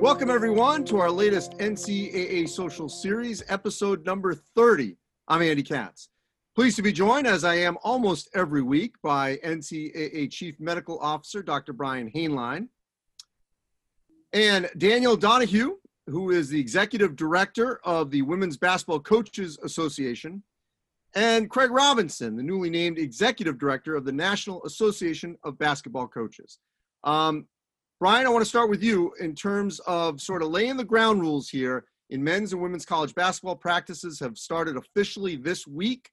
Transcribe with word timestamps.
Welcome, 0.00 0.30
everyone, 0.30 0.86
to 0.86 0.96
our 0.96 1.10
latest 1.10 1.58
NCAA 1.58 2.48
Social 2.48 2.88
Series, 2.88 3.42
episode 3.48 4.06
number 4.06 4.34
30. 4.34 4.96
I'm 5.28 5.42
Andy 5.42 5.62
Katz. 5.62 6.08
Pleased 6.56 6.76
to 6.76 6.82
be 6.82 6.90
joined, 6.90 7.26
as 7.26 7.44
I 7.44 7.56
am 7.56 7.76
almost 7.82 8.30
every 8.34 8.62
week, 8.62 8.94
by 9.02 9.36
NCAA 9.44 10.30
Chief 10.30 10.58
Medical 10.58 10.98
Officer 11.00 11.42
Dr. 11.42 11.74
Brian 11.74 12.10
Hainline 12.10 12.68
and 14.32 14.70
Danielle 14.78 15.18
Donehew, 15.18 15.72
who 16.06 16.30
is 16.30 16.48
the 16.48 16.58
Executive 16.58 17.14
Director 17.14 17.78
of 17.84 18.10
the 18.10 18.22
Women's 18.22 18.56
Basketball 18.56 19.00
Coaches 19.00 19.58
Association, 19.62 20.42
and 21.14 21.50
Craig 21.50 21.70
Robinson, 21.70 22.36
the 22.36 22.42
newly 22.42 22.70
named 22.70 22.98
Executive 22.98 23.58
Director 23.58 23.96
of 23.96 24.06
the 24.06 24.12
National 24.12 24.64
Association 24.64 25.36
of 25.44 25.58
Basketball 25.58 26.08
Coaches. 26.08 26.58
Um, 27.04 27.46
Brian, 28.00 28.26
I 28.26 28.30
want 28.30 28.42
to 28.42 28.48
start 28.48 28.70
with 28.70 28.82
you 28.82 29.12
in 29.20 29.34
terms 29.34 29.78
of 29.80 30.22
sort 30.22 30.40
of 30.40 30.48
laying 30.48 30.78
the 30.78 30.84
ground 30.84 31.20
rules 31.20 31.50
here. 31.50 31.84
In 32.08 32.24
men's 32.24 32.54
and 32.54 32.62
women's 32.62 32.86
college 32.86 33.14
basketball 33.14 33.56
practices 33.56 34.18
have 34.20 34.38
started 34.38 34.78
officially 34.78 35.36
this 35.36 35.66
week. 35.66 36.08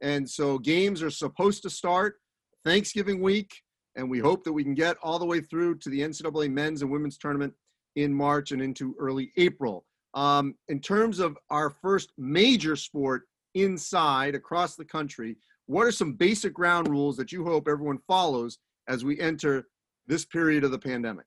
And 0.00 0.28
so 0.28 0.58
games 0.58 1.02
are 1.02 1.10
supposed 1.10 1.62
to 1.64 1.68
start 1.68 2.16
Thanksgiving 2.64 3.20
week. 3.20 3.52
And 3.96 4.08
we 4.08 4.18
hope 4.18 4.44
that 4.44 4.52
we 4.54 4.64
can 4.64 4.74
get 4.74 4.96
all 5.02 5.18
the 5.18 5.26
way 5.26 5.42
through 5.42 5.76
to 5.80 5.90
the 5.90 6.00
NCAA 6.00 6.50
men's 6.50 6.80
and 6.80 6.90
women's 6.90 7.18
tournament 7.18 7.52
in 7.96 8.14
March 8.14 8.52
and 8.52 8.62
into 8.62 8.96
early 8.98 9.30
April. 9.36 9.84
Um, 10.14 10.54
in 10.68 10.80
terms 10.80 11.18
of 11.18 11.36
our 11.50 11.68
first 11.68 12.12
major 12.16 12.76
sport 12.76 13.24
inside 13.54 14.34
across 14.34 14.74
the 14.74 14.86
country, 14.86 15.36
what 15.66 15.86
are 15.86 15.92
some 15.92 16.14
basic 16.14 16.54
ground 16.54 16.88
rules 16.88 17.14
that 17.18 17.30
you 17.30 17.44
hope 17.44 17.68
everyone 17.68 17.98
follows 18.08 18.56
as 18.88 19.04
we 19.04 19.20
enter 19.20 19.66
this 20.06 20.24
period 20.24 20.64
of 20.64 20.70
the 20.70 20.78
pandemic? 20.78 21.26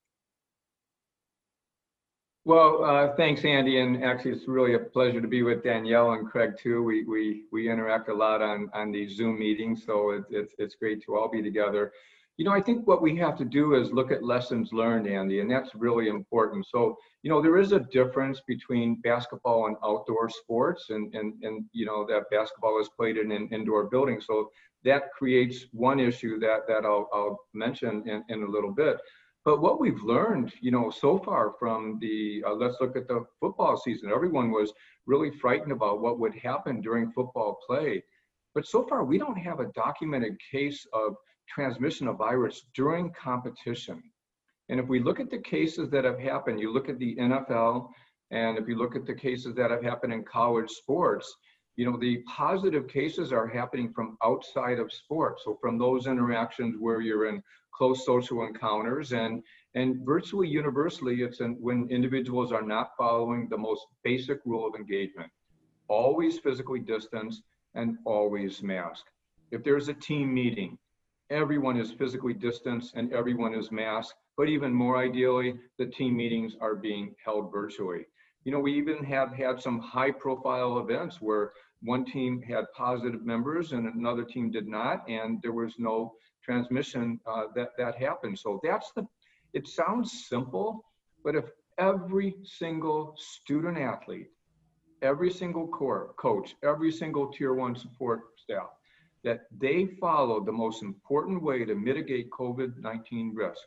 Well, 2.45 2.83
uh, 2.83 3.15
thanks, 3.15 3.43
Andy, 3.43 3.79
and 3.79 4.03
actually, 4.03 4.31
it's 4.31 4.47
really 4.47 4.73
a 4.73 4.79
pleasure 4.79 5.21
to 5.21 5.27
be 5.27 5.43
with 5.43 5.63
Danielle 5.63 6.13
and 6.13 6.27
Craig 6.27 6.53
too. 6.57 6.83
We 6.83 7.03
we 7.03 7.43
we 7.51 7.69
interact 7.69 8.09
a 8.09 8.13
lot 8.13 8.41
on 8.41 8.69
on 8.73 8.91
these 8.91 9.15
Zoom 9.15 9.37
meetings, 9.37 9.83
so 9.85 10.11
it, 10.11 10.23
it's 10.29 10.55
it's 10.57 10.75
great 10.75 11.03
to 11.03 11.15
all 11.15 11.29
be 11.29 11.43
together. 11.43 11.91
You 12.37 12.45
know, 12.45 12.51
I 12.51 12.61
think 12.61 12.87
what 12.87 13.01
we 13.01 13.17
have 13.17 13.37
to 13.39 13.45
do 13.45 13.75
is 13.75 13.91
look 13.91 14.11
at 14.11 14.23
lessons 14.23 14.71
learned, 14.71 15.05
Andy, 15.07 15.41
and 15.41 15.51
that's 15.51 15.75
really 15.75 16.07
important. 16.07 16.65
So, 16.67 16.97
you 17.21 17.29
know, 17.29 17.41
there 17.41 17.57
is 17.57 17.73
a 17.73 17.81
difference 17.81 18.41
between 18.47 19.01
basketball 19.01 19.67
and 19.67 19.75
outdoor 19.83 20.29
sports, 20.29 20.85
and 20.89 21.13
and 21.13 21.33
and 21.43 21.65
you 21.73 21.85
know 21.85 22.05
that 22.07 22.29
basketball 22.31 22.79
is 22.79 22.89
played 22.97 23.17
in 23.17 23.31
an 23.31 23.49
indoor 23.51 23.89
building, 23.89 24.21
so 24.21 24.49
that 24.85 25.11
creates 25.11 25.65
one 25.73 25.99
issue 25.99 26.39
that 26.39 26.61
that 26.69 26.85
I'll, 26.85 27.09
I'll 27.13 27.37
mention 27.53 28.07
in, 28.07 28.23
in 28.29 28.43
a 28.43 28.49
little 28.49 28.71
bit. 28.71 28.97
But 29.49 29.61
what 29.61 29.79
we've 29.79 30.03
learned, 30.03 30.53
you 30.61 30.69
know, 30.69 30.91
so 30.91 31.17
far 31.17 31.55
from 31.57 31.97
the 31.99 32.43
uh, 32.45 32.53
let's 32.53 32.79
look 32.79 32.95
at 32.95 33.07
the 33.07 33.25
football 33.39 33.77
season. 33.77 34.11
Everyone 34.13 34.51
was 34.51 34.71
really 35.07 35.31
frightened 35.31 35.71
about 35.71 36.01
what 36.01 36.19
would 36.19 36.35
happen 36.35 36.81
during 36.81 37.11
football 37.11 37.57
play, 37.65 38.03
but 38.53 38.67
so 38.67 38.85
far 38.87 39.03
we 39.03 39.17
don't 39.17 39.39
have 39.39 39.59
a 39.59 39.71
documented 39.73 40.37
case 40.51 40.85
of 40.93 41.15
transmission 41.47 42.07
of 42.07 42.19
virus 42.19 42.67
during 42.75 43.11
competition. 43.19 44.03
And 44.69 44.79
if 44.79 44.85
we 44.85 44.99
look 44.99 45.19
at 45.19 45.31
the 45.31 45.41
cases 45.41 45.89
that 45.89 46.05
have 46.05 46.19
happened, 46.19 46.59
you 46.59 46.71
look 46.71 46.87
at 46.87 46.99
the 46.99 47.15
NFL, 47.15 47.89
and 48.29 48.55
if 48.59 48.67
you 48.67 48.75
look 48.75 48.95
at 48.95 49.07
the 49.07 49.15
cases 49.15 49.55
that 49.55 49.71
have 49.71 49.81
happened 49.81 50.13
in 50.13 50.23
college 50.25 50.69
sports, 50.69 51.35
you 51.75 51.89
know, 51.89 51.97
the 51.97 52.17
positive 52.27 52.87
cases 52.87 53.33
are 53.33 53.47
happening 53.47 53.91
from 53.93 54.15
outside 54.23 54.77
of 54.77 54.93
sports. 54.93 55.41
So 55.43 55.57
from 55.59 55.79
those 55.79 56.05
interactions 56.05 56.75
where 56.77 57.01
you're 57.01 57.25
in 57.25 57.41
close 57.79 58.05
social 58.05 58.43
encounters 58.43 59.13
and 59.13 59.41
and 59.73 60.05
virtually 60.05 60.49
universally, 60.49 61.21
it's 61.21 61.39
when 61.39 61.87
individuals 61.89 62.51
are 62.51 62.61
not 62.61 62.91
following 62.97 63.47
the 63.47 63.57
most 63.57 63.85
basic 64.03 64.39
rule 64.45 64.67
of 64.67 64.75
engagement. 64.75 65.31
Always 65.87 66.39
physically 66.39 66.79
distance 66.79 67.41
and 67.75 67.97
always 68.05 68.61
mask. 68.61 69.05
If 69.51 69.63
there's 69.63 69.87
a 69.87 69.93
team 69.93 70.33
meeting, 70.33 70.77
everyone 71.29 71.77
is 71.77 71.93
physically 71.93 72.33
distanced 72.33 72.95
and 72.95 73.13
everyone 73.13 73.53
is 73.53 73.71
masked, 73.71 74.19
but 74.35 74.49
even 74.49 74.73
more 74.73 74.97
ideally, 74.97 75.55
the 75.77 75.85
team 75.85 76.17
meetings 76.17 76.57
are 76.59 76.75
being 76.75 77.15
held 77.23 77.51
virtually. 77.51 78.05
You 78.43 78.51
know, 78.51 78.59
we 78.59 78.73
even 78.73 79.03
have 79.05 79.31
had 79.31 79.61
some 79.61 79.79
high 79.79 80.11
profile 80.11 80.79
events 80.79 81.21
where 81.21 81.53
one 81.81 82.05
team 82.05 82.41
had 82.41 82.65
positive 82.75 83.25
members 83.25 83.71
and 83.71 83.87
another 83.87 84.23
team 84.23 84.51
did 84.51 84.67
not, 84.67 85.07
and 85.07 85.41
there 85.41 85.53
was 85.53 85.75
no 85.77 86.13
transmission 86.43 87.19
uh, 87.25 87.45
that 87.55 87.69
that 87.77 87.95
happened. 87.95 88.37
So 88.37 88.59
that's 88.63 88.91
the. 88.95 89.05
It 89.53 89.67
sounds 89.67 90.27
simple, 90.27 90.85
but 91.23 91.35
if 91.35 91.45
every 91.79 92.35
single 92.43 93.15
student 93.17 93.77
athlete, 93.77 94.27
every 95.01 95.31
single 95.31 95.67
core 95.67 96.13
coach, 96.17 96.55
every 96.63 96.91
single 96.91 97.31
tier 97.31 97.53
one 97.53 97.75
support 97.75 98.21
staff, 98.37 98.69
that 99.23 99.41
they 99.57 99.87
follow 99.99 100.43
the 100.43 100.51
most 100.51 100.83
important 100.83 101.41
way 101.41 101.65
to 101.65 101.75
mitigate 101.75 102.29
COVID-19 102.29 103.31
risk, 103.33 103.61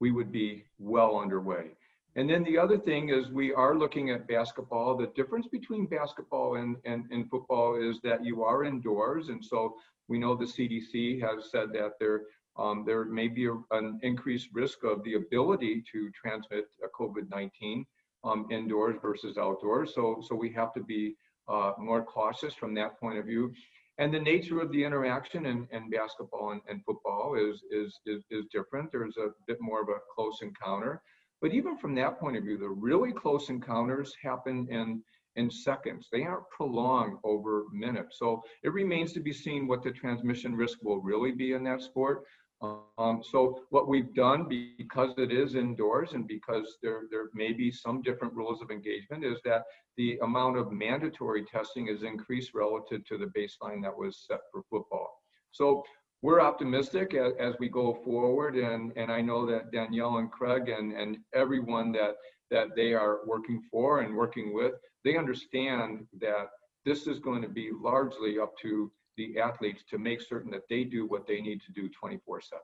we 0.00 0.12
would 0.12 0.32
be 0.32 0.64
well 0.78 1.18
underway. 1.18 1.72
And 2.18 2.28
then 2.28 2.42
the 2.42 2.58
other 2.58 2.76
thing 2.76 3.10
is 3.10 3.30
we 3.30 3.54
are 3.54 3.76
looking 3.76 4.10
at 4.10 4.26
basketball. 4.26 4.96
The 4.96 5.12
difference 5.14 5.46
between 5.46 5.86
basketball 5.86 6.56
and, 6.56 6.76
and, 6.84 7.04
and 7.12 7.30
football 7.30 7.76
is 7.76 8.00
that 8.02 8.24
you 8.24 8.42
are 8.42 8.64
indoors. 8.64 9.28
And 9.28 9.42
so 9.42 9.76
we 10.08 10.18
know 10.18 10.34
the 10.34 10.44
CDC 10.44 11.20
has 11.20 11.48
said 11.52 11.68
that 11.74 11.92
there, 12.00 12.22
um, 12.56 12.82
there 12.84 13.04
may 13.04 13.28
be 13.28 13.46
a, 13.46 13.54
an 13.70 14.00
increased 14.02 14.48
risk 14.52 14.82
of 14.82 15.04
the 15.04 15.14
ability 15.14 15.84
to 15.92 16.10
transmit 16.10 16.64
COVID-19 17.00 17.86
um, 18.24 18.48
indoors 18.50 18.96
versus 19.00 19.38
outdoors. 19.38 19.94
So, 19.94 20.20
so 20.26 20.34
we 20.34 20.52
have 20.54 20.74
to 20.74 20.82
be 20.82 21.14
uh, 21.46 21.74
more 21.78 22.02
cautious 22.02 22.52
from 22.52 22.74
that 22.74 22.98
point 22.98 23.18
of 23.18 23.26
view. 23.26 23.52
And 23.98 24.12
the 24.12 24.18
nature 24.18 24.60
of 24.60 24.72
the 24.72 24.82
interaction 24.82 25.46
in, 25.46 25.68
in 25.70 25.88
basketball 25.88 26.50
and, 26.50 26.62
and 26.68 26.84
football 26.84 27.36
is, 27.36 27.62
is, 27.70 28.00
is, 28.06 28.24
is 28.32 28.46
different. 28.52 28.90
There's 28.90 29.18
a 29.18 29.28
bit 29.46 29.58
more 29.60 29.82
of 29.82 29.88
a 29.88 30.00
close 30.16 30.38
encounter. 30.42 31.00
But 31.40 31.52
even 31.52 31.76
from 31.76 31.94
that 31.94 32.18
point 32.18 32.36
of 32.36 32.44
view, 32.44 32.58
the 32.58 32.68
really 32.68 33.12
close 33.12 33.48
encounters 33.48 34.14
happen 34.22 34.66
in, 34.70 35.02
in 35.36 35.50
seconds. 35.50 36.08
They 36.10 36.24
aren't 36.24 36.48
prolonged 36.50 37.18
over 37.24 37.64
minutes. 37.72 38.18
So 38.18 38.42
it 38.62 38.72
remains 38.72 39.12
to 39.12 39.20
be 39.20 39.32
seen 39.32 39.68
what 39.68 39.82
the 39.82 39.92
transmission 39.92 40.54
risk 40.54 40.78
will 40.82 41.00
really 41.00 41.32
be 41.32 41.52
in 41.52 41.62
that 41.64 41.82
sport. 41.82 42.24
Um, 42.60 43.22
so 43.22 43.60
what 43.70 43.86
we've 43.86 44.12
done, 44.14 44.48
because 44.48 45.14
it 45.16 45.30
is 45.30 45.54
indoors 45.54 46.12
and 46.14 46.26
because 46.26 46.76
there, 46.82 47.02
there 47.08 47.28
may 47.32 47.52
be 47.52 47.70
some 47.70 48.02
different 48.02 48.34
rules 48.34 48.60
of 48.60 48.72
engagement, 48.72 49.24
is 49.24 49.38
that 49.44 49.62
the 49.96 50.18
amount 50.22 50.58
of 50.58 50.72
mandatory 50.72 51.44
testing 51.44 51.86
is 51.86 52.02
increased 52.02 52.54
relative 52.54 53.04
to 53.06 53.16
the 53.16 53.26
baseline 53.26 53.80
that 53.82 53.96
was 53.96 54.24
set 54.26 54.40
for 54.50 54.62
football. 54.68 55.08
So 55.52 55.84
we're 56.22 56.40
optimistic 56.40 57.14
as, 57.14 57.32
as, 57.38 57.54
we 57.60 57.68
go 57.68 57.94
forward 58.04 58.56
and, 58.56 58.92
and 58.96 59.10
I 59.10 59.20
know 59.20 59.46
that 59.46 59.70
Danielle 59.70 60.18
and 60.18 60.30
Craig 60.30 60.68
and, 60.68 60.92
and 60.92 61.18
everyone 61.34 61.92
that, 61.92 62.14
that 62.50 62.68
they 62.74 62.92
are 62.92 63.20
working 63.26 63.62
for 63.70 64.00
and 64.00 64.16
working 64.16 64.52
with, 64.52 64.72
they 65.04 65.16
understand 65.16 66.06
that 66.20 66.48
this 66.84 67.06
is 67.06 67.18
going 67.20 67.42
to 67.42 67.48
be 67.48 67.70
largely 67.72 68.38
up 68.38 68.52
to 68.62 68.90
the 69.16 69.38
athletes 69.38 69.84
to 69.90 69.98
make 69.98 70.20
certain 70.20 70.50
that 70.50 70.62
they 70.68 70.84
do 70.84 71.06
what 71.06 71.26
they 71.26 71.40
need 71.40 71.60
to 71.66 71.72
do 71.72 71.88
24 71.88 72.40
7. 72.40 72.60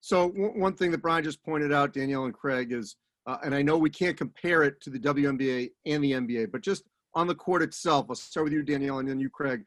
So 0.00 0.28
one 0.30 0.74
thing 0.74 0.90
that 0.90 0.98
Brian 0.98 1.22
just 1.22 1.42
pointed 1.44 1.72
out, 1.72 1.92
Danielle 1.92 2.24
and 2.24 2.34
Craig, 2.34 2.72
is, 2.72 2.96
uh, 3.26 3.38
and 3.44 3.54
I 3.54 3.62
know 3.62 3.78
we 3.78 3.90
can't 3.90 4.16
compare 4.16 4.64
it 4.64 4.80
to 4.82 4.90
the 4.90 4.98
WNBA 4.98 5.70
and 5.86 6.02
the 6.02 6.12
NBA, 6.12 6.50
but 6.50 6.60
just 6.60 6.84
on 7.14 7.26
the 7.26 7.34
court 7.34 7.62
itself, 7.62 8.06
I'll 8.08 8.16
start 8.16 8.44
with 8.44 8.52
you, 8.52 8.62
Danielle, 8.62 8.98
and 8.98 9.08
then 9.08 9.20
you, 9.20 9.30
Craig 9.30 9.64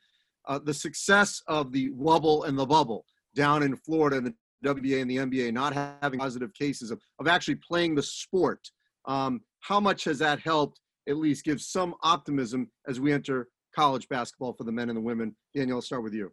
uh, 0.47 0.59
the 0.59 0.73
success 0.73 1.41
of 1.47 1.71
the 1.71 1.91
wubble 1.91 2.47
and 2.47 2.57
the 2.57 2.65
bubble 2.65 3.05
down 3.35 3.63
in 3.63 3.75
Florida 3.75 4.17
and 4.17 4.27
the 4.27 4.33
WBA 4.65 5.01
and 5.01 5.09
the 5.09 5.17
NBA 5.17 5.53
not 5.53 5.73
having 6.01 6.19
positive 6.19 6.53
cases 6.53 6.91
of, 6.91 6.99
of 7.19 7.27
actually 7.27 7.55
playing 7.55 7.95
the 7.95 8.03
sport. 8.03 8.59
Um, 9.05 9.41
how 9.59 9.79
much 9.79 10.03
has 10.05 10.19
that 10.19 10.39
helped 10.39 10.79
at 11.07 11.17
least 11.17 11.45
give 11.45 11.61
some 11.61 11.93
optimism 12.01 12.71
as 12.87 12.99
we 12.99 13.13
enter 13.13 13.47
college 13.75 14.07
basketball 14.09 14.53
for 14.53 14.63
the 14.63 14.71
men 14.71 14.89
and 14.89 14.97
the 14.97 15.01
women? 15.01 15.35
Danielle, 15.53 15.77
I'll 15.77 15.81
start 15.81 16.03
with 16.03 16.13
you. 16.13 16.31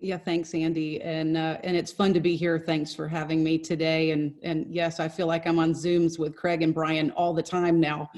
Yeah, 0.00 0.16
thanks, 0.16 0.54
Andy, 0.54 1.00
and 1.02 1.36
uh, 1.36 1.58
and 1.64 1.76
it's 1.76 1.90
fun 1.90 2.14
to 2.14 2.20
be 2.20 2.36
here. 2.36 2.56
Thanks 2.56 2.94
for 2.94 3.08
having 3.08 3.42
me 3.42 3.58
today. 3.58 4.12
And 4.12 4.32
and 4.44 4.66
yes, 4.70 5.00
I 5.00 5.08
feel 5.08 5.26
like 5.26 5.44
I'm 5.44 5.58
on 5.58 5.72
Zooms 5.72 6.20
with 6.20 6.36
Craig 6.36 6.62
and 6.62 6.72
Brian 6.72 7.10
all 7.12 7.34
the 7.34 7.42
time 7.42 7.80
now. 7.80 8.08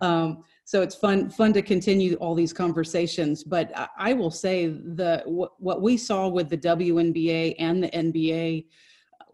Um, 0.00 0.44
so 0.66 0.82
it's 0.82 0.94
fun 0.94 1.30
fun 1.30 1.52
to 1.54 1.62
continue 1.62 2.14
all 2.16 2.34
these 2.34 2.52
conversations 2.52 3.42
but 3.42 3.72
i 3.96 4.12
will 4.12 4.30
say 4.30 4.66
the 4.66 5.22
what 5.26 5.80
we 5.80 5.96
saw 5.96 6.28
with 6.28 6.50
the 6.50 6.58
WNBA 6.58 7.54
and 7.58 7.82
the 7.82 7.88
NBA 7.88 8.66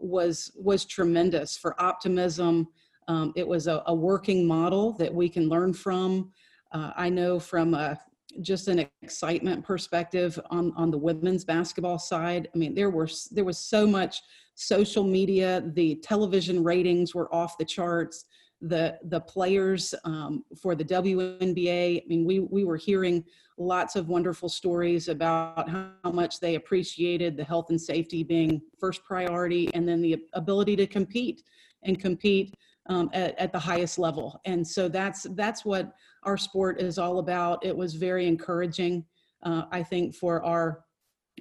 was 0.03 0.51
was 0.55 0.85
tremendous 0.85 1.57
for 1.57 1.81
optimism. 1.81 2.67
Um, 3.07 3.33
it 3.35 3.47
was 3.47 3.67
a, 3.67 3.83
a, 3.87 3.93
working 3.93 4.47
model 4.47 4.93
that 4.93 5.13
we 5.13 5.27
can 5.27 5.49
learn 5.49 5.73
from. 5.73 6.31
Uh, 6.71 6.91
i 6.95 7.09
know 7.09 7.39
from 7.39 7.73
a, 7.73 7.99
just 8.41 8.67
an 8.67 8.87
excitement 9.01 9.63
perspective 9.63 10.39
on 10.49 10.73
on 10.75 10.89
the 10.89 10.97
women's 10.97 11.45
basketball 11.45 11.99
side 11.99 12.47
i 12.53 12.57
mean 12.57 12.73
there 12.73 12.89
were 12.89 13.07
there 13.31 13.43
was 13.43 13.59
so 13.59 13.85
much 13.85 14.21
social 14.55 15.03
media 15.03 15.61
the 15.75 15.95
television 15.95 16.63
ratings 16.63 17.13
were 17.13 17.33
off 17.33 17.57
the 17.59 17.65
charts 17.65 18.25
the 18.63 18.97
the 19.03 19.19
players 19.19 19.93
um, 20.05 20.43
for 20.59 20.73
the 20.73 20.85
WNBA. 20.85 22.01
I 22.01 22.07
mean, 22.07 22.25
we 22.25 22.39
we 22.39 22.63
were 22.63 22.77
hearing 22.77 23.23
lots 23.57 23.95
of 23.95 24.09
wonderful 24.09 24.49
stories 24.49 25.09
about 25.09 25.69
how 25.69 26.11
much 26.11 26.39
they 26.39 26.55
appreciated 26.55 27.37
the 27.37 27.43
health 27.43 27.69
and 27.69 27.79
safety 27.79 28.23
being 28.23 28.61
first 28.79 29.03
priority, 29.03 29.69
and 29.73 29.87
then 29.87 30.01
the 30.01 30.23
ability 30.33 30.75
to 30.77 30.87
compete 30.87 31.43
and 31.83 31.99
compete 31.99 32.55
um, 32.87 33.09
at, 33.13 33.37
at 33.37 33.51
the 33.51 33.59
highest 33.59 33.99
level. 33.99 34.39
And 34.45 34.65
so 34.65 34.87
that's 34.87 35.27
that's 35.31 35.65
what 35.65 35.93
our 36.23 36.37
sport 36.37 36.81
is 36.81 36.97
all 36.97 37.19
about. 37.19 37.65
It 37.65 37.75
was 37.75 37.95
very 37.95 38.27
encouraging, 38.27 39.05
uh, 39.43 39.63
I 39.71 39.83
think, 39.83 40.15
for 40.15 40.41
our 40.43 40.85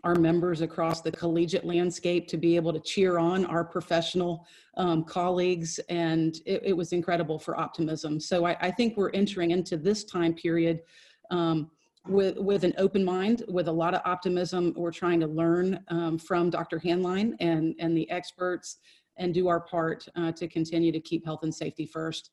our 0.05 0.15
members 0.17 0.63
across 0.63 1.01
the 1.01 1.13
collegiate 1.13 1.65
landscape 1.65 2.27
to 2.29 2.37
be 2.37 2.57
able 2.57 2.73
to 2.73 2.81
cheer 2.81 3.19
on 3.19 3.45
our 3.47 3.65
professional 3.65 4.47
um, 4.77 5.05
colleagues 5.05 5.79
and 5.89 6.37
it, 6.45 6.63
it, 6.65 6.77
was 6.77 6.93
incredible 6.93 7.39
for 7.39 7.59
optimism. 7.59 8.19
So 8.19 8.45
I, 8.47 8.57
I, 8.61 8.71
think 8.71 8.97
we're 8.97 9.11
entering 9.11 9.53
into 9.53 9.77
this 9.77 10.05
time 10.05 10.35
period 10.35 10.81
um, 11.31 11.71
with 12.09 12.37
with 12.39 12.65
an 12.65 12.75
open 12.79 13.05
mind 13.05 13.45
with 13.49 13.69
a 13.69 13.73
lot 13.73 13.95
of 13.95 14.01
optimism. 14.05 14.73
We're 14.77 14.91
trying 14.91 15.21
to 15.21 15.27
learn 15.27 15.79
um, 15.89 16.19
from 16.19 16.51
dr 16.51 16.81
Hainline 16.81 17.35
and 17.39 17.75
and 17.79 17.97
the 17.97 18.11
experts 18.11 18.79
and 19.19 19.33
do 19.33 19.47
our 19.47 19.61
part 19.61 20.07
uh, 20.17 20.33
to 20.33 20.49
continue 20.49 20.91
to 20.91 21.01
keep 21.01 21.25
health 21.25 21.45
and 21.45 21.55
safety 21.55 21.87
first. 21.87 22.31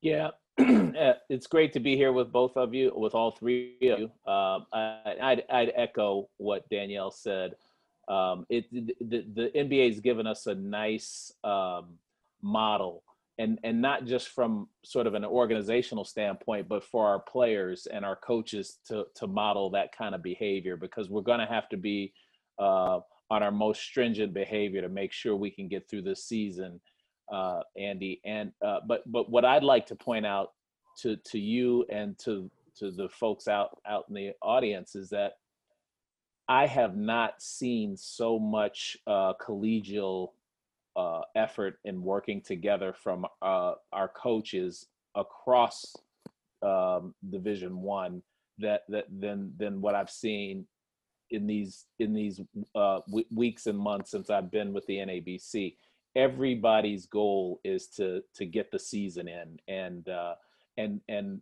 Yeah 0.00 0.30
it's 1.28 1.48
great 1.48 1.72
to 1.72 1.80
be 1.80 1.96
here 1.96 2.12
with 2.12 2.30
both 2.30 2.56
of 2.56 2.74
you, 2.74 2.92
with 2.94 3.14
all 3.14 3.32
three 3.32 3.76
of 3.90 3.98
you. 3.98 4.04
Um, 4.30 4.66
I, 4.72 5.14
I'd, 5.20 5.42
I'd, 5.50 5.72
echo 5.74 6.28
what 6.36 6.68
Danielle 6.68 7.10
said. 7.10 7.56
Um, 8.06 8.46
it 8.48 8.66
the, 8.70 9.24
the 9.34 9.50
NBA 9.56 9.88
has 9.88 10.00
given 10.00 10.26
us 10.28 10.46
a 10.46 10.54
nice 10.54 11.32
um, 11.42 11.98
model, 12.40 13.02
and 13.38 13.58
and 13.64 13.82
not 13.82 14.04
just 14.04 14.28
from 14.28 14.68
sort 14.84 15.08
of 15.08 15.14
an 15.14 15.24
organizational 15.24 16.04
standpoint, 16.04 16.68
but 16.68 16.84
for 16.84 17.04
our 17.08 17.18
players 17.18 17.86
and 17.86 18.04
our 18.04 18.16
coaches 18.16 18.78
to 18.86 19.06
to 19.16 19.26
model 19.26 19.70
that 19.70 19.96
kind 19.96 20.14
of 20.14 20.22
behavior, 20.22 20.76
because 20.76 21.10
we're 21.10 21.22
going 21.22 21.40
to 21.40 21.46
have 21.46 21.68
to 21.70 21.76
be 21.76 22.12
uh, 22.60 23.00
on 23.28 23.42
our 23.42 23.50
most 23.50 23.82
stringent 23.82 24.32
behavior 24.32 24.82
to 24.82 24.88
make 24.88 25.12
sure 25.12 25.34
we 25.34 25.50
can 25.50 25.66
get 25.66 25.88
through 25.90 26.02
this 26.02 26.24
season 26.24 26.80
uh, 27.32 27.60
Andy. 27.76 28.20
And 28.24 28.52
uh, 28.64 28.80
but 28.86 29.10
but 29.10 29.30
what 29.30 29.44
I'd 29.44 29.64
like 29.64 29.86
to 29.86 29.96
point 29.96 30.26
out 30.26 30.52
to 30.98 31.16
to 31.16 31.38
you 31.38 31.84
and 31.90 32.18
to 32.20 32.50
to 32.78 32.90
the 32.90 33.08
folks 33.08 33.48
out 33.48 33.78
out 33.86 34.06
in 34.08 34.14
the 34.14 34.32
audience 34.42 34.94
is 34.94 35.10
that 35.10 35.34
I 36.48 36.66
have 36.66 36.96
not 36.96 37.40
seen 37.40 37.96
so 37.96 38.38
much 38.38 38.98
uh, 39.06 39.32
collegial 39.40 40.30
uh, 40.96 41.22
effort 41.34 41.78
in 41.84 42.02
working 42.02 42.40
together 42.42 42.92
from 42.92 43.26
uh, 43.42 43.74
our 43.92 44.08
coaches 44.08 44.86
across 45.14 45.96
um, 46.62 47.14
Division 47.30 47.80
One 47.80 48.22
that 48.58 48.82
that 48.88 49.06
than 49.20 49.52
than 49.58 49.80
what 49.80 49.94
I've 49.94 50.10
seen 50.10 50.66
in 51.30 51.46
these 51.46 51.86
in 51.98 52.12
these 52.12 52.40
uh, 52.74 53.00
w- 53.08 53.26
weeks 53.34 53.66
and 53.66 53.78
months 53.78 54.10
since 54.10 54.30
I've 54.30 54.50
been 54.50 54.72
with 54.72 54.86
the 54.86 54.98
NABC 54.98 55.76
everybody's 56.16 57.06
goal 57.06 57.60
is 57.64 57.88
to 57.88 58.22
to 58.34 58.46
get 58.46 58.70
the 58.70 58.78
season 58.78 59.28
in 59.28 59.58
and 59.68 60.08
uh, 60.08 60.34
and 60.76 61.00
and 61.08 61.40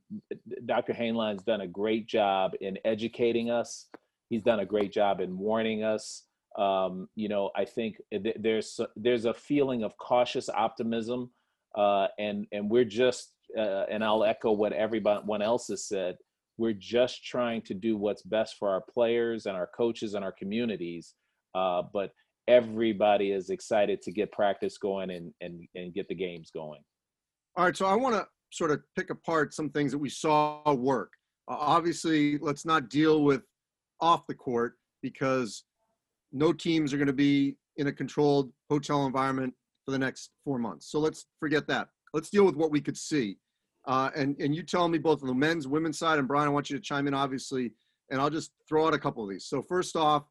Dr. 0.66 0.92
Hainline's 0.92 1.42
done 1.42 1.62
a 1.62 1.66
great 1.66 2.06
job 2.06 2.52
in 2.60 2.78
educating 2.84 3.50
us. 3.50 3.86
He's 4.28 4.42
done 4.42 4.60
a 4.60 4.66
great 4.66 4.92
job 4.92 5.20
in 5.20 5.38
warning 5.38 5.84
us. 5.84 6.24
Um, 6.58 7.08
you 7.14 7.28
know, 7.28 7.50
I 7.56 7.64
think 7.64 7.96
there's 8.36 8.80
there's 8.96 9.24
a 9.24 9.34
feeling 9.34 9.84
of 9.84 9.96
cautious 9.96 10.48
optimism, 10.48 11.30
uh, 11.74 12.08
and 12.18 12.46
and 12.52 12.70
we're 12.70 12.84
just 12.84 13.32
uh, 13.56 13.84
and 13.90 14.04
I'll 14.04 14.24
echo 14.24 14.52
what 14.52 14.72
everyone 14.72 15.42
else 15.42 15.68
has 15.68 15.86
said. 15.86 16.16
We're 16.58 16.74
just 16.74 17.24
trying 17.24 17.62
to 17.62 17.74
do 17.74 17.96
what's 17.96 18.22
best 18.22 18.56
for 18.58 18.68
our 18.68 18.82
players 18.82 19.46
and 19.46 19.56
our 19.56 19.68
coaches 19.74 20.14
and 20.14 20.24
our 20.24 20.32
communities. 20.32 21.14
Uh, 21.54 21.82
but 21.92 22.12
everybody 22.48 23.32
is 23.32 23.50
excited 23.50 24.02
to 24.02 24.12
get 24.12 24.32
practice 24.32 24.78
going 24.78 25.10
and 25.10 25.32
and, 25.40 25.66
and 25.74 25.94
get 25.94 26.08
the 26.08 26.14
games 26.14 26.50
going. 26.52 26.80
All 27.56 27.64
right, 27.64 27.76
so 27.76 27.86
I 27.86 27.94
want 27.94 28.14
to 28.14 28.26
sort 28.50 28.70
of 28.70 28.82
pick 28.96 29.10
apart 29.10 29.54
some 29.54 29.70
things 29.70 29.92
that 29.92 29.98
we 29.98 30.08
saw 30.08 30.72
work. 30.72 31.12
Uh, 31.48 31.56
obviously, 31.58 32.38
let's 32.38 32.64
not 32.64 32.88
deal 32.88 33.22
with 33.24 33.42
off 34.00 34.26
the 34.26 34.34
court 34.34 34.74
because 35.02 35.64
no 36.32 36.52
teams 36.52 36.92
are 36.92 36.96
going 36.96 37.06
to 37.06 37.12
be 37.12 37.56
in 37.76 37.88
a 37.88 37.92
controlled 37.92 38.50
hotel 38.70 39.06
environment 39.06 39.52
for 39.84 39.90
the 39.90 39.98
next 39.98 40.30
four 40.44 40.58
months. 40.58 40.90
So 40.90 40.98
let's 40.98 41.26
forget 41.40 41.66
that. 41.68 41.88
Let's 42.14 42.30
deal 42.30 42.44
with 42.44 42.56
what 42.56 42.70
we 42.70 42.80
could 42.80 42.96
see. 42.96 43.38
Uh, 43.86 44.10
and 44.14 44.36
and 44.38 44.54
you 44.54 44.62
tell 44.62 44.88
me 44.88 44.98
both 44.98 45.22
on 45.22 45.28
the 45.28 45.34
men's, 45.34 45.66
women's 45.66 45.98
side, 45.98 46.18
and 46.18 46.28
Brian, 46.28 46.48
I 46.48 46.52
want 46.52 46.70
you 46.70 46.76
to 46.76 46.82
chime 46.82 47.08
in, 47.08 47.14
obviously, 47.14 47.72
and 48.10 48.20
I'll 48.20 48.30
just 48.30 48.52
throw 48.68 48.86
out 48.86 48.94
a 48.94 48.98
couple 48.98 49.24
of 49.24 49.30
these. 49.30 49.46
So 49.46 49.60
first 49.60 49.96
off, 49.96 50.24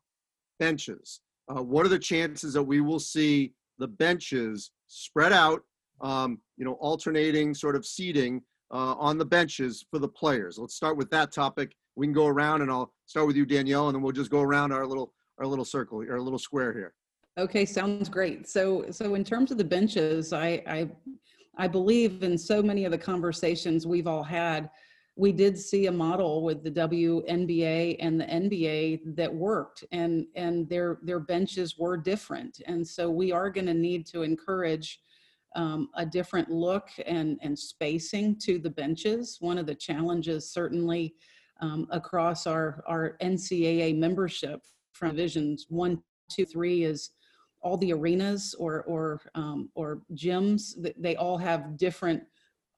benches 0.59 1.19
uh, 1.51 1.61
what 1.61 1.85
are 1.85 1.89
the 1.89 1.99
chances 1.99 2.53
that 2.53 2.63
we 2.63 2.81
will 2.81 2.99
see 2.99 3.53
the 3.77 3.87
benches 3.87 4.71
spread 4.87 5.33
out, 5.33 5.61
um, 6.01 6.39
you 6.57 6.65
know, 6.65 6.73
alternating 6.73 7.53
sort 7.53 7.75
of 7.75 7.85
seating 7.85 8.41
uh, 8.71 8.95
on 8.97 9.17
the 9.17 9.25
benches 9.25 9.85
for 9.89 9.99
the 9.99 10.07
players? 10.07 10.57
Let's 10.57 10.75
start 10.75 10.97
with 10.97 11.09
that 11.11 11.31
topic. 11.31 11.75
We 11.95 12.05
can 12.05 12.13
go 12.13 12.27
around, 12.27 12.61
and 12.61 12.71
I'll 12.71 12.93
start 13.05 13.27
with 13.27 13.35
you, 13.35 13.45
Danielle, 13.45 13.87
and 13.87 13.95
then 13.95 14.01
we'll 14.01 14.13
just 14.13 14.31
go 14.31 14.41
around 14.41 14.71
our 14.71 14.85
little 14.85 15.13
our 15.39 15.47
little 15.47 15.65
circle, 15.65 16.05
our 16.09 16.19
little 16.19 16.37
square 16.37 16.71
here. 16.71 16.93
Okay, 17.37 17.65
sounds 17.65 18.09
great. 18.09 18.47
So, 18.47 18.85
so 18.91 19.15
in 19.15 19.23
terms 19.23 19.49
of 19.49 19.57
the 19.57 19.63
benches, 19.63 20.33
I, 20.33 20.61
I, 20.67 20.89
I 21.57 21.67
believe 21.67 22.21
in 22.21 22.37
so 22.37 22.61
many 22.61 22.85
of 22.85 22.91
the 22.91 22.97
conversations 22.97 23.87
we've 23.87 24.05
all 24.05 24.21
had 24.21 24.69
we 25.15 25.31
did 25.31 25.57
see 25.57 25.87
a 25.87 25.91
model 25.91 26.43
with 26.43 26.63
the 26.63 26.71
WNBA 26.71 27.97
and 27.99 28.19
the 28.19 28.25
NBA 28.25 29.15
that 29.15 29.33
worked 29.33 29.83
and 29.91 30.25
and 30.35 30.69
their 30.69 30.99
their 31.03 31.19
benches 31.19 31.77
were 31.77 31.97
different. 31.97 32.61
And 32.65 32.87
so 32.87 33.09
we 33.09 33.31
are 33.31 33.49
going 33.49 33.67
to 33.67 33.73
need 33.73 34.05
to 34.07 34.21
encourage 34.21 34.99
um, 35.55 35.89
a 35.95 36.05
different 36.05 36.49
look 36.49 36.89
and 37.05 37.37
and 37.41 37.57
spacing 37.57 38.37
to 38.39 38.57
the 38.57 38.69
benches. 38.69 39.37
One 39.41 39.57
of 39.57 39.65
the 39.65 39.75
challenges 39.75 40.49
certainly 40.49 41.13
um, 41.59 41.87
across 41.91 42.47
our 42.47 42.83
our 42.87 43.17
NCAA 43.21 43.97
membership 43.97 44.61
from 44.93 45.09
divisions 45.09 45.65
one 45.69 46.01
two 46.31 46.45
three 46.45 46.83
is 46.83 47.11
all 47.61 47.77
the 47.77 47.91
arenas 47.91 48.55
or 48.57 48.83
or 48.83 49.21
um, 49.35 49.69
or 49.75 50.01
gyms 50.15 50.73
they 50.97 51.15
all 51.17 51.37
have 51.37 51.77
different 51.77 52.23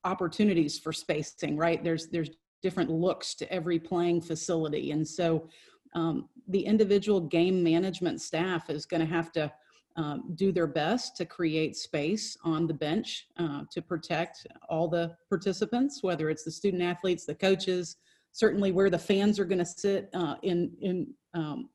opportunities 0.05 0.79
for 0.79 0.93
spacing 0.93 1.57
right? 1.57 1.83
There's 1.83 2.07
there's 2.07 2.29
different 2.63 2.89
looks 2.89 3.35
to 3.35 3.51
every 3.51 3.77
playing 3.77 4.21
facility. 4.21 4.91
And 4.91 5.07
so 5.07 5.47
um, 5.93 6.29
the 6.47 6.65
individual 6.65 7.19
game 7.19 7.61
management 7.61 8.21
staff 8.21 8.69
is 8.69 8.85
going 8.85 9.01
to 9.01 9.13
have 9.13 9.31
to 9.33 9.51
um, 9.95 10.31
do 10.35 10.51
their 10.51 10.65
best 10.65 11.15
to 11.17 11.25
create 11.25 11.75
space 11.75 12.35
on 12.43 12.65
the 12.65 12.73
bench 12.73 13.27
uh, 13.37 13.61
to 13.69 13.81
protect 13.81 14.47
all 14.67 14.87
the 14.87 15.15
participants 15.29 16.01
whether 16.01 16.31
it's 16.31 16.43
the 16.43 16.49
student 16.49 16.81
athletes 16.81 17.27
the 17.27 17.35
coaches 17.35 17.97
certainly 18.31 18.71
where 18.71 18.89
the 18.89 18.97
fans 18.97 19.37
are 19.37 19.45
going 19.45 19.59
to 19.59 19.65
sit 19.65 20.09
uh, 20.15 20.33
in 20.41 20.71
in 20.81 21.13
um, 21.35 21.69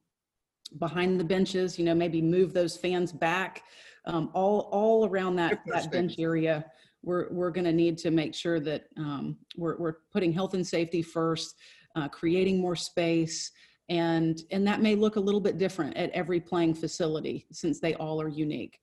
behind 0.80 1.20
the 1.20 1.23
benches 1.23 1.78
you 1.78 1.85
know 1.85 1.94
maybe 1.94 2.20
move 2.20 2.52
those 2.52 2.76
fans 2.76 3.12
back 3.12 3.62
um, 4.06 4.30
all 4.35 4.68
all 4.73 5.06
around 5.06 5.37
that 5.37 5.61
that 5.66 5.88
bench 5.92 6.16
area 6.18 6.64
we're, 7.02 7.28
we're 7.31 7.50
going 7.50 7.64
to 7.64 7.73
need 7.73 7.99
to 7.99 8.11
make 8.11 8.35
sure 8.35 8.61
that 8.61 8.85
um, 8.97 9.37
we're, 9.57 9.76
we're 9.76 9.97
putting 10.12 10.33
health 10.33 10.55
and 10.55 10.67
safety 10.67 11.02
first, 11.02 11.57
uh, 11.97 12.09
creating 12.09 12.61
more 12.61 12.76
space, 12.76 13.52
and, 13.88 14.43
and 14.50 14.67
that 14.67 14.83
may 14.83 14.95
look 14.95 15.17
a 15.17 15.21
little 15.21 15.40
bit 15.40 15.59
different 15.59 15.97
at 15.97 16.11
every 16.11 16.40
playing 16.40 16.75
facility 16.75 17.47
since 17.52 17.81
they 17.81 17.95
all 17.95 18.21
are 18.21 18.28
unique. 18.28 18.81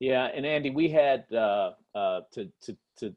Yeah, 0.00 0.28
and 0.34 0.46
Andy, 0.46 0.70
we 0.70 0.88
had 0.88 1.24
uh, 1.32 1.72
uh, 1.94 2.20
to, 2.32 2.50
to, 2.62 2.76
to 2.98 3.14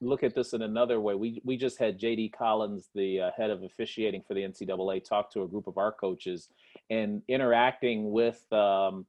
look 0.00 0.22
at 0.22 0.34
this 0.34 0.52
in 0.52 0.62
another 0.62 1.00
way. 1.00 1.14
We, 1.14 1.42
we 1.44 1.56
just 1.56 1.78
had 1.78 1.98
JD 1.98 2.32
Collins, 2.32 2.88
the 2.94 3.20
uh, 3.20 3.30
head 3.36 3.50
of 3.50 3.62
officiating 3.62 4.22
for 4.26 4.34
the 4.34 4.40
NCAA, 4.40 5.04
talk 5.04 5.32
to 5.32 5.42
a 5.42 5.48
group 5.48 5.66
of 5.66 5.76
our 5.76 5.92
coaches 5.92 6.48
and 6.90 7.22
interacting 7.28 8.10
with 8.10 8.50
um, 8.52 9.06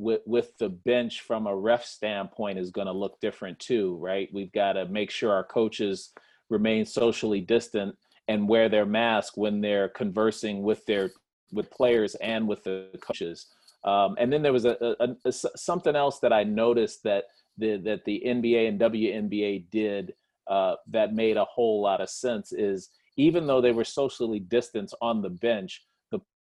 with 0.00 0.22
with 0.24 0.56
the 0.58 0.70
bench 0.70 1.20
from 1.20 1.46
a 1.46 1.54
ref 1.54 1.84
standpoint 1.84 2.58
is 2.58 2.70
going 2.70 2.86
to 2.86 2.92
look 2.92 3.20
different 3.20 3.58
too, 3.58 3.96
right? 4.00 4.28
We've 4.32 4.52
got 4.52 4.72
to 4.72 4.86
make 4.86 5.10
sure 5.10 5.32
our 5.32 5.44
coaches 5.44 6.12
remain 6.48 6.86
socially 6.86 7.40
distant 7.40 7.96
and 8.26 8.48
wear 8.48 8.68
their 8.68 8.86
mask 8.86 9.36
when 9.36 9.60
they're 9.60 9.90
conversing 9.90 10.62
with 10.62 10.84
their 10.86 11.10
with 11.52 11.70
players 11.70 12.14
and 12.16 12.48
with 12.48 12.64
the 12.64 12.88
coaches. 13.02 13.46
Um, 13.84 14.16
and 14.18 14.32
then 14.32 14.42
there 14.42 14.52
was 14.52 14.64
a, 14.64 14.76
a, 15.00 15.16
a, 15.24 15.32
something 15.32 15.96
else 15.96 16.18
that 16.20 16.32
I 16.32 16.44
noticed 16.44 17.02
that 17.04 17.24
the 17.58 17.76
that 17.78 18.04
the 18.06 18.22
NBA 18.26 18.68
and 18.68 18.80
WNBA 18.80 19.70
did 19.70 20.14
uh, 20.48 20.76
that 20.88 21.14
made 21.14 21.36
a 21.36 21.44
whole 21.44 21.82
lot 21.82 22.00
of 22.00 22.08
sense 22.08 22.52
is 22.52 22.88
even 23.16 23.46
though 23.46 23.60
they 23.60 23.72
were 23.72 23.84
socially 23.84 24.40
distanced 24.40 24.94
on 25.02 25.20
the 25.20 25.30
bench, 25.30 25.82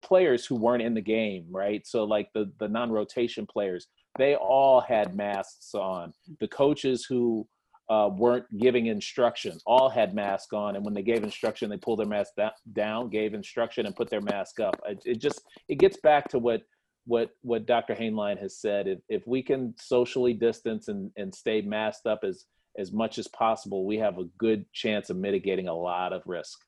players 0.06 0.46
who 0.46 0.54
weren't 0.54 0.82
in 0.82 0.94
the 0.94 1.00
game, 1.00 1.46
right? 1.50 1.86
So 1.86 2.04
like 2.04 2.28
the 2.32 2.52
the 2.58 2.68
non-rotation 2.68 3.46
players 3.46 3.88
they 4.18 4.34
all 4.34 4.80
had 4.80 5.14
masks 5.14 5.74
on. 5.74 6.12
The 6.40 6.48
coaches 6.48 7.04
who 7.04 7.46
uh, 7.88 8.10
weren't 8.12 8.46
giving 8.58 8.86
instruction 8.86 9.58
all 9.66 9.88
had 9.88 10.14
masks 10.14 10.52
on, 10.52 10.76
and 10.76 10.84
when 10.84 10.94
they 10.94 11.02
gave 11.02 11.22
instruction, 11.22 11.70
they 11.70 11.76
pulled 11.76 12.00
their 12.00 12.06
mask 12.06 12.32
da- 12.36 12.50
down, 12.72 13.10
gave 13.10 13.34
instruction, 13.34 13.86
and 13.86 13.94
put 13.94 14.10
their 14.10 14.20
mask 14.20 14.60
up. 14.60 14.80
It, 14.86 15.02
it 15.04 15.18
just 15.20 15.42
it 15.68 15.78
gets 15.78 15.98
back 15.98 16.28
to 16.30 16.38
what 16.38 16.62
what 17.06 17.30
what 17.42 17.66
Dr. 17.66 17.94
Hainline 17.94 18.40
has 18.40 18.58
said. 18.58 18.88
If 18.88 18.98
if 19.08 19.26
we 19.26 19.42
can 19.42 19.74
socially 19.78 20.32
distance 20.32 20.88
and 20.88 21.10
and 21.16 21.34
stay 21.34 21.60
masked 21.60 22.06
up 22.06 22.20
as 22.24 22.46
as 22.78 22.92
much 22.92 23.18
as 23.18 23.28
possible, 23.28 23.86
we 23.86 23.96
have 23.98 24.18
a 24.18 24.24
good 24.38 24.70
chance 24.72 25.10
of 25.10 25.16
mitigating 25.16 25.68
a 25.68 25.74
lot 25.74 26.12
of 26.12 26.22
risk. 26.26 26.58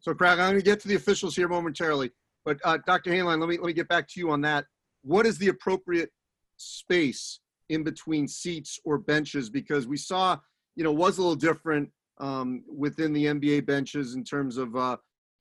So, 0.00 0.12
Craig, 0.12 0.32
I'm 0.32 0.50
going 0.50 0.56
to 0.56 0.62
get 0.62 0.80
to 0.80 0.88
the 0.88 0.96
officials 0.96 1.34
here 1.36 1.48
momentarily, 1.48 2.10
but 2.46 2.58
uh, 2.64 2.78
Dr. 2.86 3.10
Hainline, 3.10 3.40
let 3.40 3.48
me 3.48 3.58
let 3.58 3.66
me 3.66 3.72
get 3.72 3.88
back 3.88 4.08
to 4.08 4.20
you 4.20 4.30
on 4.30 4.40
that. 4.42 4.64
What 5.02 5.26
is 5.26 5.36
the 5.36 5.48
appropriate 5.48 6.10
space 6.56 7.40
in 7.68 7.82
between 7.82 8.28
seats 8.28 8.78
or 8.84 8.98
benches? 8.98 9.50
Because 9.50 9.86
we 9.88 9.96
saw, 9.96 10.38
you 10.76 10.84
know, 10.84 10.92
was 10.92 11.18
a 11.18 11.22
little 11.22 11.34
different 11.34 11.90
um, 12.18 12.62
within 12.72 13.12
the 13.12 13.26
NBA 13.26 13.66
benches 13.66 14.14
in 14.14 14.22
terms 14.22 14.56
of 14.56 14.74
uh, 14.76 14.96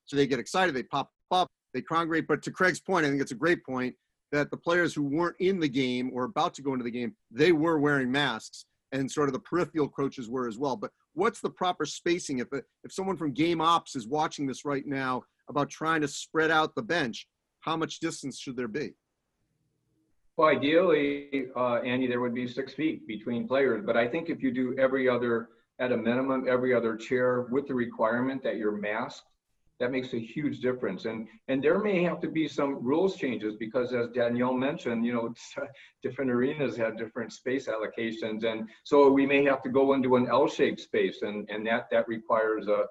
so 0.06 0.16
they 0.18 0.26
get 0.26 0.40
excited, 0.40 0.76
they 0.76 0.84
pop 0.84 1.12
up, 1.30 1.48
they 1.76 1.82
congregate. 1.82 2.28
But 2.28 2.42
to 2.44 2.52
Craig's 2.52 2.80
point, 2.80 3.06
I 3.06 3.10
think 3.10 3.22
it's 3.22 3.32
a 3.32 3.36
great 3.36 3.64
point 3.64 3.96
that 4.32 4.50
the 4.50 4.58
players 4.58 4.94
who 4.94 5.04
weren't 5.04 5.36
in 5.40 5.60
the 5.60 5.70
game 5.70 6.10
or 6.12 6.24
about 6.24 6.56
to 6.56 6.64
go 6.64 6.74
into 6.74 6.84
the 6.84 6.92
game, 6.92 7.16
they 7.30 7.52
were 7.52 7.78
wearing 7.78 8.12
masks, 8.12 8.66
and 8.92 9.10
sort 9.10 9.30
of 9.30 9.34
the 9.34 9.40
peripheral 9.40 9.90
coaches 9.90 10.28
were 10.28 10.48
as 10.48 10.58
well. 10.58 10.76
But 10.76 10.90
what's 11.14 11.40
the 11.40 11.52
proper 11.52 11.86
spacing 11.86 12.40
if 12.40 12.48
if 12.52 12.92
someone 12.92 13.16
from 13.16 13.32
game 13.32 13.62
ops 13.62 13.96
is 13.96 14.08
watching 14.08 14.48
this 14.48 14.66
right 14.66 14.88
now 14.88 15.22
about 15.50 15.70
trying 15.70 16.02
to 16.02 16.08
spread 16.08 16.52
out 16.52 16.76
the 16.76 16.82
bench 16.82 17.28
how 17.60 17.76
much 17.76 18.00
distance 18.00 18.40
should 18.40 18.56
there 18.56 18.68
be 18.68 18.94
well 20.38 20.50
ideally 20.50 21.48
uh, 21.56 21.76
andy 21.76 22.08
there 22.08 22.22
would 22.22 22.36
be 22.36 22.48
six 22.48 22.74
feet 22.74 23.06
between 23.08 23.48
players 23.48 23.84
but 23.86 23.98
i 23.98 24.08
think 24.08 24.30
if 24.30 24.42
you 24.42 24.52
do 24.52 24.76
every 24.78 25.08
other 25.10 25.50
at 25.80 25.92
a 25.92 25.98
minimum 25.98 26.46
every 26.48 26.74
other 26.74 26.96
chair 26.96 27.48
with 27.52 27.68
the 27.68 27.74
requirement 27.74 28.42
that 28.44 28.58
you're 28.58 28.78
masked 28.78 29.26
that 29.80 29.92
makes 29.92 30.14
a 30.14 30.20
huge 30.20 30.60
difference. 30.60 31.06
And 31.06 31.28
and 31.48 31.64
there 31.64 31.80
may 31.80 32.04
have 32.04 32.22
to 32.22 32.30
be 32.30 32.48
some 32.48 32.84
rules 32.84 33.16
changes 33.18 33.56
because 33.56 33.94
as 33.94 34.10
Danielle 34.10 34.54
mentioned, 34.54 35.06
you 35.06 35.14
know, 35.14 35.34
different 36.04 36.32
arenas 36.32 36.78
have 36.78 36.98
different 36.98 37.34
space 37.34 37.68
allocations, 37.68 38.44
and 38.44 38.70
so 38.84 39.10
we 39.12 39.26
may 39.26 39.44
have 39.44 39.62
to 39.64 39.70
go 39.70 39.94
into 39.94 40.16
an 40.16 40.28
L-shaped 40.28 40.80
space, 40.80 41.22
and 41.22 41.50
and 41.50 41.66
that 41.68 41.90
that 41.92 42.08
requires 42.08 42.68
a 42.68 42.86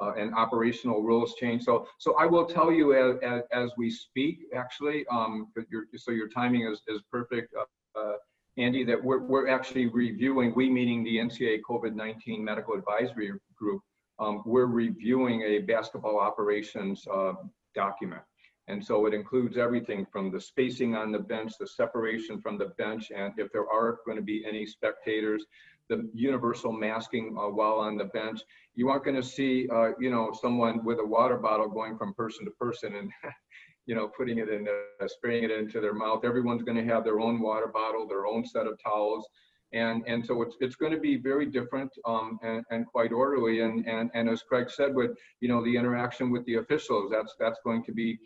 uh, 0.00 0.12
an 0.14 0.32
operational 0.34 1.02
rules 1.02 1.34
change. 1.34 1.64
So 1.64 1.86
so 1.98 2.16
I 2.16 2.26
will 2.26 2.46
tell 2.46 2.72
you 2.72 2.94
as 2.94 3.18
as, 3.22 3.42
as 3.52 3.70
we 3.76 3.90
speak, 3.90 4.38
actually, 4.54 5.06
um, 5.10 5.48
so 5.96 6.12
your 6.12 6.28
timing 6.28 6.66
is 6.66 6.82
is 6.88 7.00
perfect. 7.10 7.54
Uh, 7.54 7.64
uh, 7.98 8.12
Andy, 8.58 8.82
that 8.84 9.02
we're, 9.02 9.20
we're 9.20 9.48
actually 9.48 9.86
reviewing, 9.86 10.52
we 10.54 10.68
meaning 10.68 11.04
the 11.04 11.16
NCAA 11.16 11.60
COVID-19 11.68 12.40
Medical 12.40 12.74
Advisory 12.74 13.30
Group, 13.56 13.82
um, 14.18 14.42
we're 14.44 14.66
reviewing 14.66 15.42
a 15.42 15.60
basketball 15.60 16.18
operations 16.18 17.06
uh, 17.12 17.34
document. 17.76 18.22
And 18.66 18.84
so 18.84 19.06
it 19.06 19.14
includes 19.14 19.56
everything 19.56 20.06
from 20.12 20.30
the 20.30 20.40
spacing 20.40 20.96
on 20.96 21.12
the 21.12 21.20
bench, 21.20 21.52
the 21.58 21.68
separation 21.68 22.40
from 22.40 22.58
the 22.58 22.66
bench, 22.76 23.10
and 23.16 23.32
if 23.38 23.50
there 23.52 23.68
are 23.70 23.98
going 24.04 24.18
to 24.18 24.22
be 24.22 24.44
any 24.46 24.66
spectators, 24.66 25.46
the 25.88 26.08
universal 26.14 26.72
masking 26.72 27.36
uh, 27.38 27.48
while 27.48 27.78
on 27.78 27.96
the 27.96 28.04
bench. 28.06 28.40
You 28.74 28.88
aren't 28.90 29.04
going 29.04 29.16
to 29.16 29.22
see, 29.22 29.68
uh, 29.72 29.90
you 29.98 30.10
know, 30.10 30.32
someone 30.40 30.84
with 30.84 30.98
a 31.00 31.06
water 31.06 31.36
bottle 31.36 31.68
going 31.68 31.96
from 31.96 32.14
person 32.14 32.44
to 32.44 32.50
person 32.52 32.94
and, 32.96 33.10
you 33.86 33.94
know, 33.94 34.08
putting 34.08 34.38
it 34.38 34.48
in, 34.48 34.66
uh, 34.68 35.08
spraying 35.08 35.44
it 35.44 35.50
into 35.50 35.80
their 35.80 35.94
mouth. 35.94 36.24
Everyone's 36.24 36.62
going 36.62 36.76
to 36.76 36.92
have 36.92 37.04
their 37.04 37.20
own 37.20 37.40
water 37.40 37.68
bottle, 37.68 38.06
their 38.06 38.26
own 38.26 38.44
set 38.44 38.66
of 38.66 38.78
towels 38.82 39.26
and 39.72 40.02
and 40.06 40.24
so 40.24 40.40
it's 40.42 40.56
it's 40.60 40.76
going 40.76 40.92
to 40.92 40.98
be 40.98 41.16
very 41.16 41.46
different 41.46 41.90
um, 42.06 42.38
and, 42.42 42.64
and 42.70 42.86
quite 42.86 43.12
orderly 43.12 43.60
and 43.60 43.86
and 43.86 44.10
and 44.14 44.28
as 44.28 44.42
Craig 44.42 44.70
said 44.70 44.94
with 44.94 45.10
you 45.40 45.48
know 45.48 45.62
the 45.62 45.76
interaction 45.76 46.30
with 46.30 46.44
the 46.46 46.54
officials 46.54 47.10
that's 47.10 47.34
that's 47.38 47.60
going 47.64 47.84
to 47.84 47.92
be 47.92 48.18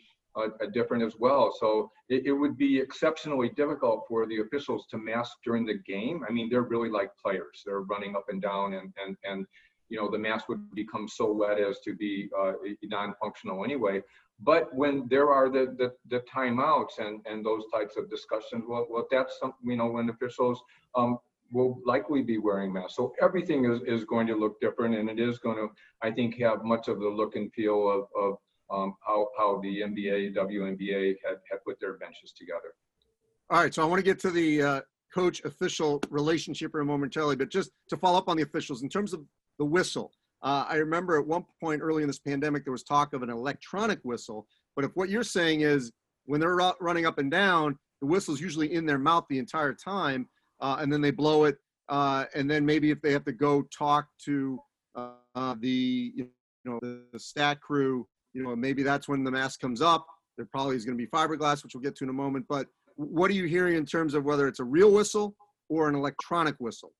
a 0.60 0.66
different 0.66 1.02
as 1.02 1.14
well. 1.18 1.54
So 1.60 1.90
it, 2.08 2.26
it, 2.26 2.32
would 2.32 2.56
be 2.56 2.78
exceptionally 2.78 3.50
difficult 3.50 4.04
for 4.08 4.26
the 4.26 4.40
officials 4.40 4.86
to 4.90 4.98
mask 4.98 5.32
during 5.44 5.66
the 5.66 5.78
game. 5.86 6.24
I 6.28 6.32
mean 6.32 6.48
they're 6.48 6.62
really 6.62 6.88
like 6.88 7.10
players. 7.22 7.62
They're 7.64 7.82
running 7.82 8.16
up 8.16 8.26
and 8.28 8.40
down 8.40 8.74
and 8.74 8.92
and 9.04 9.16
and 9.24 9.46
you 9.88 9.98
know 9.98 10.10
the 10.10 10.18
mask 10.18 10.48
would 10.48 10.74
become 10.74 11.06
so 11.06 11.32
wet 11.32 11.58
as 11.58 11.80
to 11.80 11.94
be 11.94 12.30
uh, 12.38 12.52
non-functional 12.82 13.64
anyway. 13.64 14.02
But 14.40 14.74
when 14.74 15.06
there 15.08 15.30
are 15.30 15.48
the, 15.48 15.74
the, 15.78 15.92
the 16.08 16.24
timeouts 16.34 16.98
and, 16.98 17.20
and 17.26 17.46
those 17.46 17.62
types 17.72 17.96
of 17.96 18.10
discussions, 18.10 18.64
well, 18.66 18.86
well, 18.90 19.06
that's 19.10 19.38
something, 19.38 19.70
you 19.70 19.76
know, 19.76 19.86
when 19.86 20.08
officials 20.08 20.60
um, 20.96 21.18
will 21.52 21.78
likely 21.86 22.22
be 22.22 22.38
wearing 22.38 22.72
masks. 22.72 22.96
So 22.96 23.12
everything 23.22 23.66
is, 23.66 23.80
is 23.86 24.04
going 24.04 24.26
to 24.28 24.34
look 24.34 24.60
different 24.60 24.96
and 24.96 25.08
it 25.08 25.20
is 25.20 25.38
going 25.38 25.56
to, 25.58 25.68
I 26.02 26.10
think, 26.10 26.40
have 26.40 26.64
much 26.64 26.88
of 26.88 26.98
the 26.98 27.08
look 27.08 27.36
and 27.36 27.52
feel 27.52 27.88
of, 27.88 28.06
of 28.20 28.38
um, 28.72 28.94
how, 29.06 29.28
how 29.36 29.60
the 29.60 29.80
NBA, 29.80 30.34
WNBA 30.34 31.16
had, 31.24 31.38
had 31.50 31.62
put 31.66 31.78
their 31.80 31.94
benches 31.94 32.32
together. 32.32 32.74
All 33.50 33.60
right, 33.60 33.74
so 33.74 33.82
I 33.82 33.86
want 33.86 33.98
to 33.98 34.04
get 34.04 34.18
to 34.20 34.30
the 34.30 34.62
uh, 34.62 34.80
coach 35.14 35.42
official 35.44 36.00
relationship 36.10 36.72
here 36.74 36.84
momentarily, 36.84 37.36
but 37.36 37.50
just 37.50 37.70
to 37.90 37.96
follow 37.96 38.18
up 38.18 38.28
on 38.28 38.36
the 38.36 38.42
officials, 38.42 38.82
in 38.82 38.88
terms 38.88 39.12
of 39.12 39.20
the 39.58 39.64
whistle, 39.64 40.12
uh, 40.42 40.64
I 40.68 40.76
remember 40.76 41.18
at 41.18 41.26
one 41.26 41.44
point 41.60 41.82
early 41.82 42.02
in 42.02 42.08
this 42.08 42.18
pandemic, 42.18 42.64
there 42.64 42.72
was 42.72 42.82
talk 42.82 43.12
of 43.12 43.22
an 43.22 43.30
electronic 43.30 44.00
whistle. 44.02 44.46
But 44.74 44.84
if 44.86 44.90
what 44.94 45.08
you're 45.08 45.22
saying 45.22 45.60
is 45.60 45.92
when 46.24 46.40
they're 46.40 46.56
running 46.80 47.06
up 47.06 47.18
and 47.18 47.30
down, 47.30 47.78
the 48.00 48.06
whistle's 48.06 48.40
usually 48.40 48.74
in 48.74 48.86
their 48.86 48.98
mouth 48.98 49.26
the 49.28 49.38
entire 49.38 49.74
time 49.74 50.28
uh, 50.62 50.76
and 50.80 50.90
then 50.90 51.02
they 51.02 51.10
blow 51.10 51.44
it. 51.44 51.58
Uh, 51.88 52.24
and 52.34 52.50
then 52.50 52.64
maybe 52.64 52.90
if 52.90 53.02
they 53.02 53.12
have 53.12 53.24
to 53.24 53.32
go 53.32 53.62
talk 53.76 54.06
to 54.24 54.58
uh, 54.94 55.54
the 55.60 56.12
you 56.14 56.28
know 56.64 56.78
the, 56.80 57.02
the, 57.12 57.18
stat 57.18 57.60
crew, 57.60 58.06
you 58.32 58.42
know 58.42 58.54
maybe 58.56 58.82
that's 58.82 59.08
when 59.08 59.24
the 59.24 59.30
mask 59.30 59.60
comes 59.60 59.82
up. 59.82 60.06
There 60.36 60.46
probably 60.50 60.76
is 60.76 60.84
going 60.84 60.96
to 60.96 61.02
be 61.02 61.10
fiberglass, 61.10 61.62
which 61.62 61.74
we'll 61.74 61.82
get 61.82 61.96
to 61.96 62.04
in 62.04 62.10
a 62.10 62.14
moment. 62.14 62.46
But 62.48 62.66
what 62.96 63.30
are 63.30 63.34
you 63.34 63.46
hearing 63.46 63.76
in 63.76 63.84
terms 63.84 64.14
of 64.14 64.24
whether 64.24 64.48
it's 64.48 64.60
a 64.60 64.64
real 64.64 64.90
whistle 64.92 65.34
or 65.68 65.88
an 65.88 65.94
electronic 65.94 66.56
whistle? 66.58 66.92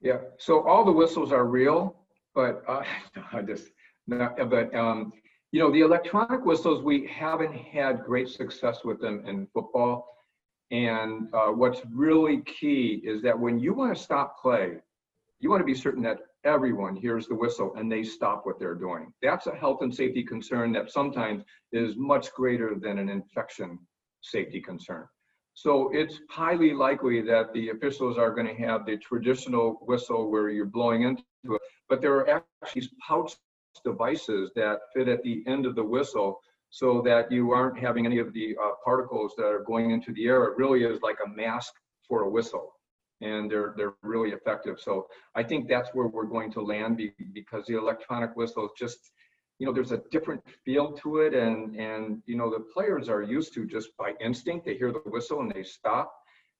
Yeah, 0.00 0.18
so 0.38 0.66
all 0.66 0.84
the 0.84 0.92
whistles 0.92 1.32
are 1.32 1.46
real, 1.46 1.96
but 2.34 2.62
uh, 2.68 2.82
I 3.32 3.42
just 3.42 3.68
but 4.06 4.74
um, 4.74 5.12
you 5.52 5.60
know 5.60 5.70
the 5.70 5.80
electronic 5.80 6.44
whistles 6.44 6.82
we 6.82 7.06
haven't 7.06 7.54
had 7.54 8.04
great 8.04 8.28
success 8.28 8.84
with 8.84 9.00
them 9.00 9.24
in 9.26 9.46
football 9.54 10.14
and 10.70 11.28
uh, 11.32 11.52
what's 11.52 11.80
really 11.92 12.42
key 12.42 13.00
is 13.04 13.22
that 13.22 13.38
when 13.38 13.58
you 13.58 13.74
want 13.74 13.96
to 13.96 14.02
stop 14.02 14.40
play, 14.40 14.72
you 15.38 15.50
want 15.50 15.60
to 15.60 15.64
be 15.64 15.74
certain 15.74 16.02
that 16.02 16.18
everyone 16.44 16.94
hears 16.94 17.26
the 17.26 17.34
whistle 17.34 17.74
and 17.76 17.90
they 17.90 18.02
stop 18.02 18.44
what 18.44 18.58
they're 18.58 18.74
doing. 18.74 19.12
That's 19.22 19.46
a 19.46 19.54
health 19.54 19.82
and 19.82 19.94
safety 19.94 20.22
concern 20.22 20.72
that 20.72 20.90
sometimes 20.90 21.42
is 21.72 21.96
much 21.96 22.32
greater 22.32 22.74
than 22.74 22.98
an 22.98 23.08
infection 23.08 23.78
safety 24.20 24.60
concern. 24.60 25.06
So 25.54 25.90
it's 25.92 26.20
highly 26.28 26.72
likely 26.72 27.20
that 27.22 27.52
the 27.52 27.70
officials 27.70 28.18
are 28.18 28.34
going 28.34 28.48
to 28.48 28.62
have 28.62 28.84
the 28.84 28.96
traditional 28.96 29.78
whistle 29.82 30.30
where 30.30 30.50
you're 30.50 30.66
blowing 30.66 31.02
into 31.02 31.22
it, 31.44 31.60
but 31.88 32.00
there 32.00 32.14
are 32.16 32.42
actually 32.62 32.90
pouch 33.06 33.34
devices 33.84 34.50
that 34.56 34.80
fit 34.94 35.08
at 35.08 35.22
the 35.22 35.44
end 35.46 35.66
of 35.66 35.74
the 35.74 35.84
whistle 35.84 36.40
so 36.70 37.00
that 37.02 37.30
you 37.30 37.52
aren't 37.52 37.78
having 37.78 38.04
any 38.04 38.18
of 38.18 38.32
the 38.32 38.56
uh, 38.60 38.70
particles 38.84 39.34
that 39.36 39.46
are 39.46 39.62
going 39.62 39.92
into 39.92 40.12
the 40.12 40.26
air. 40.26 40.44
It 40.44 40.56
really 40.56 40.82
is 40.82 41.00
like 41.02 41.18
a 41.24 41.28
mask 41.28 41.72
for 42.08 42.22
a 42.22 42.28
whistle 42.28 42.73
and 43.20 43.50
they're 43.50 43.74
they're 43.76 43.94
really 44.02 44.30
effective. 44.30 44.80
So 44.80 45.06
I 45.34 45.42
think 45.42 45.68
that's 45.68 45.90
where 45.92 46.06
we're 46.06 46.26
going 46.26 46.52
to 46.52 46.60
land 46.60 47.00
because 47.32 47.66
the 47.66 47.78
electronic 47.78 48.36
whistle 48.36 48.66
is 48.66 48.72
just, 48.76 49.12
you 49.58 49.66
know, 49.66 49.72
there's 49.72 49.92
a 49.92 50.02
different 50.10 50.42
feel 50.64 50.92
to 50.92 51.18
it, 51.18 51.34
and 51.34 51.76
and 51.76 52.22
you 52.26 52.36
know 52.36 52.50
the 52.50 52.64
players 52.72 53.08
are 53.08 53.22
used 53.22 53.54
to 53.54 53.66
just 53.66 53.96
by 53.96 54.12
instinct 54.20 54.66
they 54.66 54.76
hear 54.76 54.92
the 54.92 55.00
whistle 55.06 55.40
and 55.40 55.50
they 55.52 55.62
stop, 55.62 56.12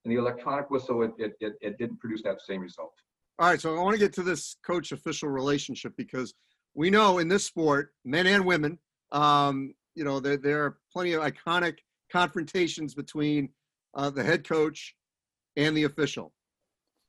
and 0.04 0.12
the 0.12 0.18
electronic 0.18 0.70
whistle 0.70 1.02
it 1.02 1.12
it 1.18 1.34
it, 1.40 1.54
it 1.60 1.78
didn't 1.78 1.98
produce 1.98 2.22
that 2.22 2.40
same 2.40 2.60
result. 2.60 2.92
All 3.40 3.48
right, 3.48 3.60
so 3.60 3.76
I 3.76 3.82
want 3.82 3.94
to 3.94 3.98
get 3.98 4.12
to 4.14 4.22
this 4.22 4.56
coach 4.64 4.92
official 4.92 5.28
relationship 5.28 5.92
because 5.96 6.34
we 6.74 6.88
know 6.88 7.18
in 7.18 7.26
this 7.26 7.44
sport, 7.44 7.92
men 8.04 8.28
and 8.28 8.44
women, 8.44 8.78
um, 9.10 9.74
you 9.96 10.04
know, 10.04 10.20
there, 10.20 10.36
there 10.36 10.64
are 10.64 10.78
plenty 10.92 11.14
of 11.14 11.22
iconic 11.22 11.78
confrontations 12.12 12.94
between 12.94 13.48
uh, 13.94 14.10
the 14.10 14.22
head 14.22 14.46
coach 14.46 14.94
and 15.56 15.76
the 15.76 15.84
official. 15.84 16.32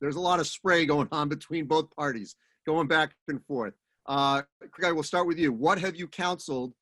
There's 0.00 0.16
a 0.16 0.20
lot 0.20 0.40
of 0.40 0.46
spray 0.46 0.86
going 0.86 1.08
on 1.12 1.28
between 1.28 1.66
both 1.66 1.90
parties, 1.96 2.36
going 2.66 2.86
back 2.86 3.14
and 3.28 3.44
forth. 3.46 3.74
Uh, 4.06 4.42
Craig, 4.70 4.94
we'll 4.94 5.02
start 5.02 5.26
with 5.26 5.38
you. 5.38 5.52
What 5.52 5.78
have 5.78 5.96
you 5.96 6.06
counseled 6.06 6.72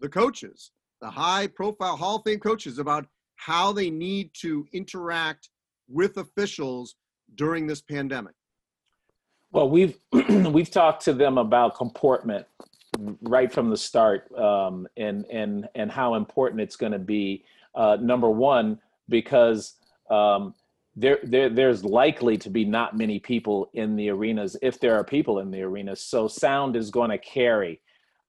the 0.00 0.08
coaches, 0.08 0.70
the 1.00 1.10
high 1.10 1.46
profile 1.46 1.96
Hall 1.96 2.16
of 2.16 2.22
Fame 2.24 2.40
coaches, 2.40 2.78
about 2.78 3.06
how 3.36 3.72
they 3.72 3.90
need 3.90 4.30
to 4.40 4.66
interact 4.72 5.50
with 5.88 6.16
officials 6.16 6.96
during 7.34 7.66
this 7.66 7.82
pandemic? 7.82 8.34
Well, 9.52 9.68
we've 9.68 9.96
we've 10.12 10.70
talked 10.70 11.04
to 11.04 11.12
them 11.12 11.38
about 11.38 11.76
comportment 11.76 12.46
right 13.22 13.52
from 13.52 13.70
the 13.70 13.76
start 13.76 14.30
um, 14.36 14.86
and 14.96 15.24
and 15.26 15.68
and 15.74 15.90
how 15.90 16.14
important 16.14 16.60
it's 16.60 16.76
going 16.76 16.92
to 16.92 16.98
be 16.98 17.44
uh, 17.74 17.96
number 18.00 18.30
one 18.30 18.78
because 19.08 19.74
um, 20.10 20.54
there, 20.96 21.18
there, 21.22 21.48
there's 21.48 21.84
likely 21.84 22.36
to 22.38 22.50
be 22.50 22.64
not 22.64 22.96
many 22.96 23.18
people 23.18 23.70
in 23.74 23.96
the 23.96 24.10
arenas 24.10 24.56
if 24.62 24.78
there 24.78 24.94
are 24.94 25.04
people 25.04 25.40
in 25.40 25.50
the 25.50 25.62
arenas. 25.62 26.00
So 26.00 26.28
sound 26.28 26.76
is 26.76 26.90
going 26.90 27.10
to 27.10 27.18
carry. 27.18 27.80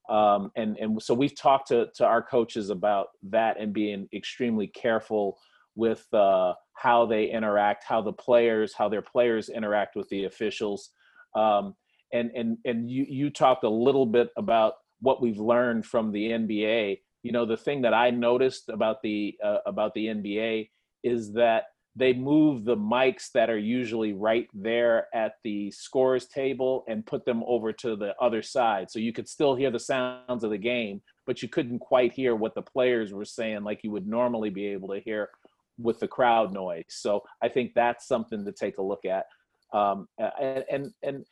Um, 0.10 0.51
and, 0.55 0.77
and 0.77 1.01
so 1.01 1.13
we've 1.13 1.36
talked 1.36 1.67
to, 1.69 1.88
to 1.95 2.05
our 2.05 2.22
coaches 2.22 2.69
about 2.69 3.07
that 3.24 3.60
and 3.60 3.74
being 3.74 4.07
extremely 4.13 4.67
careful 4.67 5.38
with 5.75 6.05
uh, 6.13 6.53
how 6.74 7.05
they 7.05 7.25
interact, 7.25 7.84
how 7.88 8.01
the 8.01 8.13
players, 8.13 8.74
how 8.74 8.89
their 8.89 9.01
players 9.01 9.50
interact 9.50 9.95
with 9.95 10.07
the 10.10 10.25
officials. 10.25 10.91
Um, 11.36 11.75
and 12.13 12.31
and 12.36 12.57
and 12.65 12.89
you 12.89 13.05
you 13.10 13.29
talked 13.29 13.63
a 13.63 13.69
little 13.69 14.05
bit 14.05 14.29
about 14.38 14.75
what 15.01 15.22
we've 15.22 15.39
learned 15.39 15.86
from 15.86 16.12
the 16.12 16.29
NBA. 16.29 17.00
You 17.24 17.31
know, 17.31 17.45
the 17.45 17.57
thing 17.57 17.81
that 17.81 17.93
I 17.93 18.10
noticed 18.10 18.69
about 18.69 19.01
the 19.01 19.36
uh, 19.43 19.57
about 19.65 19.93
the 19.93 20.05
NBA 20.07 20.69
is 21.03 21.34
that 21.34 21.65
they 21.95 22.13
move 22.13 22.65
the 22.65 22.75
mics 22.75 23.31
that 23.33 23.49
are 23.49 23.57
usually 23.57 24.13
right 24.13 24.49
there 24.53 25.07
at 25.13 25.35
the 25.43 25.71
scores 25.71 26.27
table 26.27 26.83
and 26.87 27.05
put 27.05 27.25
them 27.25 27.41
over 27.47 27.71
to 27.71 27.95
the 27.95 28.13
other 28.19 28.41
side. 28.41 28.91
So 28.91 28.99
you 28.99 29.13
could 29.13 29.29
still 29.29 29.55
hear 29.55 29.71
the 29.71 29.79
sounds 29.79 30.43
of 30.43 30.51
the 30.51 30.57
game 30.57 31.01
but 31.25 31.41
you 31.41 31.49
couldn't 31.49 31.79
quite 31.79 32.13
hear 32.13 32.35
what 32.35 32.55
the 32.55 32.61
players 32.61 33.13
were 33.13 33.25
saying 33.25 33.63
like 33.63 33.83
you 33.83 33.91
would 33.91 34.07
normally 34.07 34.49
be 34.49 34.67
able 34.67 34.89
to 34.89 34.99
hear 34.99 35.29
with 35.77 35.99
the 35.99 36.07
crowd 36.07 36.53
noise. 36.53 36.85
So 36.89 37.23
i 37.41 37.49
think 37.49 37.73
that's 37.73 38.07
something 38.07 38.45
to 38.45 38.51
take 38.51 38.77
a 38.77 38.83
look 38.83 39.05
at. 39.05 39.25
Um, 39.73 40.07
and, 40.39 40.93
and 41.03 41.25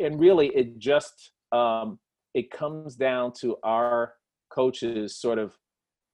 and 0.00 0.18
really 0.18 0.48
it 0.48 0.78
just 0.78 1.32
um, 1.52 1.98
it 2.34 2.50
comes 2.50 2.96
down 2.96 3.32
to 3.40 3.56
our 3.62 4.14
coaches 4.50 5.16
sort 5.16 5.38
of 5.38 5.56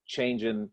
changing 0.05 0.69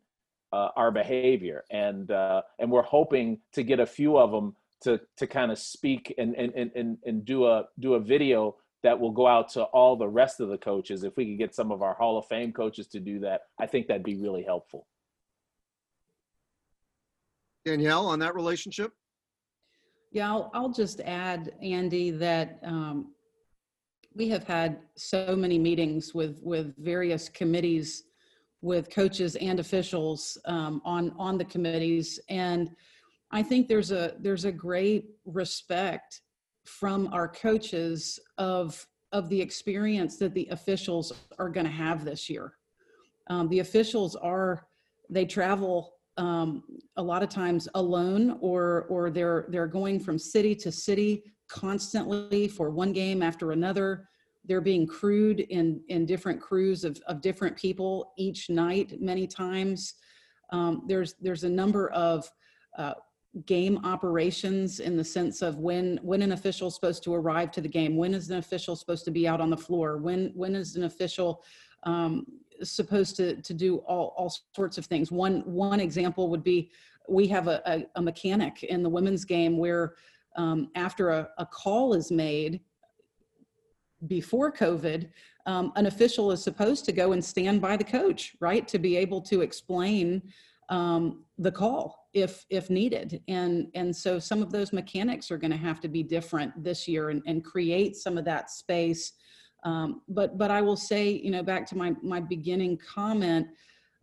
uh, 0.53 0.69
our 0.77 0.91
behavior. 0.91 1.65
And 1.71 2.11
uh, 2.11 2.43
and 2.59 2.71
we're 2.71 2.83
hoping 2.83 3.39
to 3.53 3.63
get 3.63 3.81
a 3.81 3.87
few 3.87 4.17
of 4.19 4.31
them 4.31 4.55
to 4.83 5.01
to 5.17 5.27
kind 5.27 5.51
of 5.51 5.59
speak 5.59 6.15
and 6.19 6.35
and, 6.35 6.71
and 6.75 6.99
and 7.05 7.25
do 7.25 7.47
a 7.47 7.65
do 7.79 7.95
a 7.95 8.01
video 8.01 8.57
that 8.83 8.99
will 8.99 9.11
go 9.11 9.27
out 9.27 9.51
to 9.51 9.65
all 9.65 9.95
the 9.95 10.09
rest 10.09 10.41
of 10.41 10.49
the 10.49 10.57
coaches. 10.59 11.05
If 11.05 11.17
we 11.17 11.27
could 11.27 11.39
get 11.39 11.55
some 11.55 11.71
of 11.71 11.83
our 11.83 11.95
hall 11.95 12.19
of 12.19 12.27
fame 12.27 12.53
coaches 12.53 12.87
to 12.89 13.01
do 13.01 13.19
that 13.21 13.43
i 13.59 13.67
think 13.67 13.87
that'd 13.87 14.03
be 14.03 14.17
really 14.17 14.43
helpful. 14.43 14.87
Danielle, 17.65 18.07
on 18.07 18.19
that 18.21 18.35
relationship? 18.35 18.93
Yeah, 20.13 20.31
I'll, 20.31 20.51
I'll 20.55 20.73
just 20.73 21.01
add, 21.01 21.53
Andy, 21.63 22.11
that 22.11 22.59
um, 22.65 23.13
we 24.15 24.29
have 24.29 24.45
had 24.45 24.81
so 24.97 25.37
many 25.37 25.59
meetings 25.59 26.15
with, 26.15 26.41
with 26.43 26.75
various 26.79 27.29
committees, 27.29 28.05
with 28.63 28.91
coaches 28.91 29.37
and 29.37 29.59
officials 29.61 30.37
um, 30.45 30.83
on, 30.85 31.13
on 31.19 31.39
the 31.39 31.45
committees. 31.45 32.21
And 32.29 32.71
I 33.31 33.43
think 33.43 33.69
there's 33.69 33.91
a, 33.91 34.15
there's 34.21 34.45
a 34.45 34.53
great 34.53 35.11
respect 35.25 36.21
from 36.67 37.09
our 37.13 37.29
coaches 37.29 38.19
of, 38.39 38.87
of 39.13 39.29
the 39.29 39.41
experience 39.41 40.19
that 40.19 40.35
the 40.35 40.47
officials 40.51 41.13
are 41.39 41.49
going 41.49 41.67
to 41.67 41.73
have 41.73 42.05
this 42.05 42.29
year. 42.29 42.53
Um, 43.29 43.49
the 43.49 43.61
officials 43.61 44.17
are, 44.17 44.67
they 45.09 45.25
travel 45.25 45.95
um, 46.21 46.63
a 46.97 47.03
lot 47.03 47.23
of 47.23 47.29
times 47.29 47.67
alone 47.75 48.37
or 48.41 48.87
or 48.91 49.11
they're 49.11 49.47
they're 49.49 49.67
going 49.67 49.99
from 49.99 50.19
city 50.19 50.55
to 50.55 50.71
city 50.71 51.23
constantly 51.49 52.47
for 52.47 52.71
one 52.71 52.93
game 52.93 53.23
after 53.23 53.53
another 53.53 54.09
they're 54.51 54.61
being 54.61 54.85
crewed 54.85 55.39
in 55.39 55.81
in 55.89 56.05
different 56.05 56.41
crews 56.41 56.83
of, 56.83 57.01
of 57.07 57.21
different 57.21 57.57
people 57.57 58.13
each 58.19 58.51
night 58.51 59.01
many 59.01 59.25
times 59.25 59.95
um, 60.51 60.83
there's 60.89 61.15
there's 61.21 61.45
a 61.45 61.49
number 61.49 61.89
of 61.91 62.29
uh, 62.77 62.95
game 63.47 63.79
operations 63.85 64.81
in 64.81 64.97
the 64.97 65.05
sense 65.05 65.41
of 65.41 65.61
when 65.61 66.01
when 66.03 66.21
an 66.21 66.33
official 66.33 66.67
is 66.67 66.75
supposed 66.75 67.05
to 67.05 67.15
arrive 67.15 67.53
to 67.53 67.61
the 67.61 67.69
game 67.69 67.97
when 67.97 68.13
is 68.13 68.29
an 68.29 68.39
official 68.39 68.75
supposed 68.75 69.05
to 69.05 69.13
be 69.13 69.29
out 69.29 69.41
on 69.41 69.51
the 69.51 69.57
floor 69.57 69.99
when 69.99 70.33
when 70.35 70.57
is 70.57 70.75
an 70.75 70.83
official 70.83 71.45
um, 71.85 72.27
supposed 72.63 73.15
to 73.17 73.41
to 73.41 73.55
do 73.55 73.79
all 73.79 74.15
all 74.17 74.35
sorts 74.55 74.79
of 74.79 74.87
things. 74.87 75.11
One 75.11 75.41
one 75.41 75.81
example 75.81 76.29
would 76.29 76.43
be 76.43 76.71
we 77.09 77.27
have 77.29 77.49
a, 77.49 77.63
a, 77.67 77.87
a 77.97 78.03
mechanic 78.03 78.63
in 78.65 78.83
the 78.83 78.89
women's 78.89 79.25
game 79.25 79.59
where 79.59 79.95
um, 80.37 80.71
after 80.75 81.11
a, 81.11 81.29
a 81.39 81.47
call 81.47 81.95
is 81.95 82.11
made 82.11 82.61
before 84.07 84.53
COVID, 84.53 85.09
um, 85.47 85.73
an 85.77 85.87
official 85.87 86.31
is 86.33 86.43
supposed 86.43 86.85
to 86.87 86.93
go 86.93 87.13
and 87.13 87.25
stand 87.25 87.61
by 87.61 87.77
the 87.77 87.85
coach, 87.85 88.37
right, 88.41 88.67
to 88.69 88.79
be 88.79 88.97
able 88.97 89.21
to 89.23 89.41
explain 89.41 90.23
um, 90.69 91.25
the 91.39 91.51
call 91.51 92.09
if 92.15 92.45
if 92.51 92.71
needed. 92.71 93.23
And 93.29 93.69
and 93.75 93.95
so 93.95 94.19
some 94.19 94.43
of 94.43 94.53
those 94.53 94.73
mechanics 94.73 95.31
are 95.31 95.39
going 95.39 95.51
to 95.51 95.57
have 95.57 95.81
to 95.81 95.89
be 95.89 96.03
different 96.03 96.63
this 96.63 96.87
year 96.87 97.11
and, 97.11 97.23
and 97.27 97.45
create 97.45 97.97
some 97.97 98.19
of 98.19 98.25
that 98.27 98.51
space 98.51 99.13
um, 99.65 100.03
but 100.09 100.39
but 100.39 100.51
I 100.51 100.63
will 100.63 100.77
say, 100.77 101.11
you 101.11 101.31
know, 101.31 101.43
back 101.43 101.67
to 101.67 101.77
my 101.77 101.93
my 102.03 102.21
beginning 102.21 102.79
comment, 102.79 103.47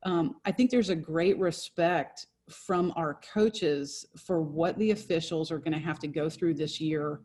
um, 0.03 0.35
I 0.45 0.51
think 0.51 0.69
there's 0.69 0.89
a 0.89 0.95
great 0.95 1.37
respect 1.39 2.27
from 2.49 2.93
our 2.95 3.19
coaches 3.33 4.05
for 4.17 4.41
what 4.41 4.77
the 4.77 4.91
officials 4.91 5.51
are 5.51 5.57
going 5.57 5.73
to 5.73 5.79
have 5.79 5.99
to 5.99 6.07
go 6.07 6.29
through 6.29 6.53
this 6.53 6.79
year 6.79 7.21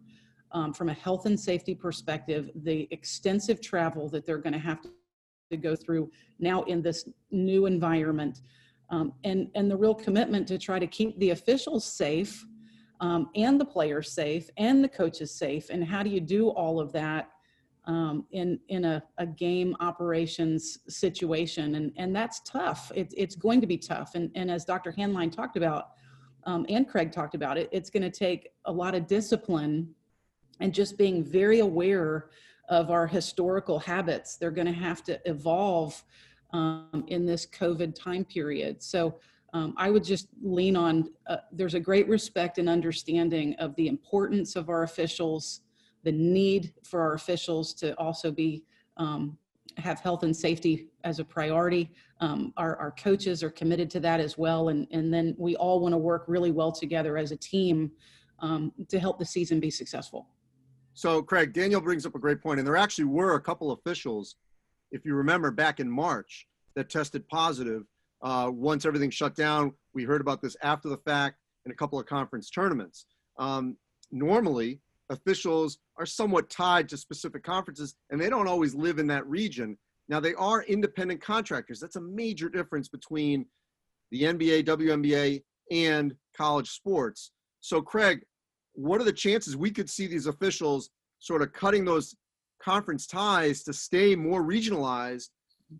um, 0.52 0.72
from 0.72 0.88
a 0.88 0.94
health 0.94 1.26
and 1.26 1.38
safety 1.38 1.74
perspective, 1.74 2.50
the 2.54 2.88
extensive 2.90 3.60
travel 3.60 4.08
that 4.10 4.26
they're 4.26 4.38
going 4.38 4.52
to 4.52 4.58
have 4.58 4.80
to 5.50 5.56
go 5.56 5.76
through 5.76 6.10
now 6.38 6.62
in 6.62 6.82
this 6.82 7.08
new 7.30 7.66
environment, 7.66 8.42
um, 8.90 9.12
and 9.24 9.48
and 9.54 9.70
the 9.70 9.76
real 9.76 9.94
commitment 9.94 10.46
to 10.48 10.58
try 10.58 10.78
to 10.78 10.86
keep 10.86 11.18
the 11.18 11.30
officials 11.30 11.84
safe. 11.84 12.44
Um, 13.00 13.30
and 13.34 13.60
the 13.60 13.64
players 13.64 14.12
safe 14.12 14.48
and 14.58 14.84
the 14.84 14.88
coaches 14.88 15.34
safe 15.34 15.70
and 15.70 15.82
how 15.82 16.04
do 16.04 16.10
you 16.10 16.20
do 16.20 16.50
all 16.50 16.78
of 16.78 16.92
that 16.92 17.32
um, 17.86 18.26
in 18.30 18.60
in 18.68 18.84
a, 18.84 19.02
a 19.18 19.26
game 19.26 19.76
operations 19.80 20.78
situation, 20.88 21.74
and 21.74 21.92
and 21.96 22.14
that's 22.14 22.40
tough. 22.40 22.92
It's 22.94 23.14
it's 23.16 23.34
going 23.34 23.60
to 23.60 23.66
be 23.66 23.76
tough, 23.76 24.14
and 24.14 24.30
and 24.34 24.50
as 24.50 24.64
Dr. 24.64 24.92
Hainline 24.92 25.32
talked 25.32 25.56
about, 25.56 25.90
um, 26.44 26.64
and 26.68 26.88
Craig 26.88 27.12
talked 27.12 27.34
about 27.34 27.58
it, 27.58 27.68
it's 27.72 27.90
going 27.90 28.02
to 28.02 28.10
take 28.10 28.50
a 28.66 28.72
lot 28.72 28.94
of 28.94 29.06
discipline, 29.06 29.94
and 30.60 30.72
just 30.72 30.96
being 30.96 31.24
very 31.24 31.60
aware 31.60 32.30
of 32.68 32.90
our 32.90 33.06
historical 33.06 33.78
habits. 33.78 34.36
They're 34.36 34.50
going 34.50 34.66
to 34.66 34.72
have 34.72 35.02
to 35.04 35.20
evolve 35.24 36.02
um, 36.52 37.04
in 37.08 37.26
this 37.26 37.46
COVID 37.46 37.94
time 37.94 38.24
period. 38.24 38.82
So. 38.82 39.18
Um, 39.54 39.74
I 39.76 39.90
would 39.90 40.02
just 40.02 40.28
lean 40.42 40.76
on, 40.76 41.10
uh, 41.26 41.36
there's 41.52 41.74
a 41.74 41.80
great 41.80 42.08
respect 42.08 42.56
and 42.56 42.70
understanding 42.70 43.54
of 43.56 43.76
the 43.76 43.86
importance 43.86 44.56
of 44.56 44.70
our 44.70 44.82
officials, 44.82 45.60
the 46.04 46.12
need 46.12 46.72
for 46.82 47.02
our 47.02 47.12
officials 47.12 47.74
to 47.74 47.94
also 47.98 48.30
be 48.30 48.64
um, 48.96 49.36
have 49.76 50.00
health 50.00 50.22
and 50.22 50.36
safety 50.36 50.88
as 51.04 51.18
a 51.18 51.24
priority. 51.24 51.90
Um, 52.20 52.52
our, 52.56 52.76
our 52.76 52.92
coaches 52.92 53.42
are 53.42 53.50
committed 53.50 53.90
to 53.90 54.00
that 54.00 54.20
as 54.20 54.38
well. 54.38 54.68
And, 54.68 54.86
and 54.90 55.12
then 55.12 55.34
we 55.38 55.56
all 55.56 55.80
want 55.80 55.92
to 55.92 55.98
work 55.98 56.24
really 56.28 56.50
well 56.50 56.72
together 56.72 57.16
as 57.16 57.32
a 57.32 57.36
team 57.36 57.90
um, 58.38 58.72
to 58.88 58.98
help 58.98 59.18
the 59.18 59.24
season 59.24 59.60
be 59.60 59.70
successful. 59.70 60.28
So, 60.94 61.22
Craig, 61.22 61.52
Danielle 61.52 61.80
brings 61.80 62.04
up 62.04 62.14
a 62.14 62.18
great 62.18 62.42
point, 62.42 62.58
and 62.58 62.66
there 62.66 62.76
actually 62.76 63.06
were 63.06 63.34
a 63.34 63.40
couple 63.40 63.72
officials, 63.72 64.36
if 64.90 65.04
you 65.04 65.14
remember, 65.14 65.50
back 65.50 65.80
in 65.80 65.90
March 65.90 66.46
that 66.76 66.90
tested 66.90 67.26
positive. 67.28 67.84
Uh, 68.22 68.50
once 68.52 68.84
everything 68.84 69.10
shut 69.10 69.34
down, 69.34 69.72
we 69.94 70.04
heard 70.04 70.20
about 70.20 70.40
this 70.40 70.56
after 70.62 70.88
the 70.88 70.98
fact 70.98 71.38
in 71.64 71.72
a 71.72 71.74
couple 71.74 71.98
of 71.98 72.06
conference 72.06 72.50
tournaments. 72.50 73.06
Um, 73.38 73.76
normally, 74.10 74.80
officials 75.10 75.78
are 75.98 76.06
somewhat 76.06 76.50
tied 76.50 76.88
to 76.88 76.96
specific 76.96 77.42
conferences 77.42 77.94
and 78.10 78.20
they 78.20 78.30
don't 78.30 78.48
always 78.48 78.74
live 78.74 78.98
in 78.98 79.06
that 79.08 79.26
region. 79.26 79.76
Now, 80.08 80.20
they 80.20 80.34
are 80.34 80.62
independent 80.64 81.20
contractors. 81.20 81.80
That's 81.80 81.96
a 81.96 82.00
major 82.00 82.48
difference 82.48 82.88
between 82.88 83.46
the 84.10 84.22
NBA, 84.22 84.64
WNBA, 84.64 85.42
and 85.70 86.14
college 86.36 86.70
sports. 86.70 87.30
So, 87.60 87.80
Craig, 87.80 88.24
what 88.74 89.00
are 89.00 89.04
the 89.04 89.12
chances 89.12 89.56
we 89.56 89.70
could 89.70 89.88
see 89.88 90.06
these 90.06 90.26
officials 90.26 90.90
sort 91.18 91.42
of 91.42 91.52
cutting 91.52 91.84
those 91.84 92.14
conference 92.62 93.06
ties 93.06 93.62
to 93.64 93.72
stay 93.72 94.14
more 94.14 94.42
regionalized 94.42 95.28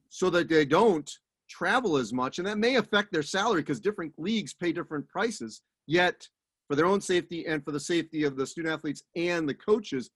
so 0.09 0.31
that 0.31 0.49
they 0.49 0.65
don't 0.65 1.11
travel 1.49 1.97
as 1.97 2.13
much? 2.13 2.39
And 2.39 2.47
that 2.47 2.59
may 2.59 2.77
affect 2.77 3.13
their 3.13 3.23
salary 3.23 3.63
because 3.63 3.81
different 3.81 4.13
leagues 4.19 4.55
pay 4.55 4.73
different 4.73 5.09
prices. 5.09 5.63
Yet, 5.87 6.29
for 6.69 6.77
their 6.77 6.87
own 6.87 7.01
safety 7.01 7.47
and 7.47 7.65
for 7.65 7.73
the 7.73 7.81
safety 7.81 8.25
of 8.25 8.37
the 8.37 8.47
student 8.47 8.73
athletes 8.73 9.03
and 9.17 9.49
the 9.49 9.55
coaches, 9.55 10.11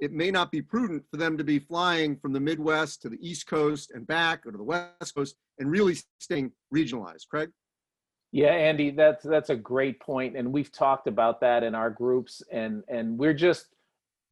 it 0.00 0.12
may 0.12 0.32
not 0.32 0.50
be 0.50 0.60
prudent 0.60 1.04
for 1.10 1.16
them 1.16 1.38
to 1.38 1.44
be 1.44 1.60
flying 1.60 2.16
from 2.16 2.32
the 2.32 2.40
Midwest 2.40 3.02
to 3.02 3.08
the 3.08 3.18
East 3.20 3.46
Coast 3.46 3.92
and 3.94 4.06
back 4.06 4.44
or 4.44 4.50
to 4.50 4.58
the 4.58 4.64
West 4.64 5.14
Coast 5.14 5.36
and 5.58 5.70
really 5.70 5.96
staying 6.18 6.50
regionalized. 6.74 7.28
Craig? 7.28 7.50
Yeah, 8.32 8.48
Andy, 8.48 8.90
that's 8.90 9.22
that's 9.22 9.50
a 9.50 9.56
great 9.56 10.00
point, 10.00 10.36
and 10.38 10.50
we've 10.50 10.72
talked 10.72 11.06
about 11.06 11.40
that 11.42 11.62
in 11.62 11.74
our 11.74 11.90
groups, 11.90 12.42
and 12.50 12.82
and 12.88 13.18
we're 13.18 13.34
just 13.34 13.66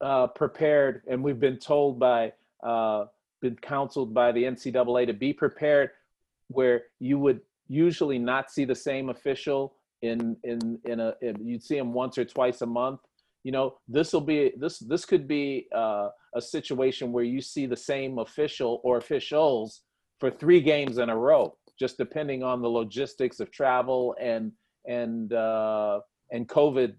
uh, 0.01 0.27
prepared, 0.29 1.03
and 1.07 1.23
we've 1.23 1.39
been 1.39 1.59
told 1.59 1.99
by, 1.99 2.33
uh, 2.63 3.05
been 3.43 3.57
counseled 3.57 4.15
by 4.15 4.33
the 4.33 4.45
NCAA 4.45 5.07
to 5.07 5.13
be 5.13 5.35
prepared, 5.35 5.91
where 6.49 6.85
you 6.99 7.19
would 7.19 7.43
usually 7.69 8.19
not 8.19 8.51
see 8.51 8.65
the 8.65 8.75
same 8.75 9.11
official 9.11 9.75
in 10.01 10.35
in 10.45 10.79
in 10.87 11.01
a 11.01 11.15
in, 11.21 11.37
you'd 11.47 11.63
see 11.63 11.77
them 11.77 11.93
once 11.93 12.17
or 12.17 12.25
twice 12.25 12.63
a 12.63 12.67
month. 12.67 13.01
You 13.45 13.53
know, 13.53 13.77
this 13.87 14.15
will 14.15 14.23
be 14.23 14.53
this 14.57 14.79
this 14.79 15.05
could 15.05 15.29
be 15.29 15.69
uh, 15.75 16.09
a 16.35 16.41
situation 16.41 17.13
where 17.13 17.25
you 17.25 17.43
see 17.43 17.67
the 17.67 17.77
same 17.77 18.19
official 18.19 18.81
or 18.83 18.97
officials 18.97 19.83
for 20.19 20.31
three 20.31 20.63
games 20.63 20.97
in 20.97 21.11
a 21.11 21.17
row, 21.17 21.55
just 21.81 21.97
depending 21.97 22.43
on 22.43 22.61
the 22.61 22.69
logistics 22.69 23.41
of 23.41 23.51
travel 23.51 24.15
and 24.21 24.53
and 24.87 25.33
uh, 25.33 26.01
and 26.31 26.47
COVID 26.47 26.95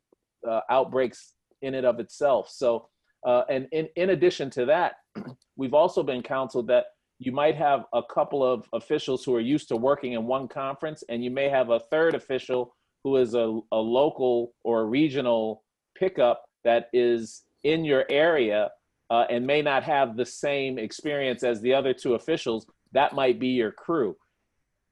uh, 0.49 0.61
outbreaks 0.69 1.33
in 1.61 1.75
and 1.75 1.85
of 1.85 1.99
itself. 1.99 2.49
So, 2.49 2.89
uh, 3.25 3.43
and 3.49 3.67
in 3.71 3.87
in 3.95 4.09
addition 4.09 4.49
to 4.51 4.65
that, 4.65 4.95
we've 5.55 5.75
also 5.75 6.01
been 6.01 6.23
counseled 6.23 6.67
that 6.67 6.85
you 7.19 7.31
might 7.31 7.55
have 7.55 7.85
a 7.93 8.01
couple 8.01 8.43
of 8.43 8.67
officials 8.73 9.23
who 9.23 9.35
are 9.35 9.41
used 9.55 9.67
to 9.67 9.77
working 9.77 10.13
in 10.13 10.25
one 10.25 10.47
conference, 10.47 11.03
and 11.07 11.23
you 11.23 11.29
may 11.29 11.47
have 11.47 11.69
a 11.69 11.79
third 11.91 12.15
official 12.15 12.75
who 13.03 13.17
is 13.17 13.35
a, 13.35 13.59
a 13.71 13.77
local 13.77 14.53
or 14.63 14.87
regional 14.87 15.63
pickup 15.95 16.43
that 16.63 16.89
is 16.93 17.43
in 17.63 17.85
your 17.85 18.05
area 18.09 18.71
uh, 19.11 19.25
and 19.29 19.45
may 19.45 19.61
not 19.61 19.83
have 19.83 20.17
the 20.17 20.25
same 20.25 20.79
experience 20.79 21.43
as 21.43 21.61
the 21.61 21.73
other 21.73 21.93
two 21.93 22.15
officials. 22.15 22.65
That 22.91 23.13
might 23.13 23.39
be 23.39 23.49
your 23.49 23.71
crew. 23.71 24.15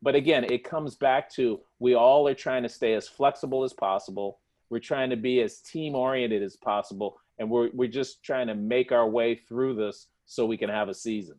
But 0.02 0.16
again, 0.16 0.46
it 0.46 0.64
comes 0.64 0.96
back 0.96 1.30
to 1.34 1.60
we 1.80 1.94
all 1.96 2.28
are 2.28 2.34
trying 2.34 2.64
to 2.64 2.70
stay 2.70 2.94
as 2.94 3.08
flexible 3.08 3.64
as 3.64 3.74
possible. 3.74 4.40
We're 4.70 4.80
trying 4.80 5.10
to 5.10 5.18
be 5.18 5.42
as 5.42 5.60
team 5.60 5.96
oriented 5.96 6.44
as 6.44 6.56
possible. 6.56 7.20
And 7.38 7.50
we're, 7.50 7.70
we're 7.74 7.90
just 7.90 8.24
trying 8.24 8.48
to 8.48 8.56
make 8.56 8.92
our 8.92 9.10
way 9.10 9.36
through 9.36 9.76
this 9.76 10.08
so 10.26 10.46
we 10.46 10.58
can 10.58 10.70
have 10.70 10.90
a 10.90 10.94
season. 10.94 11.36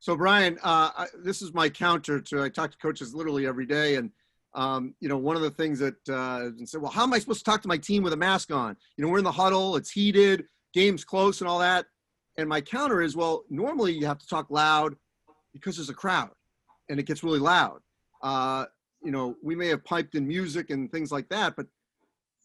So 0.00 0.16
Brian, 0.16 0.58
uh, 0.62 0.90
I, 0.96 1.06
this 1.22 1.42
is 1.42 1.52
my 1.52 1.68
counter 1.68 2.20
to 2.20 2.42
I 2.42 2.48
talk 2.48 2.70
to 2.70 2.78
coaches 2.78 3.14
literally 3.14 3.46
every 3.46 3.66
day, 3.66 3.96
and 3.96 4.10
um, 4.54 4.94
you 5.00 5.08
know 5.08 5.18
one 5.18 5.34
of 5.34 5.42
the 5.42 5.50
things 5.50 5.80
that 5.80 5.96
uh, 6.08 6.46
and 6.56 6.68
said, 6.68 6.80
well, 6.80 6.90
how 6.90 7.02
am 7.02 7.12
I 7.12 7.18
supposed 7.18 7.40
to 7.40 7.44
talk 7.44 7.62
to 7.62 7.68
my 7.68 7.76
team 7.76 8.04
with 8.04 8.12
a 8.12 8.16
mask 8.16 8.52
on? 8.52 8.76
You 8.96 9.04
know, 9.04 9.10
we're 9.10 9.18
in 9.18 9.24
the 9.24 9.32
huddle, 9.32 9.76
it's 9.76 9.90
heated, 9.90 10.44
game's 10.72 11.04
close, 11.04 11.40
and 11.40 11.50
all 11.50 11.58
that. 11.58 11.86
And 12.36 12.48
my 12.48 12.60
counter 12.60 13.02
is, 13.02 13.16
well, 13.16 13.42
normally 13.50 13.92
you 13.92 14.06
have 14.06 14.18
to 14.18 14.26
talk 14.28 14.50
loud 14.50 14.94
because 15.52 15.76
there's 15.76 15.90
a 15.90 15.94
crowd, 15.94 16.30
and 16.88 16.98
it 16.98 17.06
gets 17.06 17.22
really 17.22 17.38
loud. 17.38 17.80
Uh, 18.22 18.66
you 19.02 19.10
know, 19.10 19.36
we 19.42 19.54
may 19.54 19.68
have 19.68 19.84
piped 19.84 20.14
in 20.14 20.26
music 20.26 20.70
and 20.70 20.90
things 20.90 21.12
like 21.12 21.28
that, 21.28 21.54
but 21.56 21.66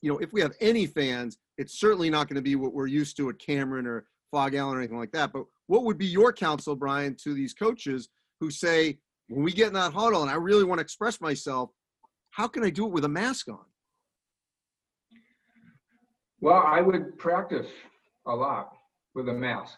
you 0.01 0.11
know, 0.11 0.17
if 0.19 0.33
we 0.33 0.41
have 0.41 0.53
any 0.59 0.85
fans, 0.85 1.37
it's 1.57 1.79
certainly 1.79 2.09
not 2.09 2.27
going 2.27 2.35
to 2.35 2.41
be 2.41 2.55
what 2.55 2.73
we're 2.73 2.87
used 2.87 3.15
to 3.17 3.29
at 3.29 3.39
Cameron 3.39 3.87
or 3.87 4.05
Phog 4.31 4.53
Allen 4.53 4.75
or 4.75 4.79
anything 4.79 4.97
like 4.97 5.13
that. 5.13 5.31
But 5.31 5.45
what 5.67 5.83
would 5.85 5.97
be 5.97 6.05
your 6.05 6.33
counsel, 6.33 6.75
Brian, 6.75 7.15
to 7.23 7.33
these 7.33 7.53
coaches 7.53 8.09
who 8.39 8.51
say, 8.51 8.97
when 9.29 9.43
we 9.43 9.53
get 9.53 9.67
in 9.67 9.73
that 9.73 9.93
huddle 9.93 10.21
and 10.21 10.29
I 10.29 10.35
really 10.35 10.65
want 10.65 10.79
to 10.79 10.83
express 10.83 11.21
myself, 11.21 11.69
how 12.31 12.47
can 12.47 12.63
I 12.63 12.69
do 12.69 12.85
it 12.85 12.91
with 12.91 13.05
a 13.05 13.09
mask 13.09 13.47
on? 13.47 13.59
Well, 16.41 16.61
I 16.65 16.81
would 16.81 17.17
practice 17.17 17.67
a 18.27 18.35
lot 18.35 18.73
with 19.15 19.29
a 19.29 19.33
mask. 19.33 19.77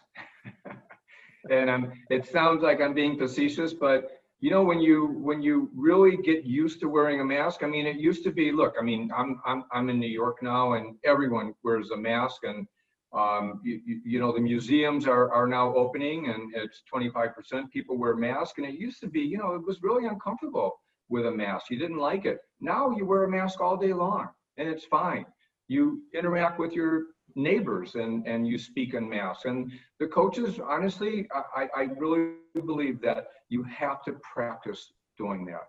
and 1.50 1.70
um, 1.70 1.92
it 2.10 2.26
sounds 2.26 2.62
like 2.62 2.80
I'm 2.80 2.94
being 2.94 3.16
facetious, 3.16 3.72
but 3.72 4.15
you 4.40 4.50
know 4.50 4.62
when 4.62 4.80
you 4.80 5.06
when 5.22 5.42
you 5.42 5.70
really 5.74 6.16
get 6.18 6.44
used 6.44 6.80
to 6.80 6.88
wearing 6.88 7.20
a 7.20 7.24
mask 7.24 7.62
i 7.62 7.66
mean 7.66 7.86
it 7.86 7.96
used 7.96 8.22
to 8.22 8.30
be 8.30 8.52
look 8.52 8.74
i 8.78 8.82
mean 8.82 9.10
i'm 9.16 9.40
i'm, 9.46 9.64
I'm 9.72 9.88
in 9.88 9.98
new 9.98 10.06
york 10.06 10.42
now 10.42 10.74
and 10.74 10.96
everyone 11.04 11.54
wears 11.62 11.90
a 11.90 11.96
mask 11.96 12.42
and 12.44 12.66
um, 13.12 13.60
you, 13.64 13.80
you, 14.04 14.20
know 14.20 14.32
the 14.32 14.40
museums 14.40 15.06
are, 15.06 15.32
are 15.32 15.46
now 15.46 15.74
opening 15.74 16.28
and 16.28 16.52
it's 16.54 16.82
25% 16.92 17.70
people 17.70 17.96
wear 17.96 18.14
masks. 18.14 18.58
And 18.58 18.66
it 18.66 18.74
used 18.74 19.00
to 19.00 19.06
be 19.06 19.20
you 19.20 19.38
know 19.38 19.54
it 19.54 19.64
was 19.66 19.82
really 19.82 20.06
uncomfortable 20.06 20.78
with 21.08 21.26
a 21.26 21.30
mask. 21.30 21.70
You 21.70 21.78
didn't 21.78 21.98
like 21.98 22.26
it. 22.26 22.38
Now 22.60 22.90
you 22.90 23.06
wear 23.06 23.24
a 23.24 23.30
mask 23.30 23.60
all 23.60 23.76
day 23.76 23.92
long 23.92 24.28
and 24.58 24.68
it's 24.68 24.84
fine. 24.84 25.24
You 25.68 26.02
interact 26.14 26.58
with 26.58 26.72
your 26.72 27.04
neighbors 27.36 27.94
and 27.94 28.26
and 28.26 28.48
you 28.48 28.58
speak 28.58 28.94
in 28.94 29.08
mass 29.08 29.44
and 29.44 29.70
the 30.00 30.06
coaches 30.06 30.58
honestly 30.66 31.28
i 31.54 31.68
i 31.76 31.82
really 31.98 32.32
believe 32.64 33.00
that 33.00 33.26
you 33.48 33.62
have 33.64 34.02
to 34.04 34.12
practice 34.34 34.92
doing 35.16 35.44
that. 35.46 35.68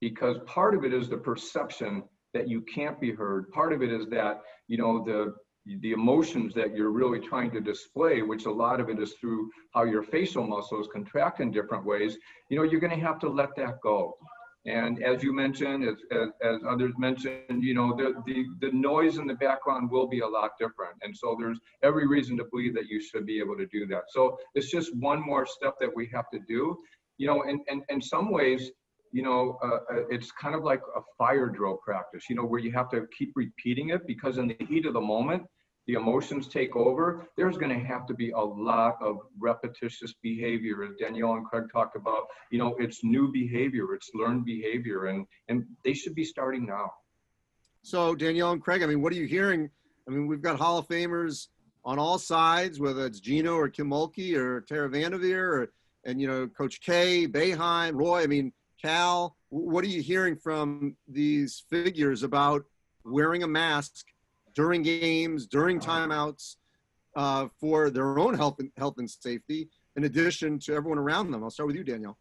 Because 0.00 0.38
part 0.46 0.74
of 0.74 0.84
it 0.84 0.92
is 0.92 1.08
the 1.08 1.16
perception 1.16 2.04
that 2.34 2.48
you 2.48 2.62
can't 2.62 3.00
be 3.00 3.12
heard. 3.12 3.50
Part 3.50 3.72
of 3.72 3.82
it 3.82 3.92
is 3.92 4.08
that 4.08 4.40
you 4.68 4.78
know 4.78 5.04
the 5.04 5.34
the 5.80 5.92
emotions 5.92 6.54
that 6.54 6.74
you're 6.74 6.90
really 6.90 7.20
trying 7.20 7.48
to 7.48 7.60
display 7.60 8.20
which 8.22 8.46
a 8.46 8.50
lot 8.50 8.80
of 8.80 8.90
it 8.90 8.98
is 8.98 9.12
through 9.20 9.48
how 9.72 9.84
your 9.84 10.02
facial 10.02 10.44
muscles 10.44 10.88
contract 10.92 11.38
in 11.38 11.52
different 11.52 11.84
ways. 11.84 12.18
You 12.48 12.56
know 12.56 12.64
you're 12.64 12.80
going 12.80 12.98
to 12.98 13.06
have 13.06 13.20
to 13.20 13.28
let 13.28 13.54
that 13.56 13.80
go 13.80 14.16
and 14.64 15.02
as 15.02 15.22
you 15.24 15.32
mentioned, 15.34 15.84
as, 15.84 15.96
as, 16.12 16.28
as, 16.42 16.60
others 16.68 16.92
mentioned, 16.96 17.62
you 17.62 17.74
know, 17.74 17.96
the, 17.96 18.14
the, 18.26 18.44
the 18.60 18.72
noise 18.72 19.18
in 19.18 19.26
the 19.26 19.34
background 19.34 19.90
will 19.90 20.06
be 20.06 20.20
a 20.20 20.26
lot 20.26 20.52
different. 20.58 20.94
And 21.02 21.16
so 21.16 21.36
there's 21.38 21.58
every 21.82 22.06
reason 22.06 22.36
to 22.36 22.44
believe 22.44 22.74
that 22.74 22.86
you 22.86 23.00
should 23.00 23.26
be 23.26 23.40
able 23.40 23.56
to 23.56 23.66
do 23.66 23.86
that. 23.88 24.04
So 24.10 24.38
it's 24.54 24.70
just 24.70 24.96
one 24.96 25.20
more 25.20 25.46
step 25.46 25.74
that 25.80 25.90
we 25.94 26.08
have 26.14 26.26
to 26.32 26.38
do. 26.46 26.78
You 27.18 27.26
know, 27.26 27.42
and, 27.42 27.60
and 27.68 27.82
in 27.88 28.00
some 28.00 28.30
ways, 28.30 28.70
you 29.10 29.22
know, 29.22 29.58
uh, 29.62 29.94
uh, 29.94 30.06
it's 30.10 30.30
kind 30.32 30.54
of 30.54 30.62
like 30.62 30.80
a 30.96 31.00
fire 31.18 31.48
drill 31.48 31.78
practice, 31.84 32.24
you 32.30 32.36
know, 32.36 32.44
where 32.44 32.60
you 32.60 32.72
have 32.72 32.88
to 32.90 33.06
keep 33.16 33.32
repeating 33.34 33.90
it 33.90 34.06
because 34.06 34.38
in 34.38 34.48
the 34.48 34.66
heat 34.66 34.86
of 34.86 34.94
the 34.94 35.00
moment, 35.00 35.42
the 35.86 35.94
emotions 35.94 36.48
take 36.48 36.76
over, 36.76 37.26
there's 37.36 37.58
going 37.58 37.76
to 37.76 37.84
have 37.84 38.06
to 38.06 38.14
be 38.14 38.30
a 38.30 38.38
lot 38.38 38.96
of 39.00 39.18
repetitious 39.38 40.14
behavior. 40.22 40.84
As 40.84 40.94
Danielle 40.98 41.34
and 41.34 41.44
Craig 41.44 41.64
talked 41.72 41.96
about, 41.96 42.26
you 42.50 42.58
know, 42.58 42.76
it's 42.78 43.02
new 43.02 43.32
behavior, 43.32 43.94
it's 43.94 44.10
learned 44.14 44.44
behavior, 44.44 45.06
and 45.06 45.26
and 45.48 45.64
they 45.84 45.92
should 45.92 46.14
be 46.14 46.24
starting 46.24 46.66
now. 46.66 46.90
So 47.82 48.14
Danielle 48.14 48.52
and 48.52 48.62
Craig, 48.62 48.82
I 48.82 48.86
mean, 48.86 49.02
what 49.02 49.12
are 49.12 49.16
you 49.16 49.26
hearing? 49.26 49.68
I 50.06 50.12
mean, 50.12 50.26
we've 50.26 50.42
got 50.42 50.56
Hall 50.56 50.78
of 50.78 50.86
Famers 50.86 51.48
on 51.84 51.98
all 51.98 52.18
sides, 52.18 52.78
whether 52.78 53.04
it's 53.06 53.18
Gino 53.18 53.56
or 53.56 53.68
Kim 53.68 53.90
Mulkey 53.90 54.36
or 54.36 54.60
Tara 54.60 54.88
VanDerveer 54.88 55.34
or 55.34 55.72
and 56.04 56.20
you 56.20 56.26
know 56.26 56.46
Coach 56.48 56.80
K, 56.80 57.26
Boeheim, 57.26 57.94
Roy. 57.94 58.22
I 58.22 58.26
mean, 58.26 58.52
Cal. 58.80 59.36
What 59.50 59.84
are 59.84 59.88
you 59.88 60.00
hearing 60.00 60.36
from 60.36 60.96
these 61.06 61.64
figures 61.68 62.22
about 62.22 62.64
wearing 63.04 63.42
a 63.42 63.48
mask 63.48 64.06
during 64.54 64.82
games, 64.82 65.46
during 65.46 65.80
timeouts, 65.80 66.56
uh, 67.16 67.48
for 67.60 67.90
their 67.90 68.18
own 68.18 68.34
health 68.34 68.56
and 68.58 68.70
health 68.76 68.94
and 68.98 69.10
safety, 69.10 69.68
in 69.96 70.04
addition 70.04 70.58
to 70.60 70.74
everyone 70.74 70.98
around 70.98 71.30
them. 71.30 71.42
I'll 71.42 71.50
start 71.50 71.66
with 71.66 71.76
you, 71.76 71.84
Danielle. 71.84 72.18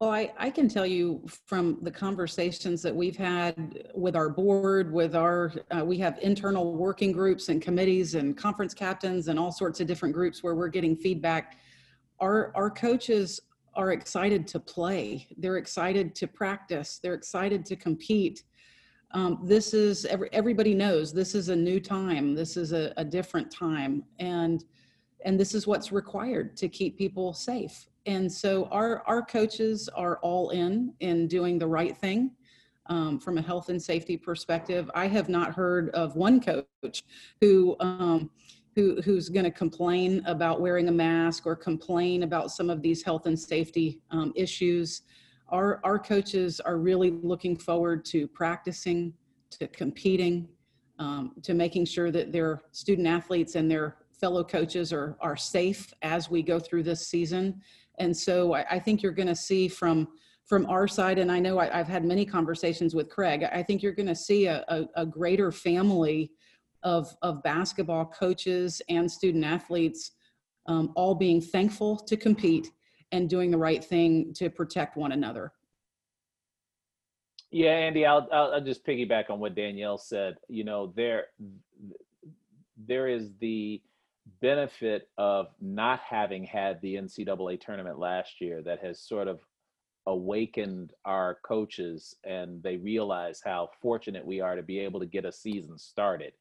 Well, 0.00 0.10
I, 0.10 0.32
I 0.38 0.48
can 0.48 0.66
tell 0.66 0.86
you 0.86 1.22
from 1.44 1.76
the 1.82 1.90
conversations 1.90 2.80
that 2.80 2.94
we've 2.94 3.18
had 3.18 3.90
with 3.94 4.16
our 4.16 4.30
board, 4.30 4.90
with 4.90 5.14
our, 5.14 5.52
uh, 5.70 5.84
we 5.84 5.98
have 5.98 6.18
internal 6.22 6.74
working 6.74 7.12
groups 7.12 7.50
and 7.50 7.60
committees 7.60 8.14
and 8.14 8.34
conference 8.34 8.72
captains 8.72 9.28
and 9.28 9.38
all 9.38 9.52
sorts 9.52 9.78
of 9.78 9.86
different 9.86 10.14
groups 10.14 10.42
where 10.42 10.54
we're 10.54 10.68
getting 10.68 10.96
feedback. 10.96 11.58
Our, 12.18 12.50
our 12.54 12.70
coaches 12.70 13.42
are 13.74 13.92
excited 13.92 14.46
to 14.48 14.60
play. 14.60 15.28
They're 15.36 15.58
excited 15.58 16.14
to 16.14 16.26
practice. 16.26 16.98
They're 17.02 17.12
excited 17.12 17.66
to 17.66 17.76
compete 17.76 18.44
um, 19.12 19.40
this 19.42 19.74
is 19.74 20.04
every, 20.06 20.28
everybody 20.32 20.74
knows 20.74 21.12
this 21.12 21.34
is 21.34 21.48
a 21.48 21.56
new 21.56 21.80
time 21.80 22.34
this 22.34 22.56
is 22.56 22.72
a, 22.72 22.92
a, 22.96 23.04
different 23.04 23.50
time 23.50 24.04
and 24.20 24.64
and 25.24 25.38
this 25.38 25.54
is 25.54 25.66
what's 25.66 25.92
required 25.92 26.56
to 26.56 26.68
keep 26.68 26.96
people 26.96 27.32
safe. 27.32 27.88
And 28.06 28.30
so 28.30 28.66
our 28.66 29.02
our 29.06 29.22
coaches 29.22 29.88
are 29.94 30.18
all 30.18 30.50
in 30.50 30.94
in 31.00 31.28
doing 31.28 31.58
the 31.58 31.66
right 31.66 31.96
thing 31.96 32.32
um, 32.86 33.18
from 33.18 33.38
a 33.38 33.42
health 33.42 33.68
and 33.68 33.80
safety 33.80 34.16
perspective. 34.16 34.90
I 34.94 35.06
have 35.06 35.28
not 35.28 35.54
heard 35.54 35.90
of 35.90 36.16
one 36.16 36.40
coach 36.40 37.04
who 37.40 37.76
um, 37.80 38.30
who, 38.76 39.02
who's 39.02 39.28
going 39.28 39.44
to 39.44 39.50
complain 39.50 40.22
about 40.26 40.60
wearing 40.60 40.88
a 40.88 40.92
mask 40.92 41.44
or 41.44 41.56
complain 41.56 42.22
about 42.22 42.52
some 42.52 42.70
of 42.70 42.80
these 42.82 43.02
health 43.02 43.26
and 43.26 43.38
safety 43.38 44.00
um, 44.12 44.32
issues 44.36 45.02
our, 45.50 45.80
our 45.84 45.98
coaches 45.98 46.60
are 46.60 46.78
really 46.78 47.10
looking 47.10 47.56
forward 47.56 48.04
to 48.06 48.26
practicing, 48.28 49.12
to 49.50 49.66
competing, 49.68 50.48
um, 50.98 51.32
to 51.42 51.54
making 51.54 51.86
sure 51.86 52.10
that 52.10 52.32
their 52.32 52.62
student 52.72 53.06
athletes 53.06 53.54
and 53.54 53.70
their 53.70 53.96
fellow 54.20 54.44
coaches 54.44 54.92
are, 54.92 55.16
are 55.20 55.36
safe 55.36 55.92
as 56.02 56.30
we 56.30 56.42
go 56.42 56.58
through 56.58 56.82
this 56.82 57.08
season. 57.08 57.60
And 57.98 58.16
so 58.16 58.54
I, 58.54 58.64
I 58.72 58.78
think 58.78 59.02
you're 59.02 59.12
going 59.12 59.28
to 59.28 59.36
see 59.36 59.68
from 59.68 60.08
from 60.46 60.66
our 60.66 60.88
side, 60.88 61.20
and 61.20 61.30
I 61.30 61.38
know 61.38 61.60
I, 61.60 61.68
have 61.76 61.86
had 61.86 62.04
many 62.04 62.26
conversations 62.26 62.92
with 62.92 63.08
Craig, 63.08 63.44
I 63.44 63.62
think 63.62 63.84
you're 63.84 63.92
going 63.92 64.08
to 64.08 64.16
see 64.16 64.46
a, 64.46 64.64
a, 64.66 64.84
a 64.96 65.06
greater 65.06 65.52
family 65.52 66.32
of, 66.82 67.14
of 67.22 67.40
basketball 67.44 68.06
coaches 68.06 68.82
and 68.88 69.08
student 69.08 69.44
athletes 69.44 70.10
um, 70.66 70.92
all 70.96 71.14
being 71.14 71.40
thankful 71.40 71.96
to 71.96 72.16
compete 72.16 72.72
and 73.12 73.28
doing 73.28 73.50
the 73.50 73.58
right 73.58 73.82
thing 73.84 74.32
to 74.34 74.50
protect 74.50 74.96
one 74.96 75.12
another. 75.12 75.52
Yeah, 77.50 77.72
Andy, 77.72 78.06
I'll, 78.06 78.28
I'll, 78.32 78.60
just 78.60 78.86
piggyback 78.86 79.28
on 79.28 79.40
what 79.40 79.56
Danielle 79.56 79.98
said. 79.98 80.36
You 80.48 80.62
know, 80.62 80.92
there 80.94 81.26
there 82.86 83.08
is 83.08 83.32
the 83.40 83.82
benefit 84.40 85.08
of 85.18 85.48
not 85.60 86.00
having 86.00 86.44
had 86.44 86.80
the 86.80 86.94
NCAA 86.94 87.60
tournament 87.60 87.98
last 87.98 88.40
year 88.40 88.62
that 88.62 88.80
has 88.80 89.00
sort 89.00 89.26
of 89.26 89.40
awakened 90.06 90.92
our 91.04 91.38
coaches 91.44 92.14
and 92.24 92.62
they 92.62 92.76
realize 92.76 93.40
how 93.44 93.68
fortunate 93.82 94.24
we 94.24 94.40
are 94.40 94.56
to 94.56 94.62
be 94.62 94.78
able 94.78 95.00
to 95.00 95.06
get 95.06 95.24
a 95.24 95.32
season 95.32 95.76
started 95.76 96.32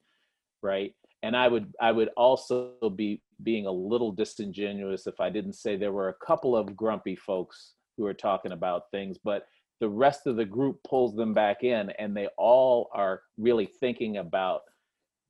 right 0.61 0.93
and 1.23 1.35
i 1.35 1.47
would 1.47 1.73
i 1.81 1.91
would 1.91 2.09
also 2.17 2.71
be 2.95 3.21
being 3.43 3.65
a 3.65 3.71
little 3.71 4.11
disingenuous 4.11 5.07
if 5.07 5.19
i 5.19 5.29
didn't 5.29 5.53
say 5.53 5.75
there 5.75 5.91
were 5.91 6.09
a 6.09 6.25
couple 6.25 6.55
of 6.55 6.75
grumpy 6.75 7.15
folks 7.15 7.73
who 7.97 8.05
are 8.05 8.13
talking 8.13 8.51
about 8.51 8.89
things 8.91 9.17
but 9.23 9.47
the 9.79 9.89
rest 9.89 10.27
of 10.27 10.35
the 10.35 10.45
group 10.45 10.77
pulls 10.83 11.15
them 11.15 11.33
back 11.33 11.63
in 11.63 11.89
and 11.99 12.15
they 12.15 12.27
all 12.37 12.89
are 12.93 13.21
really 13.37 13.65
thinking 13.65 14.17
about 14.17 14.61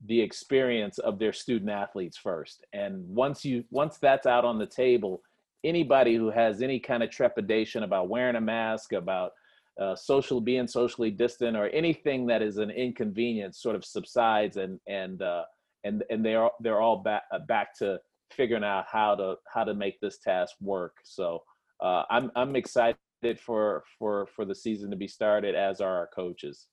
the 0.05 0.19
experience 0.19 0.97
of 0.99 1.19
their 1.19 1.33
student 1.33 1.69
athletes 1.69 2.17
first. 2.17 2.65
And 2.73 3.07
once 3.07 3.43
you 3.43 3.63
once 3.69 3.97
that's 3.97 4.25
out 4.25 4.45
on 4.45 4.57
the 4.57 4.65
table 4.65 5.21
anybody 5.63 6.15
who 6.15 6.31
has 6.31 6.61
any 6.61 6.79
kind 6.79 7.03
of 7.03 7.11
trepidation 7.11 7.83
about 7.83 8.07
wearing 8.07 8.37
a 8.37 8.41
mask 8.41 8.93
about 8.93 9.33
uh, 9.79 9.95
social 9.95 10.39
being 10.39 10.67
socially 10.67 11.11
distant 11.11 11.55
or 11.55 11.67
anything 11.69 12.25
that 12.27 12.41
is 12.41 12.57
an 12.57 12.69
inconvenience 12.69 13.61
sort 13.61 13.75
of 13.75 13.83
subsides 13.85 14.57
and 14.57 14.79
and 14.87 15.21
uh, 15.21 15.43
and 15.83 16.03
and 16.09 16.25
they're 16.25 16.49
they're 16.59 16.81
all 16.81 16.97
back 16.97 17.23
uh, 17.33 17.39
back 17.47 17.77
to 17.77 17.99
figuring 18.31 18.63
out 18.63 18.85
how 18.91 19.15
to 19.15 19.35
how 19.53 19.63
to 19.63 19.73
make 19.73 19.99
this 20.01 20.19
task 20.19 20.55
work 20.61 20.97
so 21.03 21.41
uh, 21.81 22.03
i'm 22.09 22.31
i'm 22.35 22.55
excited 22.55 22.97
for 23.37 23.83
for 23.97 24.27
for 24.35 24.45
the 24.45 24.55
season 24.55 24.89
to 24.89 24.95
be 24.95 25.07
started 25.07 25.55
as 25.55 25.81
are 25.81 25.97
our 25.97 26.09
coaches 26.15 26.67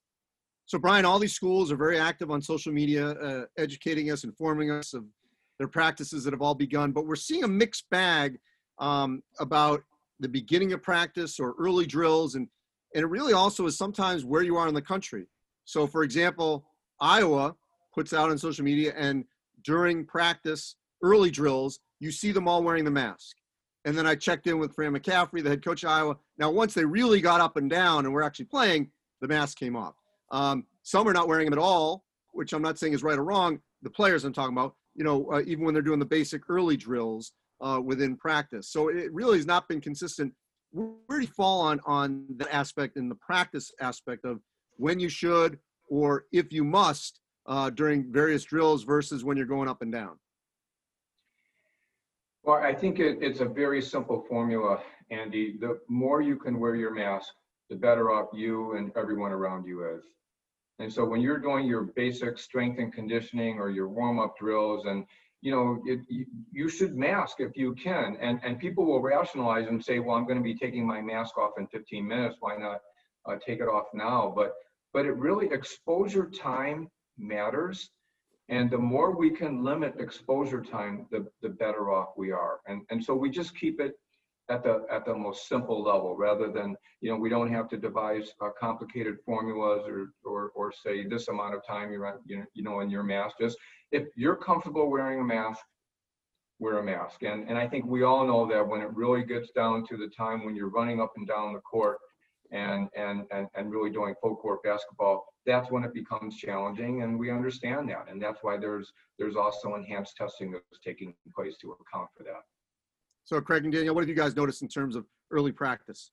So, 0.67 0.79
Brian, 0.79 1.05
all 1.05 1.21
these 1.21 1.33
schools 1.33 1.71
are 1.71 1.77
very 1.77 1.99
active 1.99 2.31
on 2.33 2.43
social 2.43 2.73
media, 2.73 3.11
uh, 3.11 3.45
educating 3.57 4.11
us, 4.11 4.25
informing 4.25 4.71
us 4.73 4.95
of 4.95 5.05
their 5.59 5.69
practices 5.69 6.25
that 6.25 6.33
have 6.33 6.43
all 6.43 6.57
begun. 6.57 6.91
But 6.91 7.07
we're 7.07 7.15
seeing 7.15 7.45
a 7.45 7.49
mixed 7.49 7.89
bag 7.89 8.39
um, 8.81 9.23
about 9.39 9.85
the 10.19 10.29
beginning 10.29 10.73
of 10.73 10.83
practice 10.83 11.39
or 11.39 11.55
early 11.59 11.87
drills, 11.87 12.35
and 12.35 12.49
and 12.95 13.03
it 13.05 13.07
really 13.07 13.33
also 13.33 13.67
is 13.67 13.79
sometimes 13.79 14.25
where 14.25 14.43
you 14.43 14.57
are 14.57 14.67
in 14.67 14.75
the 14.75 14.83
country. 14.83 15.27
So, 15.67 15.87
for 15.87 16.03
example, 16.03 16.65
Iowa 17.01 17.55
puts 17.97 18.13
out 18.13 18.31
on 18.31 18.39
social 18.39 18.65
media, 18.65 18.93
and 18.97 19.25
during 19.65 20.05
practice, 20.05 20.77
early 21.03 21.31
drills, 21.31 21.81
you 21.99 22.13
see 22.13 22.31
them 22.31 22.47
all 22.47 22.63
wearing 22.63 22.85
the 22.85 22.91
mask. 22.91 23.37
And 23.87 23.97
then 23.97 24.07
I 24.07 24.15
checked 24.15 24.47
in 24.47 24.59
with 24.59 24.75
Fran 24.75 24.95
McCaffery, 24.95 25.43
the 25.43 25.49
head 25.49 25.65
coach 25.65 25.83
of 25.83 25.91
Iowa. 25.91 26.17
Now, 26.39 26.51
once 26.51 26.75
they 26.75 26.85
really 26.85 27.21
got 27.21 27.41
up 27.41 27.57
and 27.57 27.71
down 27.71 28.05
and 28.05 28.13
were 28.13 28.23
actually 28.23 28.47
playing, 28.47 28.91
the 29.21 29.29
mask 29.29 29.59
came 29.59 29.77
off. 29.77 29.95
Um, 30.31 30.67
some 30.83 31.09
are 31.09 31.13
not 31.13 31.27
wearing 31.27 31.47
them 31.47 31.59
at 31.59 31.63
all, 31.63 32.05
which 32.33 32.53
I'm 32.53 32.63
not 32.63 32.79
saying 32.79 32.93
is 32.93 33.03
right 33.03 33.19
or 33.19 33.25
wrong. 33.25 33.61
The 33.83 33.91
players 33.91 34.25
I'm 34.25 34.33
talking 34.33 34.57
about, 34.57 34.75
you 34.95 35.05
know, 35.05 35.31
uh, 35.33 35.43
even 35.47 35.65
when 35.65 35.73
they're 35.73 35.83
doing 35.83 35.99
the 35.99 36.05
basic 36.05 36.43
early 36.51 36.77
drills 36.77 37.33
uh, 37.61 37.81
within 37.83 38.17
practice. 38.17 38.69
So 38.69 38.89
it 38.89 39.13
really 39.13 39.39
has 39.39 39.47
not 39.47 39.69
been 39.69 39.81
consistent. 39.81 40.35
Where 40.73 40.97
do 41.09 41.21
you 41.21 41.27
fall 41.29 41.61
on 41.63 41.81
on 41.87 42.27
that 42.37 42.53
aspect 42.53 42.97
in 42.97 43.09
the 43.09 43.15
practice 43.15 43.73
aspect 43.81 44.25
of 44.25 44.41
when 44.77 45.01
you 45.01 45.09
should 45.09 45.59
or 45.89 46.25
if 46.33 46.53
you 46.53 46.65
must 46.65 47.21
uh, 47.47 47.71
during 47.71 48.13
various 48.13 48.45
drills 48.45 48.85
versus 48.85 49.25
when 49.25 49.37
you're 49.37 49.47
going 49.47 49.69
up 49.69 49.83
and 49.83 49.93
down? 49.93 50.19
Well, 52.43 52.57
I 52.57 52.75
think 52.75 53.01
it, 53.01 53.19
it's 53.21 53.41
a 53.41 53.45
very 53.45 53.83
simple 53.83 54.25
formula, 54.29 54.81
Andy. 55.11 55.57
The 55.59 55.81
more 55.89 56.21
you 56.21 56.37
can 56.37 56.61
wear 56.61 56.77
your 56.77 56.95
mask, 56.95 57.33
the 57.71 57.77
better 57.77 58.13
off 58.13 58.29
you 58.33 58.77
and 58.77 58.93
everyone 58.97 59.33
around 59.33 59.67
you 59.67 59.85
is. 59.97 60.05
And 60.79 60.93
so 60.93 61.05
when 61.05 61.21
you're 61.21 61.39
doing 61.39 61.67
your 61.67 61.83
basic 61.83 62.39
strength 62.39 62.79
and 62.79 62.93
conditioning 62.93 63.59
or 63.59 63.71
your 63.71 63.89
warm-up 63.89 64.37
drills 64.39 64.85
and 64.87 65.07
you 65.43 65.53
know, 65.53 65.81
it, 65.87 66.01
you, 66.09 66.27
you 66.51 66.69
should 66.69 66.97
mask 66.97 67.37
if 67.41 67.57
you 67.57 67.75
can. 67.75 68.17
And, 68.21 68.41
and 68.43 68.59
people 68.59 68.85
will 68.85 69.01
rationalize 69.01 69.69
and 69.69 69.85
say, 69.85 69.99
well, 69.99 70.17
I'm 70.17 70.25
going 70.25 70.39
to 70.39 70.43
be 70.43 70.57
taking 70.57 70.87
my 70.87 71.01
mask 71.01 71.39
off 71.39 71.53
in 71.59 71.67
15 71.69 72.07
minutes. 72.07 72.37
Why 72.41 72.57
not 72.57 72.81
uh, 73.27 73.37
take 73.45 73.61
it 73.61 73.69
off 73.69 73.87
now? 73.95 74.33
But, 74.35 74.55
but 74.93 75.07
it 75.07 75.15
really, 75.17 75.47
exposure 75.53 76.27
time 76.27 76.91
matters. 77.19 77.91
And 78.49 78.71
the 78.71 78.79
more 78.79 79.17
we 79.17 79.31
can 79.31 79.65
limit 79.65 79.95
exposure 79.99 80.63
time, 80.63 81.07
the, 81.11 81.27
the 81.43 81.49
better 81.49 81.91
off 81.91 82.11
we 82.17 82.31
are. 82.31 82.61
And, 82.67 82.83
and 82.91 83.03
so 83.03 83.15
we 83.15 83.29
just 83.29 83.57
keep 83.57 83.81
it 83.81 83.95
at 84.49 84.63
the 84.63 84.87
at 84.91 85.05
the 85.05 85.15
most 85.15 85.49
simple 85.49 85.83
level 85.83 86.17
rather 86.17 86.51
than 86.53 86.77
you 87.01 87.11
know 87.11 87.17
we 87.17 87.29
don't 87.29 87.53
have 87.53 87.69
to 87.69 87.77
devise 87.77 88.33
uh, 88.41 88.49
complicated 88.59 89.17
formulas 89.25 89.83
or, 89.87 90.13
or 90.25 90.51
or 90.55 90.73
say 90.73 91.05
this 91.05 91.29
amount 91.29 91.55
of 91.55 91.67
time 91.67 91.91
you're 91.91 92.07
on, 92.07 92.19
you 92.25 92.39
know, 92.39 92.45
you 92.55 92.63
know 92.63 92.81
in 92.81 92.91
your 92.91 93.03
mask 93.03 93.37
just 93.41 93.57
if 93.91 94.05
you're 94.15 94.37
comfortable 94.37 94.91
wearing 94.91 95.21
a 95.21 95.25
mask 95.25 95.61
wear 96.61 96.79
a 96.79 96.83
mask 96.83 97.23
and 97.23 97.49
and 97.49 97.59
I 97.59 97.67
think 97.67 97.87
we 97.87 98.05
all 98.05 98.27
know 98.27 98.47
that 98.47 98.67
when 98.67 98.83
it 98.83 98.95
really 98.95 99.25
gets 99.25 99.51
down 99.51 99.85
to 99.89 99.97
the 99.97 100.09
time 100.17 100.45
when 100.45 100.55
you're 100.55 100.69
running 100.69 101.01
up 101.01 101.13
and 101.17 101.27
down 101.27 101.53
the 101.53 101.61
court 101.61 101.99
and 102.53 102.89
and 102.97 103.25
and, 103.31 103.49
and 103.55 103.71
really 103.71 103.91
doing 103.91 104.15
full 104.21 104.37
court 104.37 104.63
basketball 104.63 105.27
that's 105.45 105.71
when 105.71 105.85
it 105.85 105.93
becomes 105.95 106.37
challenging 106.37 107.03
and 107.03 107.19
we 107.19 107.31
understand 107.31 107.89
that 107.89 108.07
and 108.11 108.21
that's 108.21 108.39
why 108.43 108.57
there's 108.57 108.93
there's 109.19 109.37
also 109.37 109.75
enhanced 109.75 110.17
testing 110.17 110.51
that's 110.53 110.81
taking 110.85 111.15
place 111.35 111.57
to 111.61 111.73
account 111.73 112.09
for 112.17 112.23
that 112.25 112.43
So, 113.25 113.41
Craig 113.41 113.65
and 113.65 113.73
Danielle, 113.73 113.95
what 113.95 114.03
have 114.03 114.09
you 114.09 114.15
guys 114.15 114.37
noticed 114.37 114.63
in 114.63 114.69
terms 114.69 114.95
of 114.97 115.05
early 115.31 115.53
practice? 115.53 116.13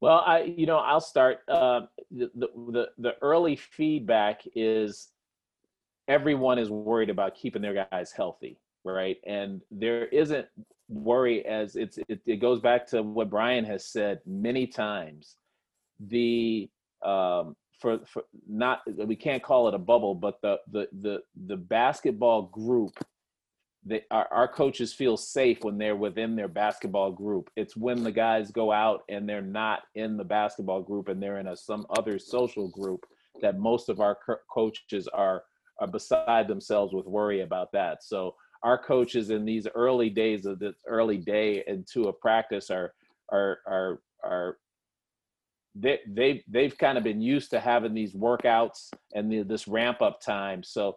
Well, 0.00 0.22
I, 0.26 0.42
you 0.42 0.66
know, 0.66 0.78
I'll 0.78 1.00
start. 1.00 1.38
Uh, 1.48 1.82
the, 2.10 2.30
the 2.34 2.88
the 2.98 3.14
early 3.22 3.56
feedback 3.56 4.42
is 4.54 5.08
everyone 6.08 6.58
is 6.58 6.70
worried 6.70 7.10
about 7.10 7.34
keeping 7.34 7.62
their 7.62 7.86
guys 7.90 8.12
healthy, 8.12 8.58
right? 8.84 9.16
And 9.26 9.62
there 9.70 10.06
isn't 10.06 10.46
worry 10.88 11.44
as 11.46 11.76
it's 11.76 11.98
it, 12.08 12.20
it 12.26 12.36
goes 12.36 12.60
back 12.60 12.86
to 12.88 13.02
what 13.02 13.30
Brian 13.30 13.64
has 13.64 13.86
said 13.86 14.20
many 14.26 14.66
times. 14.66 15.36
The 16.00 16.68
um, 17.04 17.56
for 17.80 18.00
for 18.06 18.24
not 18.48 18.80
we 19.06 19.16
can't 19.16 19.42
call 19.42 19.68
it 19.68 19.74
a 19.74 19.78
bubble, 19.78 20.14
but 20.14 20.40
the 20.42 20.58
the 20.70 20.88
the 21.00 21.18
the 21.46 21.56
basketball 21.56 22.42
group 22.42 22.98
that 23.86 24.04
our, 24.10 24.26
our 24.32 24.48
coaches 24.48 24.92
feel 24.92 25.16
safe 25.16 25.62
when 25.62 25.76
they're 25.76 25.96
within 25.96 26.34
their 26.36 26.48
basketball 26.48 27.12
group. 27.12 27.50
It's 27.54 27.76
when 27.76 28.02
the 28.02 28.12
guys 28.12 28.50
go 28.50 28.72
out 28.72 29.02
and 29.10 29.28
they're 29.28 29.42
not 29.42 29.82
in 29.94 30.16
the 30.16 30.24
basketball 30.24 30.80
group 30.80 31.08
and 31.08 31.22
they're 31.22 31.38
in 31.38 31.48
a, 31.48 31.56
some 31.56 31.86
other 31.90 32.18
social 32.18 32.68
group 32.68 33.04
that 33.42 33.58
most 33.58 33.90
of 33.90 34.00
our 34.00 34.16
co- 34.26 34.36
coaches 34.50 35.08
are 35.08 35.44
are 35.80 35.88
beside 35.88 36.46
themselves 36.46 36.94
with 36.94 37.06
worry 37.06 37.40
about 37.40 37.72
that. 37.72 38.04
So 38.04 38.34
our 38.64 38.78
coaches 38.78 39.30
in 39.30 39.44
these 39.44 39.68
early 39.74 40.10
days 40.10 40.46
of 40.46 40.58
this 40.58 40.74
early 40.88 41.18
day 41.18 41.62
into 41.66 42.04
a 42.04 42.12
practice 42.12 42.70
are 42.70 42.94
are 43.30 43.58
are 43.66 44.00
are 44.24 44.56
they 45.74 46.00
they 46.08 46.42
they've 46.48 46.76
kind 46.78 46.96
of 46.96 47.04
been 47.04 47.20
used 47.20 47.50
to 47.50 47.60
having 47.60 47.94
these 47.94 48.14
workouts 48.14 48.88
and 49.14 49.30
the, 49.30 49.42
this 49.42 49.68
ramp 49.68 50.00
up 50.00 50.20
time. 50.20 50.62
So 50.62 50.96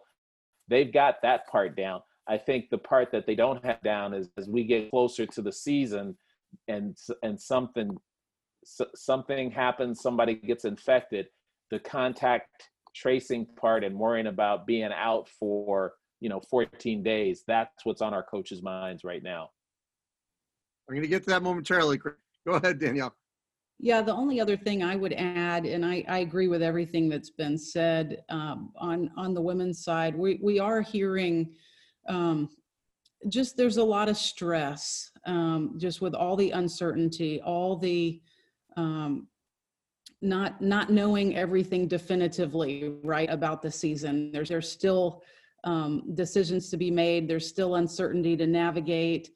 they've 0.68 0.92
got 0.92 1.16
that 1.22 1.46
part 1.46 1.76
down. 1.76 2.00
I 2.26 2.38
think 2.38 2.70
the 2.70 2.78
part 2.78 3.12
that 3.12 3.26
they 3.26 3.34
don't 3.34 3.64
have 3.64 3.82
down 3.82 4.14
is 4.14 4.30
as 4.38 4.48
we 4.48 4.64
get 4.64 4.90
closer 4.90 5.26
to 5.26 5.42
the 5.42 5.52
season 5.52 6.16
and 6.68 6.96
and 7.22 7.38
something 7.38 7.96
something 8.64 9.50
happens, 9.50 10.00
somebody 10.00 10.34
gets 10.34 10.64
infected, 10.64 11.26
the 11.70 11.78
contact 11.80 12.70
tracing 12.94 13.46
part 13.60 13.84
and 13.84 13.98
worrying 13.98 14.26
about 14.26 14.66
being 14.66 14.90
out 14.92 15.28
for 15.38 15.92
you 16.20 16.28
know 16.28 16.40
14 16.50 17.02
days 17.02 17.44
that's 17.46 17.84
what's 17.84 18.02
on 18.02 18.12
our 18.12 18.22
coaches 18.22 18.62
minds 18.62 19.04
right 19.04 19.22
now 19.22 19.50
I'm 20.88 20.94
going 20.94 21.02
to 21.02 21.08
get 21.08 21.24
to 21.24 21.30
that 21.30 21.42
momentarily. 21.42 21.98
Craig. 21.98 22.14
Go 22.46 22.54
ahead, 22.54 22.78
Danielle. 22.78 23.14
Yeah, 23.78 24.00
the 24.00 24.14
only 24.14 24.40
other 24.40 24.56
thing 24.56 24.82
I 24.82 24.96
would 24.96 25.12
add, 25.12 25.66
and 25.66 25.84
I, 25.84 26.02
I 26.08 26.18
agree 26.18 26.48
with 26.48 26.62
everything 26.62 27.08
that's 27.08 27.30
been 27.30 27.58
said 27.58 28.24
um, 28.28 28.72
on 28.76 29.10
on 29.16 29.34
the 29.34 29.40
women's 29.40 29.84
side, 29.84 30.16
we 30.16 30.40
we 30.42 30.58
are 30.58 30.80
hearing 30.80 31.54
um, 32.08 32.48
just 33.28 33.56
there's 33.56 33.76
a 33.76 33.84
lot 33.84 34.08
of 34.08 34.16
stress 34.16 35.10
um, 35.26 35.74
just 35.76 36.00
with 36.00 36.14
all 36.14 36.36
the 36.36 36.50
uncertainty, 36.52 37.40
all 37.42 37.76
the 37.76 38.20
um, 38.76 39.28
not 40.22 40.60
not 40.60 40.90
knowing 40.90 41.36
everything 41.36 41.86
definitively 41.86 42.96
right 43.04 43.30
about 43.30 43.62
the 43.62 43.70
season. 43.70 44.32
There's 44.32 44.48
there's 44.48 44.72
still 44.72 45.22
um, 45.64 46.14
decisions 46.14 46.70
to 46.70 46.76
be 46.76 46.90
made. 46.90 47.28
There's 47.28 47.48
still 47.48 47.76
uncertainty 47.76 48.36
to 48.36 48.46
navigate, 48.46 49.30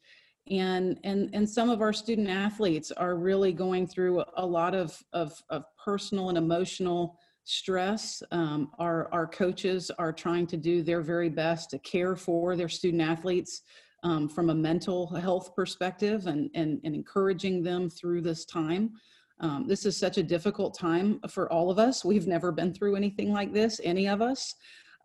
and 0.49 0.99
and 1.03 1.29
and 1.33 1.49
some 1.49 1.69
of 1.69 1.81
our 1.81 1.93
student 1.93 2.29
athletes 2.29 2.91
are 2.91 3.15
really 3.15 3.53
going 3.53 3.87
through 3.87 4.23
a 4.37 4.45
lot 4.45 4.75
of 4.75 5.01
of, 5.13 5.41
of 5.49 5.63
personal 5.83 6.29
and 6.29 6.37
emotional 6.37 7.19
stress. 7.45 8.23
Um, 8.31 8.71
our, 8.79 9.13
our 9.13 9.27
coaches 9.27 9.91
are 9.99 10.13
trying 10.13 10.47
to 10.47 10.57
do 10.57 10.81
their 10.81 11.01
very 11.01 11.29
best 11.29 11.69
to 11.71 11.79
care 11.79 12.15
for 12.15 12.55
their 12.55 12.69
student 12.69 13.01
athletes 13.01 13.61
um, 14.03 14.29
from 14.29 14.49
a 14.49 14.55
mental 14.55 15.07
health 15.07 15.55
perspective 15.55 16.27
and, 16.27 16.49
and, 16.55 16.79
and 16.83 16.95
encouraging 16.95 17.63
them 17.63 17.89
through 17.89 18.21
this 18.21 18.45
time. 18.45 18.91
Um, 19.39 19.65
this 19.67 19.85
is 19.85 19.97
such 19.97 20.17
a 20.17 20.23
difficult 20.23 20.77
time 20.77 21.19
for 21.29 21.51
all 21.51 21.69
of 21.69 21.79
us. 21.79 22.05
We've 22.05 22.27
never 22.27 22.51
been 22.51 22.73
through 22.73 22.95
anything 22.95 23.33
like 23.33 23.53
this, 23.53 23.81
any 23.83 24.07
of 24.07 24.21
us. 24.21 24.55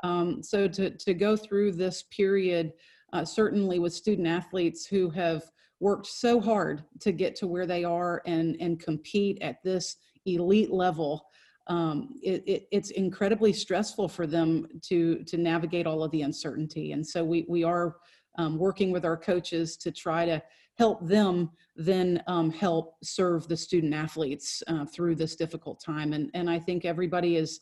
Um, 0.02 0.42
so 0.42 0.68
to, 0.68 0.90
to 0.90 1.14
go 1.14 1.36
through 1.36 1.72
this 1.72 2.04
period, 2.04 2.72
uh, 3.12 3.24
certainly 3.24 3.78
with 3.78 3.92
student 3.92 4.28
athletes 4.28 4.86
who 4.86 5.10
have 5.10 5.42
worked 5.80 6.06
so 6.06 6.40
hard 6.40 6.84
to 7.00 7.12
get 7.12 7.36
to 7.36 7.46
where 7.46 7.66
they 7.66 7.84
are 7.84 8.20
and 8.26 8.56
and 8.60 8.80
compete 8.80 9.38
at 9.40 9.62
this 9.62 9.96
elite 10.26 10.72
level 10.72 11.28
um, 11.68 12.14
it, 12.22 12.42
it, 12.46 12.68
it's 12.70 12.90
incredibly 12.90 13.52
stressful 13.52 14.08
for 14.08 14.26
them 14.26 14.66
to 14.82 15.22
to 15.24 15.36
navigate 15.36 15.86
all 15.86 16.02
of 16.02 16.10
the 16.10 16.22
uncertainty. 16.22 16.92
And 16.92 17.06
so 17.06 17.24
we 17.24 17.44
we 17.48 17.62
are 17.62 17.96
um, 18.38 18.58
working 18.58 18.90
with 18.90 19.04
our 19.04 19.16
coaches 19.16 19.76
to 19.78 19.92
try 19.92 20.24
to 20.24 20.42
help 20.76 21.06
them 21.06 21.50
then 21.76 22.22
um, 22.26 22.50
help 22.50 22.94
serve 23.02 23.48
the 23.48 23.56
student 23.56 23.92
athletes 23.94 24.62
uh, 24.68 24.84
through 24.86 25.16
this 25.16 25.36
difficult 25.36 25.82
time. 25.84 26.12
And 26.12 26.30
and 26.34 26.48
i 26.48 26.58
think 26.58 26.84
everybody 26.84 27.36
is 27.36 27.60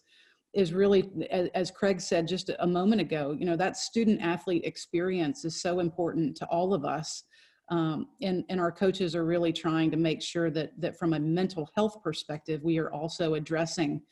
is 0.57 0.73
really 0.73 1.09
as, 1.55 1.71
craig 1.71 2.01
said 2.01 2.27
just 2.27 2.51
a 2.59 2.67
moment 2.67 3.01
ago 3.01 3.37
you 3.39 3.47
know 3.47 3.57
that 3.57 3.77
student 3.77 4.21
athlete 4.23 4.65
experience 4.65 5.45
is 5.45 5.61
so 5.61 5.79
important 5.81 6.37
to 6.37 6.47
all 6.47 6.75
of 6.75 6.85
us 6.85 7.25
um, 7.69 8.09
and, 8.23 8.45
and 8.49 8.61
our 8.61 8.71
coaches 8.71 9.17
are 9.17 9.25
really 9.25 9.53
trying 9.53 9.91
to 9.91 9.97
make 9.97 10.23
sure 10.23 10.51
that, 10.51 10.71
that 10.79 10.97
from 10.99 11.15
a 11.15 11.19
mental 11.19 11.69
health 11.75 12.01
perspective, 12.03 12.63
we 12.63 12.79
are 12.79 12.93
also 12.93 13.35
addressing 13.35 14.03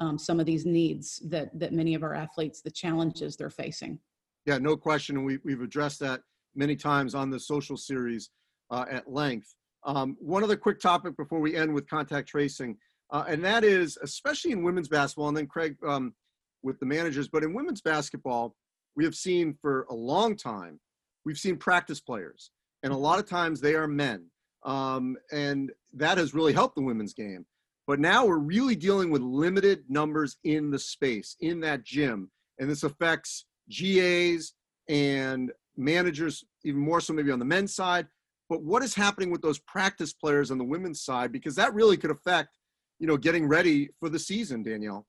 um, 0.00 0.18
some 0.18 0.40
of 0.40 0.46
these 0.46 0.64
needs 0.64 1.20
that, 1.28 1.50
that 1.58 1.72
many 1.72 1.94
of 1.94 2.02
our 2.02 2.14
athletes, 2.14 2.62
the 2.62 2.70
challenges 2.70 3.36
they're 3.36 3.50
facing. 3.50 3.98
Yeah, 4.46 4.58
no 4.58 4.76
question. 4.76 5.24
We, 5.24 5.38
we've 5.44 5.60
addressed 5.60 6.00
that 6.00 6.22
many 6.54 6.74
times 6.74 7.14
on 7.14 7.30
the 7.30 7.38
social 7.38 7.76
series 7.76 8.30
uh, 8.70 8.86
at 8.90 9.12
length. 9.12 9.54
Um, 9.84 10.16
one 10.18 10.42
other 10.42 10.56
quick 10.56 10.80
topic 10.80 11.16
before 11.16 11.40
we 11.40 11.54
end 11.54 11.72
with 11.72 11.88
contact 11.88 12.28
tracing, 12.28 12.78
uh, 13.12 13.24
and 13.28 13.44
that 13.44 13.62
is 13.62 13.98
especially 14.02 14.50
in 14.50 14.62
women's 14.62 14.88
basketball, 14.88 15.28
and 15.28 15.36
then 15.36 15.46
Craig 15.46 15.76
um, 15.86 16.14
with 16.62 16.80
the 16.80 16.86
managers, 16.86 17.28
but 17.28 17.44
in 17.44 17.54
women's 17.54 17.80
basketball, 17.80 18.54
we 18.96 19.04
have 19.04 19.14
seen 19.14 19.56
for 19.60 19.86
a 19.90 19.94
long 19.94 20.36
time, 20.36 20.80
we've 21.24 21.38
seen 21.38 21.56
practice 21.56 22.00
players 22.00 22.50
and 22.82 22.92
a 22.92 22.96
lot 22.96 23.18
of 23.18 23.28
times 23.28 23.60
they 23.60 23.74
are 23.74 23.86
men. 23.86 24.26
Um, 24.64 25.16
and 25.32 25.72
that 25.94 26.18
has 26.18 26.34
really 26.34 26.52
helped 26.52 26.76
the 26.76 26.82
women's 26.82 27.14
game. 27.14 27.46
But 27.86 27.98
now 27.98 28.24
we're 28.24 28.38
really 28.38 28.76
dealing 28.76 29.10
with 29.10 29.22
limited 29.22 29.84
numbers 29.88 30.36
in 30.44 30.70
the 30.70 30.78
space, 30.78 31.36
in 31.40 31.60
that 31.60 31.84
gym. 31.84 32.30
And 32.58 32.70
this 32.70 32.84
affects 32.84 33.46
GAs 33.68 34.52
and 34.88 35.50
managers, 35.76 36.44
even 36.64 36.80
more 36.80 37.00
so 37.00 37.12
maybe 37.12 37.32
on 37.32 37.40
the 37.40 37.44
men's 37.44 37.74
side. 37.74 38.06
But 38.48 38.62
what 38.62 38.82
is 38.82 38.94
happening 38.94 39.30
with 39.30 39.42
those 39.42 39.58
practice 39.60 40.12
players 40.12 40.50
on 40.50 40.58
the 40.58 40.64
women's 40.64 41.02
side? 41.02 41.32
Because 41.32 41.56
that 41.56 41.74
really 41.74 41.96
could 41.96 42.10
affect, 42.10 42.56
you 42.98 43.06
know, 43.06 43.16
getting 43.16 43.46
ready 43.46 43.88
for 43.98 44.08
the 44.08 44.18
season, 44.18 44.62
Danielle. 44.62 45.06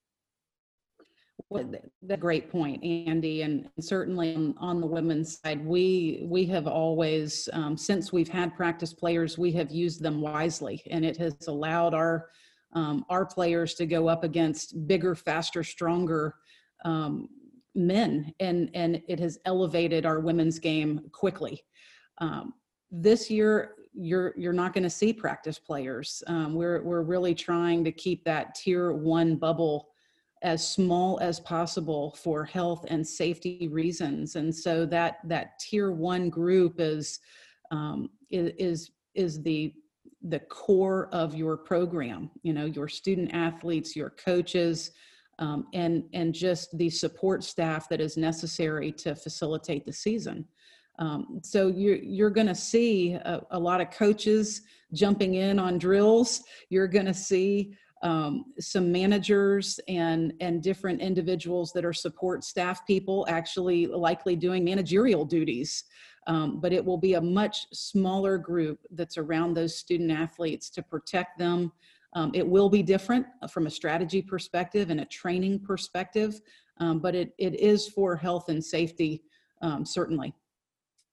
Well, 1.49 1.71
the 2.01 2.17
great 2.17 2.49
point, 2.49 2.83
Andy, 2.83 3.41
and 3.41 3.69
certainly 3.79 4.35
on, 4.35 4.55
on 4.57 4.81
the 4.81 4.87
women's 4.87 5.39
side, 5.39 5.63
we 5.65 6.23
we 6.23 6.45
have 6.45 6.67
always, 6.67 7.49
um, 7.53 7.77
since 7.77 8.11
we've 8.11 8.29
had 8.29 8.55
practice 8.55 8.93
players, 8.93 9.37
we 9.37 9.51
have 9.53 9.71
used 9.71 10.01
them 10.01 10.21
wisely, 10.21 10.81
and 10.89 11.05
it 11.05 11.17
has 11.17 11.35
allowed 11.47 11.93
our 11.93 12.29
um, 12.73 13.05
our 13.09 13.25
players 13.25 13.75
to 13.75 13.85
go 13.85 14.07
up 14.07 14.23
against 14.23 14.87
bigger, 14.87 15.15
faster, 15.15 15.63
stronger 15.63 16.35
um, 16.85 17.29
men, 17.75 18.33
and 18.39 18.69
and 18.73 19.01
it 19.07 19.19
has 19.19 19.37
elevated 19.45 20.05
our 20.05 20.19
women's 20.19 20.59
game 20.59 21.01
quickly. 21.11 21.61
Um, 22.19 22.53
this 22.91 23.29
year, 23.29 23.75
you're 23.93 24.33
you're 24.37 24.53
not 24.53 24.73
going 24.73 24.83
to 24.83 24.89
see 24.89 25.13
practice 25.13 25.59
players. 25.59 26.23
Um, 26.27 26.55
we're 26.55 26.81
we're 26.83 27.03
really 27.03 27.35
trying 27.35 27.83
to 27.83 27.91
keep 27.91 28.23
that 28.25 28.55
tier 28.55 28.91
one 28.91 29.35
bubble 29.35 29.89
as 30.41 30.67
small 30.67 31.19
as 31.21 31.39
possible 31.39 32.15
for 32.21 32.43
health 32.43 32.85
and 32.89 33.07
safety 33.07 33.69
reasons. 33.69 34.35
And 34.35 34.53
so 34.53 34.85
that 34.87 35.17
that 35.25 35.57
tier 35.59 35.91
one 35.91 36.29
group 36.29 36.75
is 36.79 37.19
um, 37.71 38.09
is 38.29 38.91
is 39.15 39.41
the 39.41 39.73
the 40.29 40.39
core 40.39 41.09
of 41.11 41.35
your 41.35 41.57
program. 41.57 42.29
You 42.43 42.53
know, 42.53 42.65
your 42.65 42.87
student 42.87 43.33
athletes, 43.33 43.95
your 43.95 44.11
coaches, 44.11 44.91
um, 45.39 45.67
and 45.73 46.03
and 46.13 46.33
just 46.33 46.77
the 46.77 46.89
support 46.89 47.43
staff 47.43 47.87
that 47.89 48.01
is 48.01 48.17
necessary 48.17 48.91
to 48.93 49.15
facilitate 49.15 49.85
the 49.85 49.93
season. 49.93 50.45
Um, 50.99 51.39
so 51.43 51.67
you're 51.67 51.97
you're 51.97 52.29
going 52.29 52.47
to 52.47 52.55
see 52.55 53.13
a, 53.13 53.41
a, 53.51 53.59
lot 53.59 53.81
of 53.81 53.89
coaches 53.89 54.61
jumping 54.93 55.35
in 55.35 55.59
on 55.59 55.77
drills. 55.79 56.43
You're 56.69 56.87
going 56.87 57.07
to 57.07 57.13
see 57.13 57.73
um, 58.03 58.45
some 58.59 58.91
managers 58.91 59.79
and 59.87 60.33
and 60.39 60.61
different 60.61 61.01
individuals 61.01 61.71
that 61.73 61.83
are 61.83 61.93
support 61.93 62.43
staff 62.43 62.85
people 62.85 63.25
actually 63.27 63.87
likely 63.87 64.35
doing 64.35 64.63
managerial 64.63 65.25
duties. 65.25 65.85
Um, 66.25 66.61
but 66.61 66.71
it 66.71 66.85
will 66.85 66.97
be 66.97 67.15
a 67.15 67.21
much 67.21 67.67
smaller 67.73 68.37
group 68.37 68.79
that's 68.91 69.17
around 69.17 69.55
those 69.55 69.75
student 69.75 70.09
athletes 70.09 70.69
to 70.69 70.81
protect 70.81 71.37
them. 71.37 71.73
Um, 72.13 72.31
it 72.33 72.47
will 72.47 72.69
be 72.69 72.81
different 72.83 73.25
from 73.49 73.67
a 73.67 73.69
strategy 73.69 74.21
perspective 74.21 74.89
and 74.89 75.01
a 75.01 75.05
training 75.05 75.59
perspective 75.59 76.39
um, 76.77 76.99
but 76.99 77.15
it, 77.15 77.33
it 77.37 77.59
is 77.59 77.87
for 77.87 78.15
health 78.15 78.49
and 78.49 78.63
safety 78.63 79.23
um, 79.61 79.85
certainly 79.85 80.33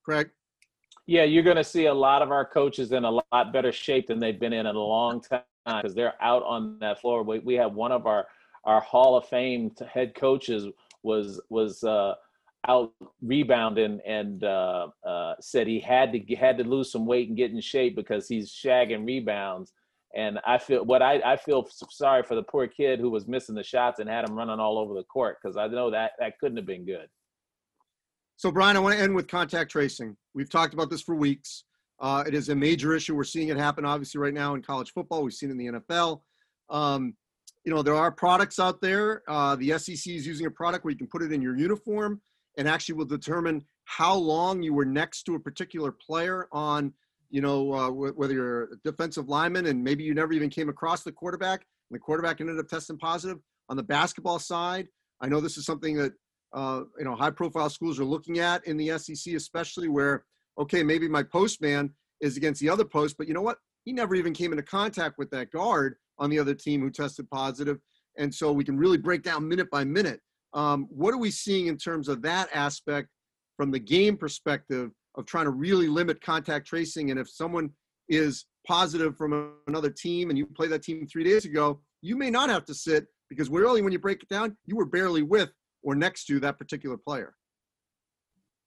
Craig 0.05 0.31
yeah, 1.11 1.25
you're 1.25 1.43
going 1.43 1.57
to 1.57 1.65
see 1.65 1.87
a 1.87 1.95
lot 1.95 2.23
of 2.23 2.31
our 2.31 2.45
coaches 2.45 2.93
in 2.93 3.03
a 3.05 3.11
lot 3.11 3.53
better 3.53 3.73
shape 3.73 4.07
than 4.07 4.21
they've 4.21 4.39
been 4.39 4.53
in 4.53 4.67
in 4.67 4.77
a 4.77 4.79
long 4.79 5.21
time 5.21 5.43
because 5.67 5.93
they're 5.93 6.15
out 6.23 6.45
on 6.45 6.79
that 6.79 7.01
floor. 7.01 7.25
We, 7.25 7.41
we 7.41 7.55
have 7.55 7.75
one 7.75 7.91
of 7.91 8.07
our 8.07 8.29
our 8.65 8.81
Hall 8.81 9.17
of 9.17 9.27
Fame 9.27 9.73
head 9.93 10.15
coaches 10.15 10.69
was 11.03 11.41
was 11.51 11.83
uh, 11.83 12.15
out 12.69 12.93
rebounding 13.23 13.99
and 14.07 14.45
uh, 14.45 14.87
uh, 15.05 15.35
said 15.41 15.67
he 15.67 15.81
had 15.81 16.13
to 16.13 16.37
had 16.37 16.59
to 16.59 16.65
lose 16.65 16.93
some 16.93 17.07
weight 17.07 17.27
and 17.27 17.37
get 17.37 17.51
in 17.51 17.61
shape 17.61 17.97
because 17.97 18.29
he's 18.29 18.53
shagging 18.53 19.05
rebounds. 19.05 19.73
And 20.15 20.39
I 20.47 20.59
feel 20.59 20.85
what 20.85 21.03
I, 21.03 21.21
I 21.25 21.37
feel 21.37 21.69
sorry 21.91 22.23
for 22.23 22.37
the 22.37 22.43
poor 22.45 22.69
kid 22.69 23.01
who 23.01 23.11
was 23.11 23.27
missing 23.27 23.57
the 23.57 23.65
shots 23.65 23.99
and 23.99 24.09
had 24.09 24.29
him 24.29 24.37
running 24.37 24.61
all 24.61 24.79
over 24.79 24.95
the 24.95 25.03
court 25.03 25.39
because 25.43 25.57
I 25.57 25.67
know 25.67 25.91
that 25.91 26.13
that 26.21 26.39
couldn't 26.39 26.57
have 26.57 26.67
been 26.67 26.87
good. 26.87 27.09
So 28.41 28.51
Brian, 28.51 28.75
I 28.75 28.81
want 28.81 28.97
to 28.97 29.03
end 29.03 29.15
with 29.15 29.29
contact 29.29 29.71
tracing. 29.71 30.17
We've 30.33 30.49
talked 30.49 30.73
about 30.73 30.89
this 30.89 31.03
for 31.03 31.15
weeks. 31.15 31.65
Uh, 32.01 32.25
it 32.27 32.33
is 32.33 32.49
a 32.49 32.55
major 32.55 32.97
issue. 32.97 33.15
We're 33.15 33.23
seeing 33.23 33.49
it 33.49 33.59
happen, 33.59 33.85
obviously, 33.85 34.19
right 34.19 34.33
now 34.33 34.55
in 34.55 34.63
college 34.63 34.95
football. 34.95 35.23
We've 35.23 35.35
seen 35.35 35.51
it 35.51 35.53
in 35.53 35.59
the 35.59 35.67
NFL. 35.79 36.23
Um, 36.71 37.13
you 37.67 37.75
know, 37.75 37.83
there 37.83 37.95
are 37.95 38.11
products 38.11 38.59
out 38.59 38.81
there. 38.81 39.23
Uh, 39.29 39.57
the 39.57 39.79
SEC 39.79 40.15
is 40.15 40.27
using 40.27 40.47
a 40.47 40.51
product 40.51 40.87
where 40.87 40.91
you 40.91 40.97
can 40.97 41.07
put 41.07 41.21
it 41.21 41.33
in 41.33 41.43
your 41.43 41.55
uniform 41.55 42.23
and 42.57 42.67
actually 42.67 42.95
will 42.95 43.05
determine 43.05 43.63
how 43.85 44.15
long 44.15 44.63
you 44.63 44.73
were 44.73 44.87
next 44.87 45.25
to 45.25 45.35
a 45.35 45.39
particular 45.39 45.93
player 45.93 46.49
on, 46.51 46.95
you 47.29 47.43
know, 47.43 47.75
uh, 47.75 47.91
whether 47.91 48.33
you're 48.33 48.63
a 48.63 48.77
defensive 48.85 49.29
lineman 49.29 49.67
and 49.67 49.85
maybe 49.85 50.03
you 50.03 50.15
never 50.15 50.33
even 50.33 50.49
came 50.49 50.71
across 50.71 51.03
the 51.03 51.13
quarterback 51.13 51.67
and 51.91 51.95
the 51.95 52.01
quarterback 52.01 52.41
ended 52.41 52.59
up 52.59 52.69
testing 52.69 52.97
positive. 52.97 53.37
On 53.69 53.77
the 53.77 53.83
basketball 53.83 54.39
side, 54.39 54.89
I 55.21 55.29
know 55.29 55.43
this 55.43 55.59
is 55.59 55.67
something 55.67 55.95
that, 55.99 56.15
uh, 56.53 56.83
you 56.99 57.05
know, 57.05 57.15
high 57.15 57.31
profile 57.31 57.71
schools 57.71 58.01
are 58.01 58.05
looking 58.05 58.39
at 58.39 58.67
in 58.67 58.77
the 58.77 58.99
SEC, 58.99 59.35
especially 59.35 59.89
where 59.89 60.25
okay, 60.59 60.83
maybe 60.83 61.09
my 61.09 61.23
postman 61.23 61.91
is 62.21 62.37
against 62.37 62.61
the 62.61 62.69
other 62.69 62.85
post, 62.85 63.17
but 63.17 63.27
you 63.27 63.35
know 63.35 63.43
what? 63.43 63.59
He 63.85 63.93
never 63.93 64.15
even 64.15 64.35
came 64.35 64.53
into 64.53 64.63
contact 64.63 65.17
with 65.17 65.31
that 65.31 65.51
guard 65.51 65.97
on 66.19 66.29
the 66.29 66.39
other 66.39 66.55
team 66.55 66.83
who 66.83 66.91
tested. 66.91 67.27
And 68.19 68.35
so 68.35 68.53
we 68.53 68.65
can 68.65 68.77
really 68.77 68.99
break 68.99 69.23
down 69.23 69.49
minute 69.49 69.71
by 69.71 69.85
minute. 69.85 70.21
Um, 70.53 70.87
what 70.91 71.15
are 71.15 71.19
we 71.19 71.31
seeing 71.31 71.69
in 71.69 71.79
terms 71.79 72.09
of 72.09 72.21
that 72.23 72.49
aspect 72.53 73.09
from 73.57 73.71
the 73.71 73.79
game 73.79 74.17
perspective 74.17 74.91
of 75.17 75.25
trying 75.25 75.45
to 75.45 75.51
really 75.51 75.89
limit 75.89 76.21
contact 76.21 76.67
tracing? 76.67 77.11
And 77.11 77.19
if 77.19 77.31
someone 77.31 77.71
is 78.09 78.45
positive 78.67 79.17
from 79.17 79.55
another 79.67 79.91
team 79.91 80.29
and 80.29 80.39
you 80.39 80.45
play 80.45 80.67
that 80.67 80.83
team 80.83 81.07
three 81.07 81.25
days 81.25 81.47
ago, 81.47 81.81
you 82.03 82.17
may 82.17 82.31
not 82.31 82.51
have 82.51 82.65
to 82.67 82.75
sit 82.75 83.07
because 83.29 83.49
really, 83.49 83.81
when 83.81 83.93
you 83.93 83.99
break 83.99 84.23
it 84.23 84.29
down, 84.29 84.57
you 84.67 84.77
were 84.77 84.85
barely 84.85 85.23
with 85.23 85.51
or 85.83 85.95
next 85.95 86.25
to 86.27 86.41
that 86.41 86.59
particular 86.59 86.97
player. 86.97 87.35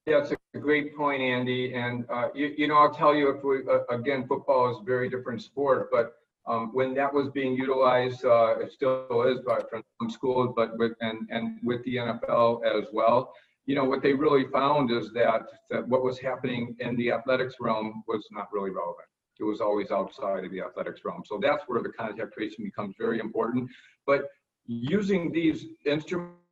Yeah, 0.06 0.20
it's 0.20 0.32
a 0.32 0.60
great 0.60 0.98
point, 0.98 1.22
Andy. 1.22 1.74
And, 1.76 2.06
uh, 2.10 2.28
you, 2.36 2.54
you 2.58 2.68
know, 2.68 2.76
I'll 2.76 2.94
tell 2.94 3.16
you, 3.16 3.30
if 3.30 3.44
we, 3.44 3.60
uh, 3.72 3.86
again, 3.90 4.28
football 4.28 4.70
is 4.72 4.78
a 4.82 4.84
very 4.84 5.10
different 5.10 5.42
sport, 5.42 5.90
but 5.92 6.16
um, 6.46 6.72
when 6.74 6.94
that 6.96 7.14
was 7.14 7.30
being 7.30 7.56
utilized, 7.56 8.26
uh, 8.26 8.60
it 8.60 8.74
still 8.74 9.24
is 9.24 9.40
by 9.46 9.62
from 9.70 10.10
schools, 10.10 10.54
but 10.58 10.78
with, 10.78 10.92
and, 11.00 11.26
and 11.30 11.58
with 11.64 11.82
the 11.86 11.96
NFL 11.96 12.66
as 12.66 12.88
well. 12.92 13.34
You 13.66 13.76
know, 13.76 13.86
what 13.86 14.04
they 14.04 14.12
really 14.14 14.46
found 14.52 14.92
is 14.92 15.14
that, 15.14 15.44
that 15.70 15.88
what 15.88 16.04
was 16.04 16.20
happening 16.20 16.76
in 16.82 16.98
the 16.98 17.12
athletics 17.12 17.56
realm 17.62 18.04
was 18.06 18.28
not 18.30 18.52
really 18.52 18.72
relevant. 18.72 19.08
It 19.40 19.46
was 19.46 19.62
always 19.62 19.90
outside 19.90 20.44
of 20.44 20.52
the 20.52 20.60
athletics 20.60 21.02
realm. 21.06 21.24
So 21.26 21.40
that's 21.42 21.64
where 21.68 21.82
the 21.82 21.90
contact 21.90 22.34
tracing 22.34 22.66
becomes 22.66 22.96
very 23.00 23.20
important. 23.20 23.70
But 24.06 24.28
using 24.68 25.32
these 25.32 25.66
instruments 25.86 26.43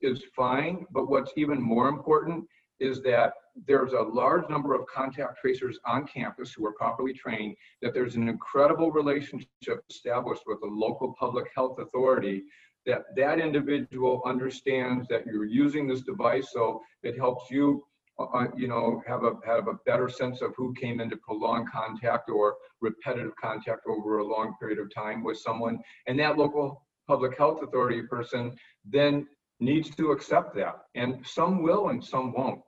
is 0.00 0.24
fine, 0.34 0.86
but 0.90 1.08
what's 1.08 1.32
even 1.36 1.60
more 1.60 1.88
important 1.88 2.44
is 2.80 3.02
that 3.02 3.34
there's 3.66 3.92
a 3.92 4.00
large 4.00 4.48
number 4.48 4.74
of 4.74 4.86
contact 4.86 5.38
tracers 5.40 5.78
on 5.86 6.06
campus 6.06 6.52
who 6.52 6.64
are 6.66 6.72
properly 6.72 7.12
trained, 7.12 7.54
that 7.82 7.92
there's 7.92 8.16
an 8.16 8.28
incredible 8.28 8.90
relationship 8.90 9.84
established 9.90 10.42
with 10.46 10.60
the 10.60 10.66
local 10.66 11.14
public 11.18 11.46
health 11.54 11.78
authority, 11.78 12.42
that 12.86 13.02
that 13.16 13.38
individual 13.38 14.22
understands 14.24 15.06
that 15.08 15.26
you're 15.26 15.44
using 15.44 15.86
this 15.86 16.02
device 16.02 16.48
so 16.52 16.80
it 17.02 17.16
helps 17.16 17.50
you 17.50 17.84
uh, 18.18 18.46
you 18.56 18.68
know, 18.68 19.02
have 19.06 19.24
a, 19.24 19.32
have 19.44 19.68
a 19.68 19.74
better 19.86 20.08
sense 20.08 20.42
of 20.42 20.54
who 20.56 20.74
came 20.74 21.00
into 21.00 21.16
prolonged 21.16 21.70
contact 21.70 22.28
or 22.28 22.56
repetitive 22.80 23.34
contact 23.40 23.80
over 23.88 24.18
a 24.18 24.24
long 24.24 24.54
period 24.60 24.78
of 24.78 24.92
time 24.94 25.24
with 25.24 25.38
someone. 25.38 25.78
And 26.06 26.18
that 26.20 26.36
local 26.36 26.84
public 27.08 27.36
health 27.36 27.62
authority 27.62 28.02
person 28.02 28.54
then 28.84 29.26
needs 29.62 29.94
to 29.96 30.10
accept 30.10 30.54
that. 30.56 30.76
And 30.94 31.24
some 31.24 31.62
will 31.62 31.88
and 31.90 32.02
some 32.04 32.32
won't. 32.32 32.60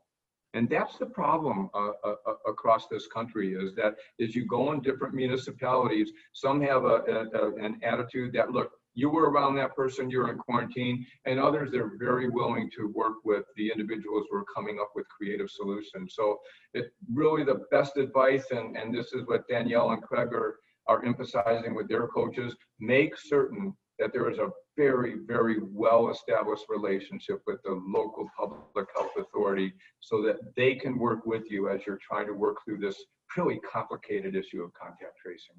And 0.55 0.71
that's 0.71 0.97
the 0.99 1.07
problem 1.07 1.69
uh, 1.75 1.91
uh, 2.05 2.15
uh, 2.29 2.35
across 2.47 2.87
this 2.87 3.09
country 3.09 3.55
is 3.55 3.75
that 3.75 3.95
as 4.21 4.37
you 4.37 4.47
go 4.47 4.71
in 4.73 4.81
different 4.81 5.13
municipalities, 5.13 6.13
some 6.33 6.61
have 6.63 6.85
a, 6.85 6.97
a, 7.17 7.19
a, 7.41 7.55
an 7.57 7.81
attitude 7.83 8.33
that, 8.35 8.53
look, 8.53 8.71
you 8.97 9.11
were 9.11 9.29
around 9.29 9.57
that 9.57 9.75
person, 9.75 10.09
you're 10.09 10.31
in 10.31 10.39
quarantine, 10.39 11.05
and 11.25 11.41
others 11.41 11.75
are 11.75 11.99
very 11.99 12.31
willing 12.31 12.71
to 12.77 12.93
work 12.95 13.17
with 13.25 13.45
the 13.57 13.69
individuals 13.69 14.27
who 14.31 14.37
are 14.37 14.45
coming 14.55 14.79
up 14.81 14.93
with 14.95 15.09
creative 15.09 15.51
solutions. 15.51 16.15
So 16.15 16.39
it 16.75 16.93
really 17.13 17.43
the 17.43 17.63
best 17.73 17.97
advice, 17.97 18.45
and, 18.53 18.77
and 18.77 18.95
this 18.95 19.13
is 19.13 19.27
what 19.27 19.49
Danielle 19.49 19.91
and 19.91 20.03
Craig 20.03 20.33
are, 20.33 20.61
are 20.87 21.05
emphasizing 21.05 21.75
with 21.75 21.89
their 21.89 22.07
coaches, 22.07 22.55
make 22.79 23.17
certain 23.19 23.75
that 23.99 24.13
there 24.13 24.31
is 24.31 24.39
a 24.39 24.51
very, 24.77 25.16
very 25.27 25.59
well-established 25.61 26.64
relationship 26.68 27.43
with 27.47 27.62
the 27.64 27.81
local 27.87 28.29
public 28.37 28.89
health 28.97 29.12
authority 29.18 29.72
so 30.01 30.22
that 30.22 30.37
they 30.57 30.75
can 30.75 30.99
work 30.99 31.27
with 31.27 31.43
you 31.51 31.68
as 31.68 31.81
you're 31.87 31.99
trying 32.07 32.27
to 32.27 32.33
work 32.33 32.57
through 32.64 32.79
this 32.79 32.97
really 33.37 33.61
complicated 33.61 34.35
issue 34.35 34.62
of 34.62 34.72
contact 34.75 35.18
tracing. 35.22 35.57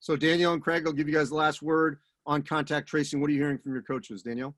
So 0.00 0.16
Danielle 0.16 0.52
and 0.52 0.62
Craig, 0.62 0.84
I'll 0.86 0.92
give 0.92 1.08
you 1.08 1.14
guys 1.14 1.30
the 1.30 1.34
last 1.34 1.62
word 1.62 1.98
on 2.26 2.42
contact 2.42 2.88
tracing. 2.88 3.20
What 3.20 3.30
are 3.30 3.32
you 3.32 3.40
hearing 3.40 3.58
from 3.58 3.72
your 3.72 3.82
coaches, 3.82 4.22
Danielle? 4.22 4.54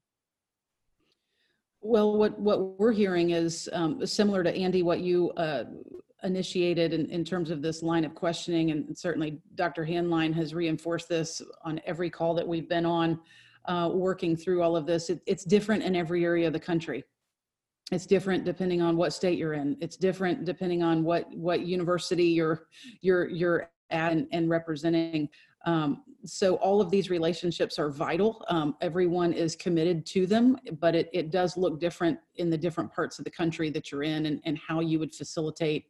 Well, 1.83 2.17
what, 2.17 2.39
what 2.39 2.79
we're 2.79 2.93
hearing 2.93 3.31
is 3.31 3.69
um, 3.73 4.05
similar 4.07 4.45
to 4.45 4.55
Andy, 4.55 4.83
what 4.83 5.01
you 5.01 5.31
uh, 5.33 5.65
initiated 6.23 6.93
in, 6.93 7.07
in 7.07 7.25
terms 7.25 7.51
of 7.51 7.63
this 7.63 7.83
line 7.83 8.05
of 8.05 8.15
questioning. 8.15 8.71
And 8.71 8.97
certainly 8.97 9.41
Dr. 9.55 9.85
Hainline 9.85 10.35
has 10.35 10.55
reinforced 10.55 11.09
this 11.09 11.41
on 11.65 11.81
every 11.87 12.11
call 12.11 12.35
that 12.35 12.47
we've 12.47 12.69
been 12.69 12.85
on, 12.85 13.19
uh, 13.67 13.91
working 13.93 14.37
through 14.37 14.63
all 14.63 14.77
of 14.77 14.87
this. 14.87 15.11
It, 15.11 15.21
it's 15.27 15.45
different 15.45 15.83
in 15.83 15.95
every 15.97 16.25
area 16.25 16.47
of 16.47 16.53
the 16.53 16.61
country. 16.61 17.05
It's 17.93 18.07
different 18.07 18.45
depending 18.45 18.81
on 18.83 18.97
what 18.97 19.13
state 19.13 19.39
you're 19.39 19.55
in. 19.55 19.77
It's 19.81 19.97
different 19.97 20.45
depending 20.45 20.83
on 20.83 21.03
what, 21.03 21.29
what 21.35 21.67
university 21.67 22.25
you're, 22.25 22.67
you're, 23.01 23.29
you're 23.29 23.71
at 23.91 24.13
and, 24.13 24.29
and 24.33 24.49
representing. 24.49 25.29
Um, 25.67 26.05
so 26.25 26.57
all 26.57 26.81
of 26.81 26.91
these 26.91 27.11
relationships 27.11 27.79
are 27.79 27.91
vital. 27.91 28.45
Um, 28.49 28.77
everyone 28.81 29.33
is 29.33 29.57
committed 29.57 30.07
to 30.07 30.27
them, 30.27 30.57
but 30.79 30.95
it, 30.95 31.11
it 31.13 31.31
does 31.31 31.57
look 31.57 31.81
different 31.81 32.19
in 32.37 32.51
the 32.51 32.59
different 32.59 32.93
parts 32.93 33.19
of 33.19 33.25
the 33.25 33.31
country 33.31 33.71
that 33.71 33.91
you're 33.91 34.03
in 34.03 34.27
and, 34.27 34.41
and 34.45 34.59
how 34.59 34.81
you 34.81 34.99
would 34.99 35.15
facilitate 35.15 35.87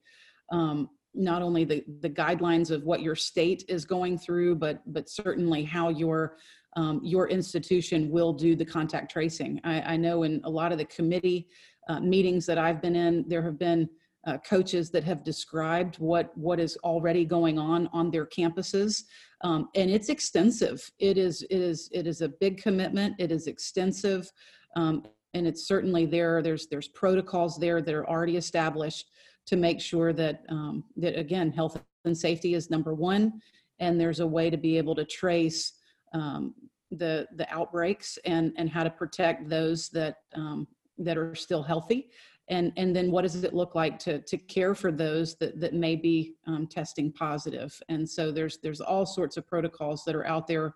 um, 0.51 0.89
not 1.15 1.43
only 1.43 1.65
the, 1.65 1.85
the 2.01 2.11
guidelines 2.11 2.71
of 2.71 2.85
what 2.85 3.03
your 3.03 3.17
state 3.17 3.65
is 3.69 3.85
going 3.85 4.17
through, 4.17 4.55
but, 4.55 4.81
but 4.93 5.09
certainly 5.09 5.65
how 5.65 5.89
your, 5.89 6.37
um, 6.77 7.01
your 7.03 7.29
institution 7.29 8.11
will 8.11 8.33
do 8.33 8.55
the 8.55 8.65
contact 8.65 9.11
tracing. 9.11 9.61
I, 9.65 9.81
I 9.83 9.97
know 9.97 10.23
in 10.23 10.41
a 10.45 10.51
lot 10.51 10.73
of 10.73 10.79
the 10.79 10.85
committee 10.85 11.49
uh, 11.89 12.01
meetings 12.01 12.47
that 12.47 12.59
I've 12.59 12.81
been 12.81 12.97
in, 12.97 13.25
there 13.29 13.43
have 13.43 13.59
been 13.59 13.89
uh, 14.27 14.39
coaches 14.39 14.91
that 14.91 15.03
have 15.05 15.25
described 15.25 15.97
what 15.97 16.37
what 16.37 16.61
is 16.61 16.77
already 16.85 17.25
going 17.25 17.59
on 17.59 17.89
on 17.93 18.11
their 18.11 18.27
campuses. 18.27 19.05
Um, 19.43 19.69
and 19.75 19.91
it's 19.91 20.11
extensive. 20.11 20.89
It 20.99 21.17
is 21.17 21.43
it 21.51 21.61
is 21.61 21.89
it 21.93 22.07
is 22.07 22.21
a 22.21 22.29
big 22.29 22.63
commitment. 22.63 23.17
It 23.19 23.33
is 23.33 23.47
extensive. 23.47 24.31
Um, 24.77 25.05
and 25.33 25.47
it's 25.47 25.67
certainly 25.67 26.07
there. 26.07 26.43
There's 26.43 26.67
there's 26.67 26.89
protocols 26.89 27.57
there 27.57 27.81
that 27.81 27.95
are 27.95 28.09
already 28.09 28.37
established 28.37 29.07
to 29.47 29.57
make 29.57 29.81
sure 29.81 30.13
that 30.13 30.43
um, 30.51 30.85
that 30.97 31.19
again 31.19 31.51
health 31.51 31.81
and 32.05 32.17
safety 32.17 32.55
is 32.55 32.71
number 32.71 32.95
one. 32.95 33.41
And 33.79 33.99
there's 33.99 34.21
a 34.21 34.27
way 34.27 34.51
to 34.51 34.59
be 34.59 34.77
able 34.77 34.95
to 34.97 35.07
trace 35.07 35.73
um, 36.13 36.55
the 36.91 37.27
the 37.37 37.49
outbreaks 37.53 38.19
and 38.25 38.53
and 38.57 38.69
how 38.69 38.85
to 38.85 38.91
protect 38.91 39.49
those 39.49 39.89
that 39.91 40.17
um, 40.35 40.67
that 40.99 41.17
are 41.17 41.35
still 41.35 41.63
healthy. 41.63 42.11
And 42.49 42.73
and 42.77 42.95
then 42.95 43.13
what 43.13 43.23
does 43.23 43.45
it 43.45 43.55
look 43.55 43.75
like 43.75 43.99
to 44.01 44.21
to 44.23 44.37
care 44.37 44.75
for 44.75 44.91
those 44.91 45.37
that 45.37 45.61
that 45.61 45.75
may 45.75 45.97
be 45.97 46.35
um, 46.47 46.67
testing 46.67 47.13
positive? 47.13 47.81
And 47.89 48.09
so 48.09 48.33
there's 48.33 48.59
there's 48.59 48.81
all 48.81 49.07
sorts 49.07 49.37
of 49.37 49.47
protocols 49.47 50.05
that 50.05 50.15
are 50.15 50.27
out 50.27 50.47
there 50.47 50.75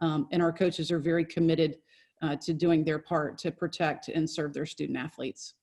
um, 0.00 0.28
and 0.30 0.42
our 0.42 0.52
coaches 0.52 0.90
are 0.90 0.98
very 0.98 1.24
committed 1.24 1.78
uh, 2.22 2.36
to 2.36 2.52
doing 2.52 2.84
their 2.84 2.98
part 2.98 3.38
to 3.38 3.50
protect 3.50 4.08
and 4.08 4.28
serve 4.28 4.54
their 4.54 4.66
student 4.66 4.98
athletes 4.98 5.54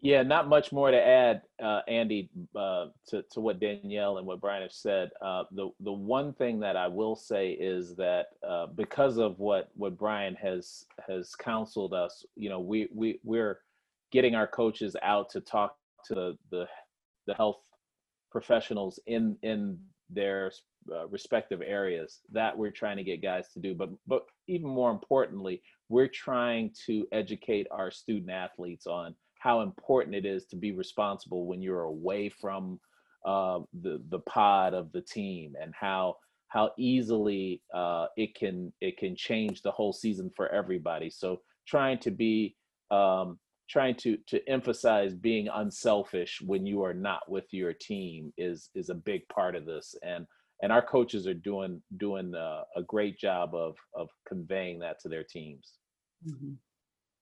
yeah 0.00 0.22
not 0.22 0.48
much 0.48 0.72
more 0.72 0.90
to 0.90 1.00
add 1.00 1.42
uh, 1.62 1.80
andy 1.88 2.30
uh, 2.56 2.86
to, 3.06 3.22
to 3.30 3.40
what 3.40 3.60
danielle 3.60 4.18
and 4.18 4.26
what 4.26 4.40
brian 4.40 4.62
have 4.62 4.72
said. 4.72 5.10
Uh, 5.20 5.44
the 5.52 5.70
the 5.80 5.92
one 5.92 6.32
thing 6.32 6.60
that 6.60 6.76
i 6.76 6.86
will 6.86 7.16
say 7.16 7.52
is 7.52 7.94
that 7.96 8.26
uh, 8.46 8.66
because 8.66 9.18
of 9.18 9.38
what 9.38 9.70
what 9.74 9.98
brian 9.98 10.34
has 10.34 10.84
has 11.06 11.34
counseled 11.34 11.92
us 11.92 12.24
you 12.36 12.48
know 12.48 12.60
we 12.60 12.88
we 12.94 13.18
we're 13.24 13.60
getting 14.10 14.34
our 14.34 14.46
coaches 14.46 14.96
out 15.02 15.28
to 15.30 15.40
talk 15.40 15.76
to 16.04 16.36
the 16.50 16.66
the 17.26 17.34
health 17.34 17.58
professionals 18.30 18.98
in 19.06 19.36
in 19.42 19.78
their 20.10 20.50
uh, 20.90 21.06
respective 21.08 21.60
areas. 21.60 22.20
That 22.32 22.56
we're 22.56 22.70
trying 22.70 22.96
to 22.96 23.04
get 23.04 23.22
guys 23.22 23.48
to 23.52 23.60
do 23.60 23.74
but 23.74 23.90
but 24.06 24.24
even 24.46 24.68
more 24.68 24.90
importantly 24.90 25.62
we're 25.90 26.08
trying 26.08 26.70
to 26.86 27.06
educate 27.12 27.66
our 27.70 27.90
student 27.90 28.30
athletes 28.30 28.86
on 28.86 29.14
how 29.38 29.60
important 29.60 30.14
it 30.14 30.26
is 30.26 30.46
to 30.46 30.56
be 30.56 30.72
responsible 30.72 31.46
when 31.46 31.62
you're 31.62 31.82
away 31.82 32.28
from 32.28 32.80
uh, 33.26 33.60
the 33.82 34.02
the 34.10 34.20
pod 34.20 34.74
of 34.74 34.92
the 34.92 35.02
team 35.02 35.54
and 35.60 35.72
how 35.78 36.16
how 36.48 36.70
easily 36.78 37.62
uh, 37.74 38.06
it 38.16 38.34
can 38.34 38.72
it 38.80 38.96
can 38.96 39.14
change 39.14 39.62
the 39.62 39.70
whole 39.70 39.92
season 39.92 40.30
for 40.34 40.48
everybody. 40.48 41.10
So 41.10 41.40
trying 41.66 41.98
to 42.00 42.10
be 42.10 42.56
um, 42.90 43.38
trying 43.68 43.96
to 43.96 44.16
to 44.28 44.40
emphasize 44.48 45.14
being 45.14 45.48
unselfish 45.54 46.40
when 46.44 46.66
you 46.66 46.82
are 46.82 46.94
not 46.94 47.30
with 47.30 47.44
your 47.52 47.72
team 47.72 48.32
is 48.38 48.70
is 48.74 48.88
a 48.88 48.94
big 48.94 49.28
part 49.28 49.54
of 49.54 49.66
this. 49.66 49.94
And 50.02 50.26
and 50.62 50.72
our 50.72 50.82
coaches 50.82 51.26
are 51.26 51.34
doing 51.34 51.82
doing 51.98 52.34
a, 52.34 52.62
a 52.76 52.82
great 52.82 53.18
job 53.18 53.54
of 53.54 53.76
of 53.94 54.08
conveying 54.26 54.78
that 54.80 55.00
to 55.00 55.08
their 55.08 55.24
teams. 55.24 55.74
Mm-hmm. 56.26 56.52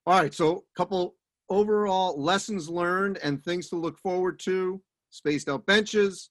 All 0.06 0.20
right 0.20 0.32
so 0.32 0.58
a 0.58 0.78
couple 0.78 1.16
overall 1.48 2.20
lessons 2.20 2.68
learned 2.68 3.18
and 3.22 3.42
things 3.42 3.68
to 3.68 3.76
look 3.76 3.98
forward 3.98 4.38
to 4.40 4.80
spaced 5.10 5.48
out 5.48 5.64
benches 5.66 6.30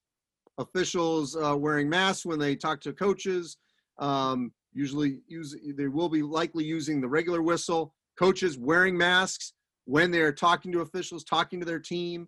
officials 0.58 1.36
uh, 1.36 1.56
wearing 1.56 1.90
masks 1.90 2.26
when 2.26 2.40
they 2.40 2.56
talk 2.56 2.82
to 2.82 2.94
coaches 2.94 3.58
um, 4.00 4.52
usually 4.74 5.20
use 5.28 5.56
they 5.76 5.88
will 5.88 6.10
be 6.10 6.22
likely 6.22 6.64
using 6.64 7.00
the 7.00 7.08
regular 7.08 7.42
whistle 7.42 7.94
coaches 8.18 8.58
wearing 8.58 8.98
masks 8.98 9.54
when 9.86 10.12
they're 10.12 10.34
talking 10.34 10.72
to 10.72 10.82
officials, 10.82 11.24
talking 11.24 11.60
to 11.60 11.66
their 11.66 11.80
team. 11.80 12.28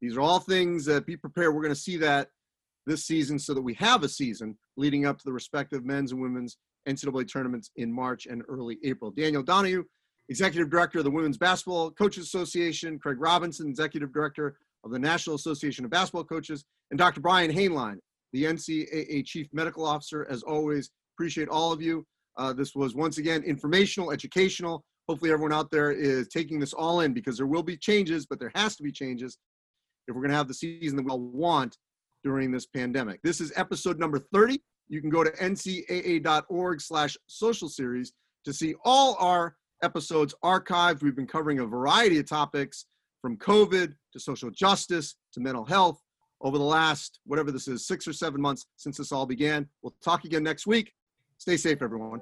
These 0.00 0.16
are 0.16 0.20
all 0.20 0.40
things 0.40 0.84
that 0.86 1.06
be 1.06 1.16
prepared. 1.16 1.54
We're 1.54 1.62
going 1.62 1.74
to 1.74 1.80
see 1.80 1.96
that 1.98 2.28
this 2.86 3.04
season 3.04 3.38
so 3.38 3.54
that 3.54 3.62
we 3.62 3.74
have 3.74 4.02
a 4.02 4.08
season 4.08 4.56
leading 4.76 5.06
up 5.06 5.18
to 5.18 5.24
the 5.24 5.32
respective 5.32 5.84
men's 5.84 6.12
and 6.12 6.20
women's 6.20 6.56
NCAA 6.88 7.30
tournaments 7.30 7.70
in 7.76 7.92
March 7.92 8.26
and 8.26 8.42
early 8.48 8.78
April. 8.84 9.10
Danielle 9.10 9.44
Donehew, 9.44 9.84
Executive 10.32 10.70
Director 10.70 10.96
of 10.96 11.04
the 11.04 11.10
Women's 11.10 11.36
Basketball 11.36 11.90
Coaches 11.90 12.24
Association, 12.24 12.98
Craig 12.98 13.18
Robinson, 13.20 13.68
Executive 13.68 14.14
Director 14.14 14.56
of 14.82 14.90
the 14.90 14.98
National 14.98 15.36
Association 15.36 15.84
of 15.84 15.90
Basketball 15.90 16.24
Coaches, 16.24 16.64
and 16.90 16.96
Dr. 16.96 17.20
Brian 17.20 17.52
Hainline, 17.52 17.98
the 18.32 18.44
NCAA 18.44 19.26
Chief 19.26 19.48
Medical 19.52 19.84
Officer. 19.84 20.26
As 20.30 20.42
always, 20.42 20.88
appreciate 21.14 21.50
all 21.50 21.70
of 21.70 21.82
you. 21.82 22.06
Uh, 22.38 22.50
this 22.50 22.74
was 22.74 22.94
once 22.94 23.18
again 23.18 23.42
informational, 23.42 24.10
educational, 24.10 24.82
hopefully 25.06 25.30
everyone 25.30 25.52
out 25.52 25.70
there 25.70 25.92
is 25.92 26.28
taking 26.28 26.58
this 26.58 26.72
all 26.72 27.00
in 27.00 27.12
because 27.12 27.36
there 27.36 27.46
will 27.46 27.62
be 27.62 27.76
changes, 27.76 28.24
but 28.24 28.40
there 28.40 28.52
has 28.54 28.74
to 28.76 28.82
be 28.82 28.90
changes 28.90 29.36
if 30.08 30.14
we're 30.14 30.22
going 30.22 30.30
to 30.30 30.36
have 30.36 30.48
the 30.48 30.54
season 30.54 30.96
that 30.96 31.04
we 31.04 31.10
all 31.10 31.20
want 31.20 31.76
during 32.24 32.50
this 32.50 32.64
pandemic. 32.64 33.20
This 33.22 33.38
is 33.38 33.52
episode 33.54 33.98
number 33.98 34.18
30. 34.32 34.62
You 34.88 35.02
can 35.02 35.10
go 35.10 35.24
to 35.24 35.30
ncaa.org 35.32 36.80
slash 36.80 37.18
social 37.26 37.68
series 37.68 38.14
to 38.46 38.54
see 38.54 38.74
all 38.82 39.14
our 39.20 39.56
episodes 39.82 40.34
archived. 40.44 41.02
We've 41.02 41.16
been 41.16 41.26
covering 41.26 41.58
a 41.58 41.66
variety 41.66 42.18
of 42.18 42.28
topics 42.28 42.86
from 43.20 43.36
COVID 43.36 43.94
to 44.12 44.20
social 44.20 44.50
justice 44.50 45.16
to 45.32 45.40
mental 45.40 45.64
health 45.64 46.00
over 46.40 46.58
the 46.58 46.64
last, 46.64 47.20
whatever 47.24 47.52
this 47.52 47.68
is, 47.68 47.86
six 47.86 48.06
or 48.06 48.12
seven 48.12 48.40
months 48.40 48.66
since 48.76 48.96
this 48.96 49.12
all 49.12 49.26
began. 49.26 49.68
We'll 49.82 49.94
talk 50.02 50.24
again 50.24 50.42
next 50.42 50.66
week. 50.66 50.92
Stay 51.38 51.56
safe, 51.56 51.82
everyone. 51.82 52.20